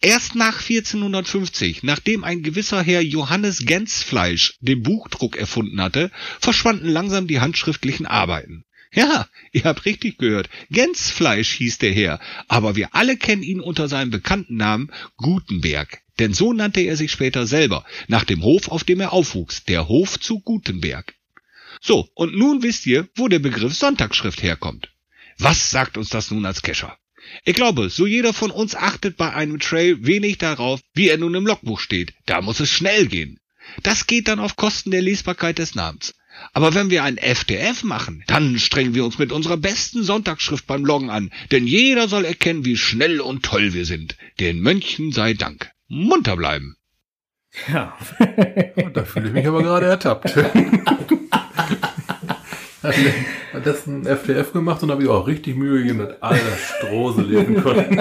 Erst 0.01 0.35
nach 0.35 0.59
1450, 0.59 1.81
nachdem 1.83 2.23
ein 2.25 2.43
gewisser 2.43 2.83
Herr 2.83 3.01
Johannes 3.01 3.59
Gensfleisch 3.65 4.57
den 4.59 4.83
Buchdruck 4.83 5.37
erfunden 5.37 5.81
hatte, 5.81 6.11
verschwanden 6.41 6.89
langsam 6.89 7.25
die 7.25 7.39
handschriftlichen 7.39 8.05
Arbeiten. 8.05 8.65
Ja, 8.93 9.27
ihr 9.53 9.63
habt 9.63 9.85
richtig 9.85 10.17
gehört, 10.17 10.49
Gensfleisch 10.69 11.53
hieß 11.53 11.79
der 11.79 11.93
Herr, 11.93 12.19
aber 12.47 12.75
wir 12.75 12.93
alle 12.93 13.17
kennen 13.17 13.41
ihn 13.41 13.61
unter 13.61 13.87
seinem 13.87 14.11
bekannten 14.11 14.57
Namen 14.57 14.91
Gutenberg. 15.17 16.01
Denn 16.19 16.33
so 16.33 16.53
nannte 16.53 16.81
er 16.81 16.97
sich 16.97 17.11
später 17.11 17.47
selber, 17.47 17.85
nach 18.07 18.25
dem 18.25 18.43
Hof, 18.43 18.67
auf 18.67 18.83
dem 18.83 18.99
er 18.99 19.13
aufwuchs, 19.13 19.63
der 19.63 19.87
Hof 19.87 20.19
zu 20.19 20.41
Gutenberg. 20.41 21.15
So, 21.85 22.07
und 22.15 22.33
nun 22.33 22.63
wisst 22.63 22.85
ihr, 22.85 23.09
wo 23.15 23.27
der 23.27 23.39
Begriff 23.39 23.73
Sonntagsschrift 23.73 24.41
herkommt. 24.41 24.89
Was 25.37 25.69
sagt 25.69 25.97
uns 25.97 26.07
das 26.09 26.31
nun 26.31 26.45
als 26.45 26.61
Kescher? 26.61 26.97
Ich 27.43 27.55
glaube, 27.55 27.89
so 27.89 28.07
jeder 28.07 28.33
von 28.33 28.51
uns 28.51 28.73
achtet 28.73 29.17
bei 29.17 29.33
einem 29.33 29.59
Trail 29.59 30.05
wenig 30.05 30.37
darauf, 30.37 30.79
wie 30.93 31.09
er 31.09 31.17
nun 31.17 31.35
im 31.35 31.45
Logbuch 31.45 31.81
steht. 31.81 32.13
Da 32.25 32.41
muss 32.41 32.61
es 32.61 32.69
schnell 32.69 33.07
gehen. 33.07 33.39
Das 33.81 34.07
geht 34.07 34.29
dann 34.29 34.39
auf 34.39 34.55
Kosten 34.55 34.91
der 34.91 35.01
Lesbarkeit 35.01 35.57
des 35.57 35.75
Namens. 35.75 36.13
Aber 36.53 36.73
wenn 36.73 36.89
wir 36.89 37.03
ein 37.03 37.17
FTF 37.17 37.83
machen, 37.83 38.23
dann 38.27 38.59
strengen 38.59 38.95
wir 38.95 39.03
uns 39.03 39.19
mit 39.19 39.33
unserer 39.33 39.57
besten 39.57 40.03
Sonntagsschrift 40.03 40.65
beim 40.65 40.85
Loggen 40.85 41.09
an, 41.09 41.31
denn 41.51 41.67
jeder 41.67 42.07
soll 42.07 42.23
erkennen, 42.23 42.63
wie 42.63 42.77
schnell 42.77 43.19
und 43.19 43.43
toll 43.43 43.73
wir 43.73 43.85
sind. 43.85 44.15
Den 44.39 44.61
Mönchen 44.61 45.11
sei 45.11 45.33
Dank. 45.33 45.69
Munter 45.89 46.37
bleiben. 46.37 46.77
Ja. 47.67 47.97
Da 48.93 49.05
fühle 49.05 49.27
ich 49.27 49.33
mich 49.33 49.47
aber 49.47 49.63
gerade 49.63 49.87
ertappt. 49.87 50.35
Hat 52.83 53.65
das 53.65 53.87
ein 53.87 54.05
FTF 54.05 54.51
gemacht 54.51 54.83
und 54.83 54.91
habe 54.91 55.03
ich 55.03 55.09
auch 55.09 55.25
richtig 55.27 55.55
Mühe 55.55 55.79
gegeben, 55.79 55.99
dass 55.99 56.21
alle 56.21 56.39
Strose 56.57 57.21
lesen 57.21 57.63
konnten. 57.63 57.97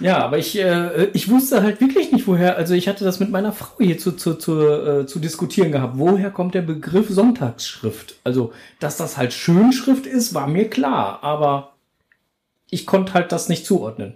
Ja, 0.00 0.24
aber 0.24 0.38
ich, 0.38 0.58
äh, 0.58 1.04
ich 1.12 1.30
wusste 1.30 1.62
halt 1.62 1.80
wirklich 1.80 2.10
nicht, 2.10 2.26
woher. 2.26 2.56
Also 2.56 2.72
ich 2.74 2.88
hatte 2.88 3.04
das 3.04 3.20
mit 3.20 3.30
meiner 3.30 3.52
Frau 3.52 3.76
hier 3.78 3.98
zu, 3.98 4.12
zu, 4.12 4.34
zu, 4.34 4.58
äh, 4.62 5.06
zu 5.06 5.18
diskutieren 5.18 5.72
gehabt. 5.72 5.98
Woher 5.98 6.30
kommt 6.30 6.54
der 6.54 6.62
Begriff 6.62 7.10
Sonntagsschrift? 7.10 8.16
Also, 8.24 8.52
dass 8.78 8.96
das 8.96 9.18
halt 9.18 9.34
Schönschrift 9.34 10.06
ist, 10.06 10.32
war 10.32 10.46
mir 10.46 10.70
klar, 10.70 11.18
aber 11.22 11.74
ich 12.70 12.86
konnte 12.86 13.12
halt 13.12 13.30
das 13.30 13.50
nicht 13.50 13.66
zuordnen. 13.66 14.14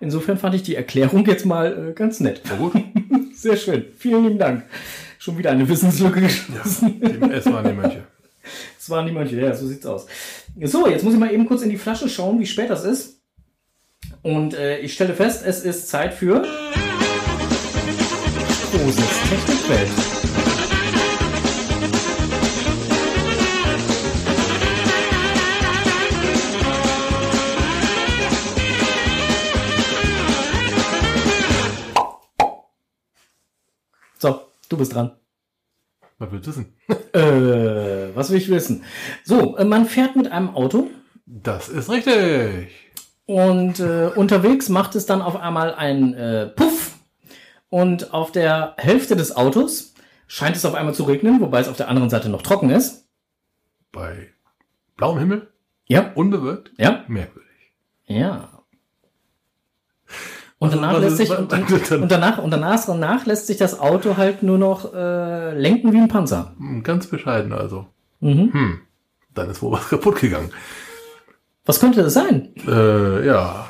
Insofern 0.00 0.38
fand 0.38 0.54
ich 0.54 0.62
die 0.62 0.74
Erklärung 0.74 1.26
jetzt 1.26 1.44
mal 1.44 1.90
äh, 1.90 1.92
ganz 1.92 2.20
nett. 2.20 2.40
Sehr 3.34 3.56
schön. 3.56 3.84
Vielen 3.98 4.24
lieben 4.24 4.38
Dank. 4.38 4.64
Schon 5.26 5.36
wieder 5.38 5.50
eine 5.50 5.68
Wissenslücke 5.68 6.20
geschlossen. 6.20 7.00
die- 7.00 7.32
es 7.32 7.46
waren 7.46 7.64
die 7.66 7.72
Mönche. 7.72 8.04
Es 8.78 8.88
waren 8.88 9.06
die 9.06 9.12
Mönche, 9.12 9.40
ja, 9.40 9.52
so 9.52 9.66
sieht's 9.66 9.84
aus. 9.84 10.06
So, 10.62 10.86
jetzt 10.86 11.02
muss 11.02 11.14
ich 11.14 11.18
mal 11.18 11.32
eben 11.34 11.46
kurz 11.46 11.62
in 11.62 11.68
die 11.70 11.76
Flasche 11.78 12.08
schauen, 12.08 12.38
wie 12.38 12.46
spät 12.46 12.70
das 12.70 12.84
ist. 12.84 13.18
Und 14.22 14.54
äh, 14.54 14.78
ich 14.78 14.92
stelle 14.94 15.14
fest, 15.14 15.42
es 15.44 15.62
ist 15.64 15.88
Zeit 15.88 16.14
für 16.14 16.42
Großes 18.70 19.04
Technikwelt. 19.28 19.88
So, 34.18 34.40
du 34.68 34.76
bist 34.76 34.94
dran. 34.94 35.12
Was 36.18 36.30
willst 36.32 36.46
du 36.46 36.50
wissen? 36.50 36.74
Äh, 37.12 38.14
was 38.16 38.30
will 38.30 38.38
ich 38.38 38.48
wissen? 38.50 38.84
So, 39.24 39.56
äh, 39.58 39.64
man 39.64 39.86
fährt 39.86 40.16
mit 40.16 40.30
einem 40.32 40.54
Auto 40.54 40.88
Das 41.26 41.68
ist 41.68 41.90
richtig. 41.90 42.74
und 43.26 43.80
äh, 43.80 44.06
unterwegs 44.14 44.68
macht 44.68 44.94
es 44.94 45.04
dann 45.06 45.20
auf 45.22 45.36
einmal 45.36 45.74
einen 45.74 46.14
äh, 46.14 46.46
Puff 46.48 46.94
und 47.68 48.14
auf 48.14 48.32
der 48.32 48.74
Hälfte 48.78 49.16
des 49.16 49.36
Autos 49.36 49.94
scheint 50.26 50.56
es 50.56 50.64
auf 50.64 50.74
einmal 50.74 50.94
zu 50.94 51.04
regnen, 51.04 51.40
wobei 51.40 51.60
es 51.60 51.68
auf 51.68 51.76
der 51.76 51.88
anderen 51.88 52.10
Seite 52.10 52.28
noch 52.28 52.42
trocken 52.42 52.70
ist. 52.70 53.06
Bei 53.92 54.28
blauem 54.96 55.18
Himmel, 55.18 55.48
Ja, 55.86 56.12
unbewölkt, 56.14 56.72
ja, 56.78 57.04
merkwürdig. 57.08 57.50
ja. 58.06 58.55
Und 60.58 60.74
danach 60.74 60.98
lässt 61.00 61.18
sich 61.18 61.30
und, 61.38 61.52
danach 62.10 62.38
und 62.38 62.50
danach, 62.50 62.86
danach 62.86 63.26
lässt 63.26 63.46
sich 63.46 63.58
das 63.58 63.78
Auto 63.78 64.16
halt 64.16 64.42
nur 64.42 64.58
noch 64.58 64.94
äh, 64.94 65.58
lenken 65.58 65.92
wie 65.92 65.98
ein 65.98 66.08
Panzer. 66.08 66.54
Hm, 66.58 66.82
Ganz 66.82 67.06
bescheiden 67.06 67.52
also. 67.52 67.86
Mhm. 68.20 68.52
Hm. 68.52 68.78
Dann 69.34 69.50
ist 69.50 69.60
wohl 69.62 69.72
was 69.72 69.88
kaputt 69.90 70.16
gegangen. 70.20 70.50
Was 71.66 71.80
könnte 71.80 72.02
das 72.02 72.14
sein? 72.14 72.50
Äh, 72.66 73.26
ja. 73.26 73.66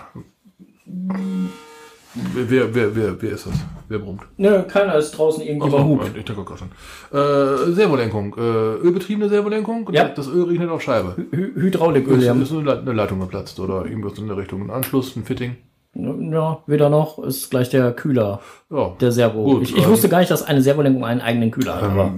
Wer, 2.14 2.74
wer, 2.74 2.94
wer, 2.96 3.20
wer 3.20 3.30
ist 3.30 3.46
das? 3.46 3.54
Wer 3.88 3.98
brummt? 3.98 4.22
Nö, 4.36 4.62
keiner 4.62 4.94
ist 4.94 5.12
draußen 5.12 5.42
irgendwie 5.42 5.68
mal 5.68 5.84
hupt. 5.84 6.16
ich 6.16 6.24
denke 6.24 6.44
gerade 6.44 6.58
schon. 6.58 6.70
Äh, 7.18 7.72
Servolenkung. 7.72 8.34
Äh, 8.38 8.40
ölbetriebene 8.40 9.28
Servolenkung. 9.28 9.88
Ja. 9.92 10.08
Das 10.08 10.28
Öl 10.28 10.44
regnet 10.44 10.70
auf 10.70 10.82
Scheibe. 10.82 11.16
Hy 11.30 11.52
Hydrauliköl, 11.60 12.18
Ist, 12.18 12.24
ja. 12.24 12.34
ist 12.34 12.52
eine 12.52 12.92
Leitung 12.92 13.20
geplatzt 13.20 13.60
oder 13.60 13.84
irgendwas 13.84 14.18
in 14.18 14.28
der 14.28 14.36
Richtung. 14.36 14.62
Ein 14.62 14.70
Anschluss, 14.70 15.14
ein 15.16 15.24
Fitting. 15.24 15.56
Ja, 15.98 16.58
weder 16.66 16.90
noch, 16.90 17.18
ist 17.18 17.50
gleich 17.50 17.70
der 17.70 17.92
Kühler, 17.92 18.40
Ja. 18.70 18.92
der 19.00 19.12
Servo. 19.12 19.44
Gut, 19.44 19.62
ich 19.62 19.76
ich 19.76 19.84
ähm, 19.84 19.90
wusste 19.90 20.08
gar 20.08 20.18
nicht, 20.20 20.30
dass 20.30 20.42
eine 20.42 20.60
Servolenkung 20.62 21.04
einen 21.04 21.20
eigenen 21.20 21.50
Kühler 21.50 21.76
hat. 21.76 21.84
Aber, 21.84 22.12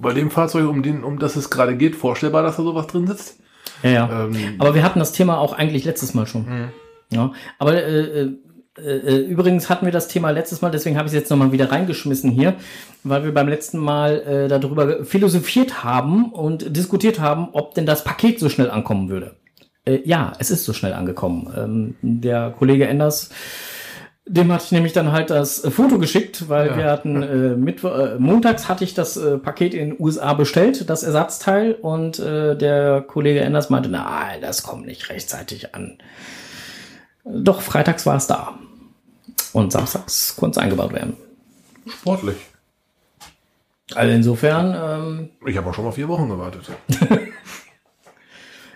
Bei 0.00 0.12
dem 0.14 0.30
Fahrzeug, 0.30 0.68
um, 0.68 0.82
den, 0.82 1.04
um 1.04 1.18
das 1.18 1.36
es 1.36 1.50
gerade 1.50 1.76
geht, 1.76 1.94
vorstellbar, 1.94 2.42
dass 2.42 2.56
da 2.56 2.62
sowas 2.62 2.86
drin 2.86 3.06
sitzt. 3.06 3.38
ja, 3.82 3.90
ja. 3.90 4.24
Ähm, 4.24 4.54
aber 4.58 4.74
wir 4.74 4.82
hatten 4.82 4.98
das 4.98 5.12
Thema 5.12 5.38
auch 5.38 5.52
eigentlich 5.52 5.84
letztes 5.84 6.14
Mal 6.14 6.26
schon. 6.26 6.46
Ja, 7.12 7.32
aber 7.58 7.74
äh, 7.82 8.22
äh, 8.22 8.36
äh, 8.78 9.16
übrigens 9.26 9.68
hatten 9.68 9.84
wir 9.84 9.92
das 9.92 10.08
Thema 10.08 10.30
letztes 10.30 10.62
Mal, 10.62 10.70
deswegen 10.70 10.96
habe 10.96 11.06
ich 11.06 11.12
es 11.12 11.18
jetzt 11.18 11.30
nochmal 11.30 11.52
wieder 11.52 11.70
reingeschmissen 11.70 12.30
hier, 12.30 12.54
weil 13.02 13.24
wir 13.24 13.34
beim 13.34 13.48
letzten 13.48 13.78
Mal 13.78 14.20
äh, 14.20 14.48
darüber 14.48 15.04
philosophiert 15.04 15.82
haben 15.84 16.26
und 16.32 16.74
diskutiert 16.76 17.20
haben, 17.20 17.48
ob 17.52 17.74
denn 17.74 17.84
das 17.84 18.04
Paket 18.04 18.38
so 18.38 18.48
schnell 18.48 18.70
ankommen 18.70 19.08
würde. 19.08 19.36
Äh, 19.84 20.00
ja, 20.04 20.32
es 20.38 20.50
ist 20.50 20.64
so 20.64 20.72
schnell 20.72 20.92
angekommen. 20.92 21.52
Ähm, 21.56 21.94
der 22.02 22.50
Kollege 22.50 22.86
Enders, 22.86 23.30
dem 24.26 24.52
hatte 24.52 24.64
ich 24.66 24.72
nämlich 24.72 24.92
dann 24.92 25.10
halt 25.12 25.30
das 25.30 25.64
äh, 25.64 25.70
Foto 25.70 25.98
geschickt, 25.98 26.48
weil 26.48 26.68
Ja. 26.68 26.76
wir 26.76 26.84
hatten 26.90 27.22
äh, 27.22 27.56
Mittwo 27.56 27.88
äh, 27.88 28.18
montags 28.18 28.68
hatte 28.68 28.84
ich 28.84 28.94
das 28.94 29.16
äh, 29.16 29.38
Paket 29.38 29.74
in 29.74 29.90
den 29.90 29.96
USA 30.00 30.34
bestellt, 30.34 30.88
das 30.90 31.02
Ersatzteil, 31.02 31.72
und 31.72 32.18
äh, 32.18 32.56
der 32.56 33.00
Kollege 33.02 33.40
Enders 33.40 33.70
meinte, 33.70 33.88
na, 33.88 34.36
das 34.40 34.62
kommt 34.62 34.86
nicht 34.86 35.08
rechtzeitig 35.08 35.74
an. 35.74 35.98
Doch, 37.24 37.60
freitags 37.62 38.06
war 38.06 38.16
es 38.16 38.26
da. 38.26 38.54
Und 39.52 39.72
samstags 39.72 40.36
konnte 40.36 40.58
es 40.60 40.62
eingebaut 40.64 40.92
werden. 40.92 41.16
sportlich. 41.88 42.36
Also 43.94 44.12
insofern, 44.14 44.76
ähm, 44.78 45.30
Ich 45.46 45.56
habe 45.56 45.68
auch 45.70 45.74
schon 45.74 45.84
mal 45.84 45.90
vier 45.90 46.06
Wochen 46.08 46.28
gewartet. 46.28 46.70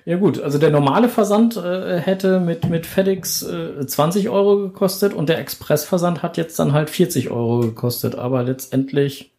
ja 0.05 0.17
gut, 0.17 0.41
also 0.41 0.59
der 0.59 0.71
normale 0.71 1.09
Versand 1.09 1.57
äh, 1.57 1.99
hätte 1.99 2.41
mit, 2.41 2.69
mit 2.69 2.87
FedEx 2.87 3.43
äh, 3.43 3.87
20 3.87 4.29
Euro 4.29 4.59
gekostet 4.59 5.15
und 5.15 5.29
der 5.29 5.39
Expressversand 5.39 6.23
hat 6.23 6.37
jetzt 6.37 6.59
dann 6.59 6.73
halt 6.73 6.91
40 6.91 7.31
Euro 7.31 7.61
gekostet. 7.61 8.15
Aber 8.15 8.43
letztendlich 8.43 9.33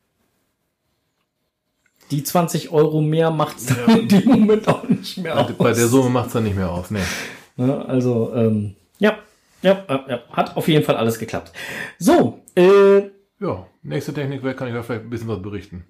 die 2.11 2.23
20 2.23 2.71
Euro 2.71 3.01
mehr 3.01 3.31
macht 3.31 3.57
es 3.57 3.65
dann 3.67 3.99
in 3.99 4.07
dem 4.07 4.25
Moment 4.25 4.67
auch 4.67 4.87
nicht 4.87 5.17
mehr 5.17 5.39
aus. 5.39 5.51
Bei 5.57 5.73
der 5.73 5.87
Summe 5.87 6.09
macht 6.09 6.27
es 6.27 6.33
dann 6.33 6.43
nicht 6.43 6.55
mehr 6.55 6.71
aus. 6.71 6.91
Ne, 6.91 7.85
also, 7.87 8.33
ähm, 8.35 8.75
ja, 8.99 9.17
ja, 9.61 9.83
ja, 9.89 10.05
ja, 10.07 10.19
hat 10.31 10.57
auf 10.57 10.67
jeden 10.67 10.83
Fall 10.85 10.97
alles 10.97 11.17
geklappt. 11.19 11.51
So, 11.97 12.41
äh, 12.55 13.09
Ja, 13.39 13.65
nächste 13.81 14.13
Technikwelt 14.13 14.57
kann 14.57 14.67
ich 14.67 14.73
da 14.73 14.83
vielleicht 14.83 15.03
ein 15.05 15.09
bisschen 15.09 15.27
was 15.27 15.41
berichten. 15.41 15.85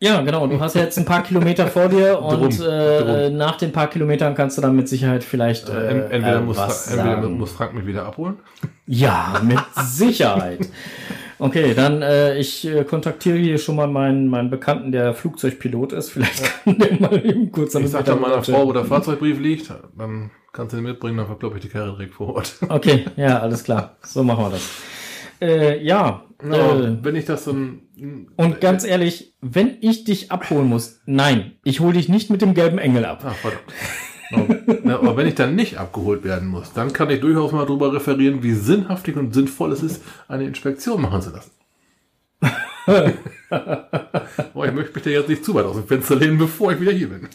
Ja, 0.00 0.20
genau. 0.22 0.46
Du 0.46 0.60
hast 0.60 0.74
ja 0.74 0.82
jetzt 0.82 0.98
ein 0.98 1.04
paar 1.04 1.22
Kilometer 1.22 1.66
vor 1.66 1.88
dir 1.88 2.18
und 2.22 2.58
Drum, 2.58 2.66
äh, 2.68 2.98
drum. 2.98 3.08
äh, 3.08 3.30
nach 3.30 3.56
den 3.56 3.72
paar 3.72 3.86
Kilometern 3.88 4.34
kannst 4.34 4.58
du 4.58 4.62
dann 4.62 4.76
mit 4.76 4.88
Sicherheit 4.88 5.24
vielleicht 5.24 5.68
äh, 5.68 5.86
Ent- 5.88 6.10
entweder, 6.12 6.36
äh, 6.38 6.40
muss, 6.40 6.86
entweder 6.88 7.28
muss 7.28 7.52
Frank 7.52 7.74
mich 7.74 7.86
wieder 7.86 8.04
abholen. 8.06 8.36
Ja, 8.86 9.40
mit 9.42 9.58
Sicherheit. 9.82 10.68
Okay, 11.38 11.72
dann 11.72 12.02
äh, 12.02 12.36
ich 12.36 12.66
äh, 12.66 12.84
kontaktiere 12.84 13.38
hier 13.38 13.56
schon 13.56 13.76
mal 13.76 13.86
meinen, 13.88 14.28
meinen 14.28 14.50
Bekannten, 14.50 14.92
der 14.92 15.14
Flugzeugpilot 15.14 15.94
ist. 15.94 16.10
Vielleicht 16.10 16.42
kann 16.64 16.78
der 16.78 17.00
mal 17.00 17.24
eben 17.24 17.50
kurz 17.50 17.74
Ich 17.74 17.88
sag 17.90 18.04
dann 18.04 18.20
meiner 18.20 18.42
Frau, 18.42 18.66
wo 18.66 18.72
der 18.74 18.84
Fahrzeugbrief 18.84 19.40
liegt, 19.40 19.72
dann 19.96 20.30
kannst 20.52 20.74
du 20.74 20.76
den 20.76 20.84
mitbringen, 20.84 21.16
dann 21.16 21.26
verkloppe 21.26 21.56
ich 21.56 21.62
die 21.62 21.70
Karre 21.70 21.92
direkt 21.92 22.12
vor 22.12 22.34
Ort. 22.34 22.56
Okay, 22.68 23.06
ja, 23.16 23.38
alles 23.38 23.64
klar. 23.64 23.96
So 24.02 24.22
machen 24.22 24.44
wir 24.44 24.50
das. 24.50 24.68
Äh, 25.44 25.82
ja. 25.84 26.24
Ja, 26.42 26.78
Äh, 26.78 26.98
wenn 27.02 27.16
ich 27.16 27.24
das 27.24 27.44
dann. 27.44 27.80
und 28.36 28.60
ganz 28.60 28.84
ehrlich, 28.84 29.34
wenn 29.40 29.76
ich 29.80 30.04
dich 30.04 30.30
abholen 30.32 30.68
muss, 30.68 31.00
nein, 31.06 31.52
ich 31.64 31.80
hole 31.80 31.94
dich 31.94 32.08
nicht 32.08 32.28
mit 32.30 32.42
dem 32.42 32.54
gelben 32.54 32.78
Engel 32.78 33.04
ab. 33.04 33.22
Ach, 33.26 33.34
verdammt. 33.34 33.62
Aber- 34.32 34.78
Na, 34.82 34.94
aber 34.96 35.16
wenn 35.16 35.26
ich 35.28 35.34
dann 35.36 35.54
nicht 35.54 35.78
abgeholt 35.78 36.24
werden 36.24 36.48
muss, 36.48 36.72
dann 36.72 36.92
kann 36.92 37.08
ich 37.10 37.20
durchaus 37.20 37.52
mal 37.52 37.64
darüber 37.66 37.92
referieren, 37.92 38.42
wie 38.42 38.52
sinnhaftig 38.54 39.16
und 39.16 39.32
sinnvoll 39.32 39.70
es 39.72 39.82
ist, 39.82 40.02
eine 40.28 40.44
Inspektion 40.44 41.00
machen 41.02 41.22
zu 41.22 41.30
lassen. 41.30 41.50
Aber 43.50 44.66
ich 44.66 44.72
möchte 44.72 44.92
mich 44.94 45.04
da 45.04 45.10
jetzt 45.10 45.28
nicht 45.28 45.44
zu 45.44 45.54
weit 45.54 45.64
aus 45.64 45.76
dem 45.76 45.86
Fenster 45.86 46.16
lehnen, 46.16 46.38
bevor 46.38 46.72
ich 46.72 46.80
wieder 46.80 46.92
hier 46.92 47.08
bin. 47.08 47.28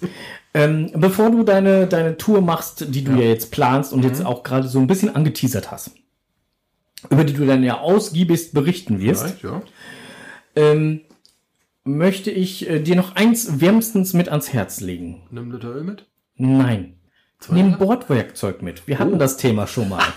Ähm, 0.53 0.91
bevor 0.95 1.30
du 1.31 1.44
deine, 1.44 1.88
deine 1.88 2.18
Tour 2.18 2.41
machst, 2.41 2.94
die 2.94 3.03
du 3.03 3.14
ja, 3.14 3.19
jetzt 3.30 3.52
planst 3.52 3.94
und 3.94 4.03
jetzt 4.03 4.26
auch 4.26 4.44
gerade 4.44 4.68
so 4.68 4.80
ein 4.80 4.88
bisschen 4.88 5.15
angeteasert 5.15 5.72
hast, 5.72 5.91
über 7.10 7.24
die 7.24 7.34
du 7.34 7.46
dann 7.46 7.64
ja 7.64 7.80
ausgiebigst 7.80 8.54
berichten 8.54 9.00
wirst, 9.00 9.42
ja. 9.44 9.62
ähm, 10.56 11.02
möchte 11.84 12.32
ich 12.32 12.70
äh, 12.70 12.80
dir 12.80 12.96
noch 12.96 13.16
eins 13.16 13.62
wärmstens 13.62 14.14
mit 14.14 14.30
ans 14.30 14.54
Herz 14.54 14.80
legen. 14.82 15.22
Nimm 15.32 15.52
Liter 15.52 15.74
Öl 15.76 15.84
mit. 15.84 16.06
Nein. 16.36 16.96
Zwei 17.40 17.56
Nimm? 17.56 17.78
Bordwerkzeug 17.78 18.62
mit. 18.62 18.86
Wir 18.88 19.00
hatten 19.00 19.14
Oh. 19.14 19.18
das 19.18 19.38
Thema 19.38 19.66
schon 19.68 19.90
mal. 19.90 20.04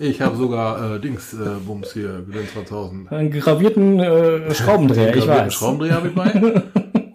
Ich 0.00 0.20
habe 0.20 0.36
sogar 0.36 0.96
äh, 0.96 1.00
Dings, 1.00 1.32
äh, 1.32 1.36
Bums 1.64 1.94
hier, 1.94 2.22
Gewinn 2.26 2.46
2000. 2.52 3.10
Einen 3.10 3.30
gravierten 3.30 4.00
äh, 4.00 4.54
Schraubendreher, 4.54 5.08
ich 5.16 5.24
Gravierten 5.24 5.46
weiß. 5.46 5.54
Schraubendreher 5.54 5.94
habe 5.94 6.08
ich 6.08 6.14
bei. 6.14 6.62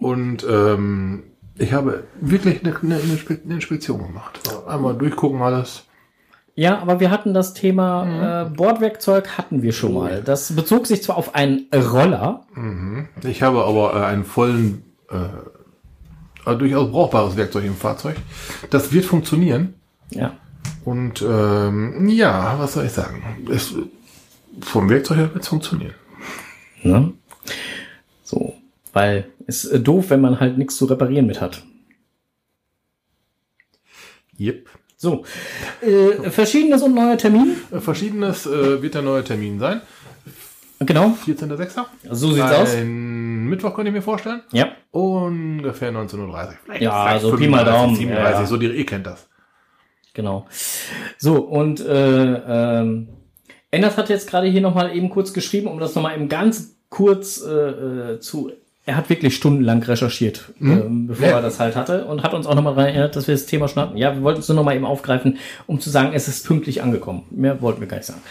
Und 0.00 0.44
ähm, 0.50 1.22
ich 1.56 1.72
habe 1.72 2.04
wirklich 2.20 2.64
eine, 2.64 2.74
eine, 2.82 2.96
eine 2.96 3.54
Inspektion 3.54 4.02
gemacht. 4.02 4.40
Einmal 4.66 4.96
durchgucken 4.96 5.40
alles. 5.40 5.84
Ja, 6.54 6.78
aber 6.78 7.00
wir 7.00 7.10
hatten 7.10 7.32
das 7.32 7.54
Thema 7.54 8.42
äh, 8.42 8.50
Bordwerkzeug 8.50 9.38
hatten 9.38 9.62
wir 9.62 9.72
schon 9.72 9.94
mal. 9.94 10.22
Das 10.22 10.54
bezog 10.54 10.86
sich 10.86 11.02
zwar 11.02 11.16
auf 11.16 11.34
einen 11.34 11.66
Roller, 11.74 12.44
Ich 13.22 13.42
habe 13.42 13.64
aber 13.64 13.94
äh, 13.94 14.04
einen 14.04 14.24
vollen, 14.24 14.82
äh, 15.10 16.50
äh, 16.50 16.56
durchaus 16.56 16.90
brauchbares 16.90 17.36
Werkzeug 17.36 17.64
im 17.64 17.76
Fahrzeug. 17.76 18.16
Das 18.70 18.92
wird 18.92 19.04
funktionieren. 19.04 19.74
ja, 20.10 20.34
Und 20.84 21.22
ähm, 21.22 22.08
ja, 22.08 22.56
was 22.58 22.74
soll 22.74 22.84
ich 22.84 22.92
sagen? 22.92 23.22
Es, 23.50 23.74
vom 24.60 24.90
Werkzeug 24.90 25.16
her 25.18 25.32
wird 25.32 25.44
es 25.44 25.48
funktionieren. 25.48 25.94
Ne? 26.82 27.12
So, 28.22 28.54
weil 28.92 29.30
ist 29.46 29.64
äh, 29.66 29.80
doof, 29.80 30.10
wenn 30.10 30.20
man 30.20 30.40
halt 30.40 30.58
nichts 30.58 30.76
zu 30.76 30.86
reparieren 30.86 31.26
mit 31.26 31.40
hat. 31.40 31.62
Yep. 34.38 34.68
So, 35.02 35.24
äh, 35.80 36.28
verschiedenes 36.30 36.82
und 36.82 36.94
neuer 36.94 37.16
Termin. 37.16 37.56
Äh, 37.72 37.80
Verschiedenes 37.80 38.44
äh, 38.44 38.82
wird 38.82 38.92
der 38.92 39.00
neue 39.00 39.24
Termin 39.24 39.58
sein. 39.58 39.80
Genau, 40.78 41.16
14.06. 41.26 41.84
so 42.10 42.32
sieht's 42.32 42.52
aus. 42.52 42.74
Ein 42.74 43.46
Mittwoch 43.46 43.74
könnte 43.74 43.88
ich 43.88 43.94
mir 43.94 44.02
vorstellen. 44.02 44.42
Ja, 44.52 44.72
Ungefähr 44.90 45.90
19.30 45.90 46.18
Uhr. 46.18 46.54
Vielleicht, 46.64 46.82
Ja, 46.82 47.06
vielleicht 47.06 47.22
so 47.22 47.34
Pi 47.34 47.48
mal 47.48 47.64
Daumen. 47.64 47.96
37, 47.96 48.34
Ja, 48.34 48.40
ja. 48.40 48.46
so 48.46 48.56
die, 48.58 48.66
ihr 48.66 48.84
kennt 48.84 49.06
das. 49.06 49.26
genau. 50.12 50.46
So, 51.16 51.36
und 51.46 51.80
äh, 51.80 52.34
ähm, 52.80 53.08
Enders 53.70 53.96
hat 53.96 54.10
jetzt 54.10 54.28
gerade 54.28 54.48
hier 54.48 54.60
nochmal 54.60 54.94
eben 54.94 55.08
kurz 55.08 55.32
geschrieben, 55.32 55.68
um 55.68 55.78
das 55.80 55.94
nochmal 55.94 56.14
eben 56.14 56.28
ganz 56.28 56.76
kurz 56.90 57.40
äh, 57.40 57.50
äh, 57.50 58.20
zu. 58.20 58.52
Er 58.86 58.96
hat 58.96 59.10
wirklich 59.10 59.36
stundenlang 59.36 59.82
recherchiert, 59.82 60.52
ähm, 60.60 61.06
bevor 61.06 61.28
Ja. 61.28 61.36
er 61.36 61.42
das 61.42 61.60
halt 61.60 61.76
hatte 61.76 62.06
und 62.06 62.22
hat 62.22 62.32
uns 62.34 62.46
auch 62.46 62.54
nochmal 62.54 62.74
daran 62.74 62.90
erinnert, 62.90 63.14
dass 63.14 63.28
wir 63.28 63.34
das 63.34 63.46
Thema 63.46 63.68
schon 63.68 63.82
hatten. 63.82 63.96
Ja, 63.98 64.14
wir 64.14 64.22
wollten 64.22 64.40
es 64.40 64.48
nur 64.48 64.56
nochmal 64.56 64.74
eben 64.74 64.86
aufgreifen, 64.86 65.36
um 65.66 65.78
zu 65.80 65.90
sagen, 65.90 66.12
es 66.14 66.28
ist 66.28 66.46
pünktlich 66.46 66.82
angekommen. 66.82 67.22
Mehr 67.30 67.60
wollten 67.60 67.80
wir 67.80 67.86
gar 67.88 67.98
nicht 67.98 68.06
sagen. 68.06 68.22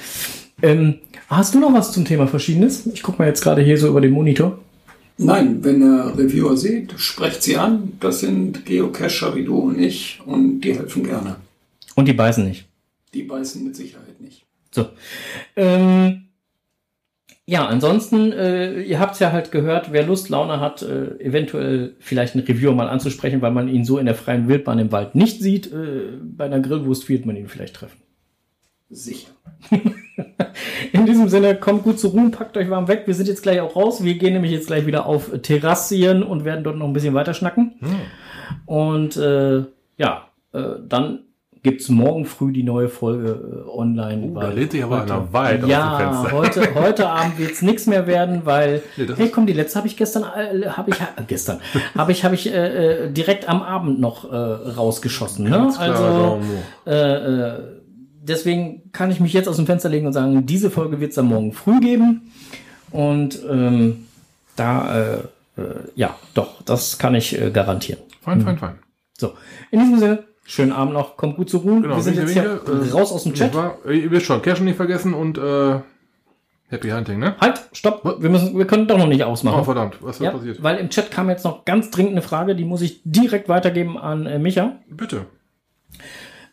Ähm, 0.61 0.95
hast 1.30 1.53
du 1.53 1.59
noch 1.59 1.71
was 1.73 1.91
zum 1.93 2.03
Thema 2.03 2.27
Verschiedenes? 2.27 2.88
Ich 2.88 3.03
gucke 3.03 3.19
mal 3.19 3.27
jetzt 3.27 3.41
gerade 3.41 3.61
hier 3.61 3.77
so 3.77 3.88
über 3.88 4.01
den 4.01 4.11
Monitor. 4.11 4.57
Nein, 5.17 5.63
wenn 5.63 5.81
ihr 5.81 6.13
Reviewer 6.17 6.57
seht, 6.57 6.93
sprecht 6.97 7.43
sie 7.43 7.57
an. 7.57 7.93
Das 7.99 8.21
sind 8.21 8.65
Geocacher 8.65 9.35
wie 9.35 9.43
du 9.45 9.55
und 9.59 9.80
ich 9.80 10.19
und 10.26 10.61
die 10.61 10.73
helfen 10.73 11.03
gerne. 11.03 11.35
Und 11.95 12.07
die 12.07 12.13
beißen 12.13 12.45
nicht. 12.45 12.65
Die 13.13 13.23
beißen 13.23 13.63
mit 13.63 13.76
Sicherheit 13.76 14.19
nicht. 14.19 14.45
So. 14.71 14.88
Ähm, 15.55 16.23
ja, 17.49 17.65
ansonsten, 17.65 18.31
äh, 18.31 18.80
ihr 18.81 18.99
habt 18.99 19.13
es 19.13 19.19
ja 19.19 19.31
halt 19.31 19.51
gehört, 19.51 19.91
wer 19.91 20.05
Lust, 20.05 20.30
Laune 20.30 20.59
hat, 20.59 20.84
äh, 20.84 21.19
eventuell 21.19 21.95
vielleicht 21.97 22.35
einen 22.35 22.45
Reviewer 22.45 22.76
mal 22.76 22.88
anzusprechen, 22.88 23.41
weil 23.41 23.49
man 23.49 23.67
ihn 23.67 23.84
so 23.84 23.97
in 23.97 24.05
der 24.05 24.13
freien 24.13 24.47
Wildbahn 24.47 24.77
im 24.77 24.91
Wald 24.91 25.15
nicht 25.15 25.41
sieht. 25.41 25.73
Äh, 25.73 26.19
bei 26.21 26.45
einer 26.45 26.59
Grillwurst 26.59 27.09
wird 27.09 27.26
man 27.26 27.35
ihn 27.35 27.47
vielleicht 27.47 27.76
treffen. 27.76 27.97
Sicher. 28.91 29.30
In 30.93 31.05
diesem 31.05 31.30
Sinne, 31.30 31.55
kommt 31.55 31.84
gut 31.84 31.99
zur 31.99 32.11
Ruhe, 32.11 32.30
packt 32.30 32.57
euch 32.57 32.69
warm 32.69 32.88
weg. 32.88 33.03
Wir 33.05 33.13
sind 33.13 33.27
jetzt 33.27 33.43
gleich 33.43 33.61
auch 33.61 33.76
raus. 33.76 34.03
Wir 34.03 34.15
gehen 34.15 34.34
nämlich 34.34 34.51
jetzt 34.51 34.67
gleich 34.67 34.85
wieder 34.85 35.05
auf 35.05 35.31
Terrassien 35.41 36.21
und 36.23 36.45
werden 36.45 36.63
dort 36.63 36.77
noch 36.77 36.88
ein 36.88 36.93
bisschen 36.93 37.13
weiter 37.13 37.34
schnacken. 37.34 37.76
Und 38.65 39.17
äh, 39.17 39.63
ja, 39.97 40.27
äh, 40.53 40.59
dann 41.64 41.72
gibt's 41.72 41.90
morgen 41.90 42.26
früh 42.26 42.52
die 42.52 42.64
neue 42.64 42.90
Folge 42.90 43.65
äh, 43.65 43.69
online. 43.69 44.27
Uh, 44.27 44.40
da 44.40 44.49
lehnt 44.49 44.72
sich 44.72 44.84
aber 44.84 45.02
einer 45.02 45.34
weit 45.34 45.56
aus 45.56 45.61
dem 45.61 45.69
ja, 45.69 45.98
Fenster. 45.98 46.31
heute, 46.31 46.76
heute 46.76 47.10
Abend 47.10 47.38
wird's 47.38 47.61
nichts 47.61 47.86
mehr 47.88 48.07
werden, 48.07 48.41
weil 48.45 48.81
Nee, 48.98 49.07
hey, 49.15 49.30
komm, 49.30 49.45
die 49.45 49.53
letzte 49.53 49.77
habe 49.77 49.88
ich 49.88 49.98
gestern, 49.98 50.23
äh, 50.23 50.68
habe 50.68 50.91
ich 50.91 50.99
äh, 50.99 51.23
gestern, 51.27 51.60
habe 51.98 52.11
ich, 52.11 52.23
habe 52.23 52.36
ich 52.36 52.52
äh, 52.52 53.06
äh, 53.06 53.11
direkt 53.11 53.48
am 53.49 53.61
Abend 53.61 53.99
noch 53.99 54.31
äh, 54.31 54.36
rausgeschossen. 54.36 55.45
Ne? 55.45 55.52
Ganz 55.52 55.77
klar, 55.77 55.90
Also 55.90 56.40
äh, 56.86 56.94
äh, 56.94 57.60
deswegen 58.22 58.91
kann 58.91 59.11
ich 59.11 59.19
mich 59.19 59.34
jetzt 59.34 59.48
aus 59.48 59.57
dem 59.57 59.65
Fenster 59.65 59.90
legen 59.90 60.07
und 60.07 60.14
sagen, 60.14 60.45
diese 60.45 60.69
Folge 60.69 60.99
wird's 60.99 61.15
dann 61.15 61.26
morgen 61.26 61.52
früh 61.53 61.80
geben. 61.80 62.31
Und 62.91 63.40
ähm, 63.49 64.07
da, 64.56 64.98
äh, 64.98 65.14
äh, 65.57 65.64
ja, 65.95 66.15
doch, 66.34 66.61
das 66.64 66.98
kann 66.98 67.15
ich 67.15 67.40
äh, 67.40 67.52
garantieren. 67.52 68.02
Fein, 68.22 68.41
fein, 68.41 68.57
fein. 68.57 68.80
So, 69.18 69.34
in 69.72 69.80
diesem 69.80 69.99
Sinne, 69.99 70.23
Schönen 70.49 70.71
Abend 70.71 70.95
noch. 70.95 71.15
Kommt 71.15 71.38
gut 71.38 71.47
zur 71.47 71.61
Ruhe. 71.61 71.80
Genau, 71.80 71.95
Wir 71.95 72.01
sind 72.01 72.17
jetzt 72.17 72.31
hier 72.31 72.59
äh, 72.65 72.89
raus 72.89 73.11
aus 73.11 73.21
dem 73.21 73.35
Chat. 73.35 73.53
Wahr? 73.53 73.77
Ihr 73.85 74.09
wisst 74.09 74.26
schon, 74.26 74.41
Cashen 74.41 74.65
nicht 74.65 74.77
vergessen 74.77 75.13
und 75.13 75.38
äh, 75.38 75.80
Happy 76.69 76.89
Hunting, 76.89 77.19
ne? 77.19 77.35
Halt, 77.39 77.61
stopp. 77.71 78.19
Wir, 78.19 78.31
müssen, 78.31 78.57
wir 78.57 78.65
können 78.65 78.88
doch 78.88 78.97
noch 78.97 79.05
nicht 79.05 79.23
ausmachen. 79.23 79.59
Oh, 79.59 79.63
verdammt, 79.63 79.97
was 80.01 80.15
ist 80.15 80.23
ja, 80.23 80.31
passiert? 80.31 80.63
weil 80.63 80.77
im 80.77 80.89
Chat 80.89 81.11
kam 81.11 81.30
jetzt 81.30 81.45
noch 81.45 81.65
ganz 81.65 81.91
dringend 81.91 82.13
eine 82.13 82.23
Frage, 82.23 82.55
die 82.55 82.65
muss 82.65 82.81
ich 82.81 82.99
direkt 83.03 83.47
weitergeben 83.47 83.95
an 83.99 84.26
äh, 84.26 84.39
Micha. 84.39 84.77
Bitte. 84.89 85.27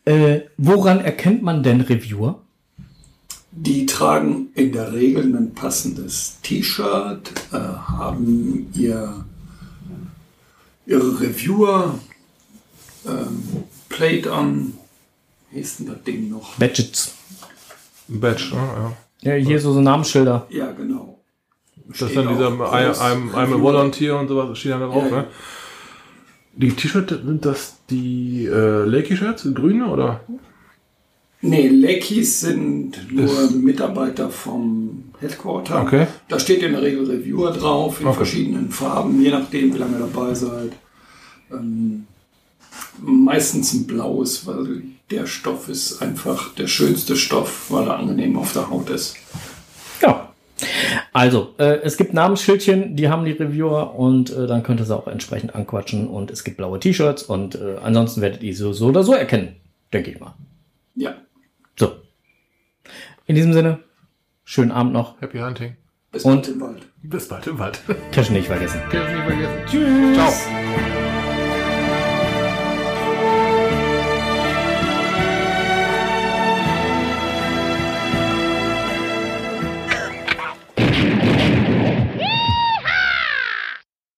Äh, 0.05 0.41
woran 0.57 0.99
erkennt 1.01 1.41
man 1.41 1.63
denn 1.63 1.81
Reviewer? 1.81 2.43
Die 3.51 3.87
tragen 3.87 4.49
in 4.53 4.73
der 4.73 4.93
Regel 4.93 5.35
ein 5.35 5.55
passendes 5.55 6.37
T-Shirt, 6.43 7.31
äh, 7.51 7.57
haben 7.57 8.67
ihr, 8.75 9.25
ihre 10.85 11.19
Reviewer 11.19 11.95
ähm, 13.07 13.63
Plate 13.89 14.31
an. 14.33 14.73
Wie 15.51 15.59
ist 15.59 15.79
denn 15.79 15.87
das 15.87 16.03
Ding 16.03 16.29
noch? 16.29 16.55
Badgets. 16.55 17.13
Badge, 18.07 18.49
ne? 18.53 18.93
Ja. 19.23 19.33
Ja, 19.35 19.43
hier 19.43 19.59
so, 19.59 19.73
so 19.73 19.81
Namensschilder. 19.81 20.45
Ja, 20.49 20.71
genau. 20.71 21.19
Das 21.87 21.97
Steht 21.97 22.09
ist 22.09 22.15
dann 22.17 22.27
dieser 22.29 22.47
I'm, 22.49 23.31
I'm. 23.31 23.61
Volunteer 23.61 24.19
und 24.19 24.27
sowas 24.27 24.57
steht 24.57 24.73
dann 24.73 24.81
da 24.81 24.87
drauf, 24.87 25.03
Ja, 25.05 25.09
ja. 25.09 25.21
ne? 25.23 25.27
Die 26.55 26.71
T-Shirts, 26.71 27.13
sind 27.13 27.45
das 27.45 27.77
die 27.89 28.45
äh, 28.45 28.83
Lakey-Shirts, 28.85 29.43
die 29.43 29.53
grüne 29.53 29.87
oder? 29.87 30.21
Nee, 31.41 31.67
Leckies 31.67 32.39
sind 32.41 33.11
nur 33.13 33.51
Mitarbeiter 33.51 34.29
vom 34.29 35.03
Headquarter. 35.19 35.83
Okay. 35.83 36.07
Da 36.29 36.39
steht 36.39 36.63
in 36.63 36.71
der 36.73 36.81
Regel 36.81 37.05
Reviewer 37.09 37.51
drauf, 37.51 38.01
in 38.01 38.07
Okay. 38.07 38.17
verschiedenen 38.17 38.71
Farben, 38.71 39.21
je 39.21 39.29
nachdem, 39.29 39.71
wie 39.73 39.77
lange 39.77 39.97
ihr 39.99 40.07
dabei 40.11 40.33
seid. 40.33 40.71
Ähm, 41.51 42.07
meistens 43.01 43.73
ein 43.73 43.87
blaues, 43.87 44.45
weil 44.47 44.83
der 45.11 45.25
Stoff 45.27 45.69
ist 45.69 46.01
einfach 46.01 46.53
der 46.55 46.67
schönste 46.67 47.15
Stoff, 47.15 47.71
weil 47.71 47.87
er 47.87 47.97
angenehm 47.99 48.37
auf 48.37 48.53
der 48.53 48.69
Haut 48.69 48.89
ist. 48.89 49.15
Ja. 50.01 50.33
Also, 51.13 51.53
äh, 51.59 51.79
es 51.83 51.97
gibt 51.97 52.13
Namensschildchen, 52.13 52.95
die 52.95 53.09
haben 53.09 53.25
die 53.25 53.31
Reviewer 53.31 53.95
und 53.95 54.31
äh, 54.31 54.47
dann 54.47 54.63
könnt 54.63 54.79
ihr 54.79 54.85
sie 54.85 54.95
auch 54.95 55.07
entsprechend 55.07 55.53
anquatschen 55.55 56.07
und 56.07 56.31
es 56.31 56.43
gibt 56.43 56.57
blaue 56.57 56.79
T-Shirts 56.79 57.23
und 57.23 57.55
äh, 57.55 57.77
ansonsten 57.83 58.21
werdet 58.21 58.41
ihr 58.43 58.55
sie 58.55 58.73
so 58.73 58.87
oder 58.87 59.03
so 59.03 59.13
erkennen, 59.13 59.55
denke 59.93 60.11
ich 60.11 60.19
mal. 60.19 60.33
Ja, 60.95 61.15
So. 61.77 61.91
In 63.27 63.35
diesem 63.35 63.53
Sinne, 63.53 63.79
schönen 64.45 64.71
Abend 64.71 64.93
noch. 64.93 65.21
Happy 65.21 65.37
Hunting. 65.39 65.75
bis 66.11 66.23
Und- 66.25 66.41
bald 66.43 66.47
im 66.49 66.61
Wald. 66.61 66.81
Bis 67.03 67.27
bald 67.27 67.47
im 67.47 67.59
Wald. 67.59 67.79
Cashen 68.11 68.33
nicht 68.35 68.47
vergessen. 68.47 68.81
Cashen 68.89 69.15
nicht 69.15 69.25
vergessen. 69.27 69.55
Tschüss. 69.69 70.15
Ciao. 70.15 71.26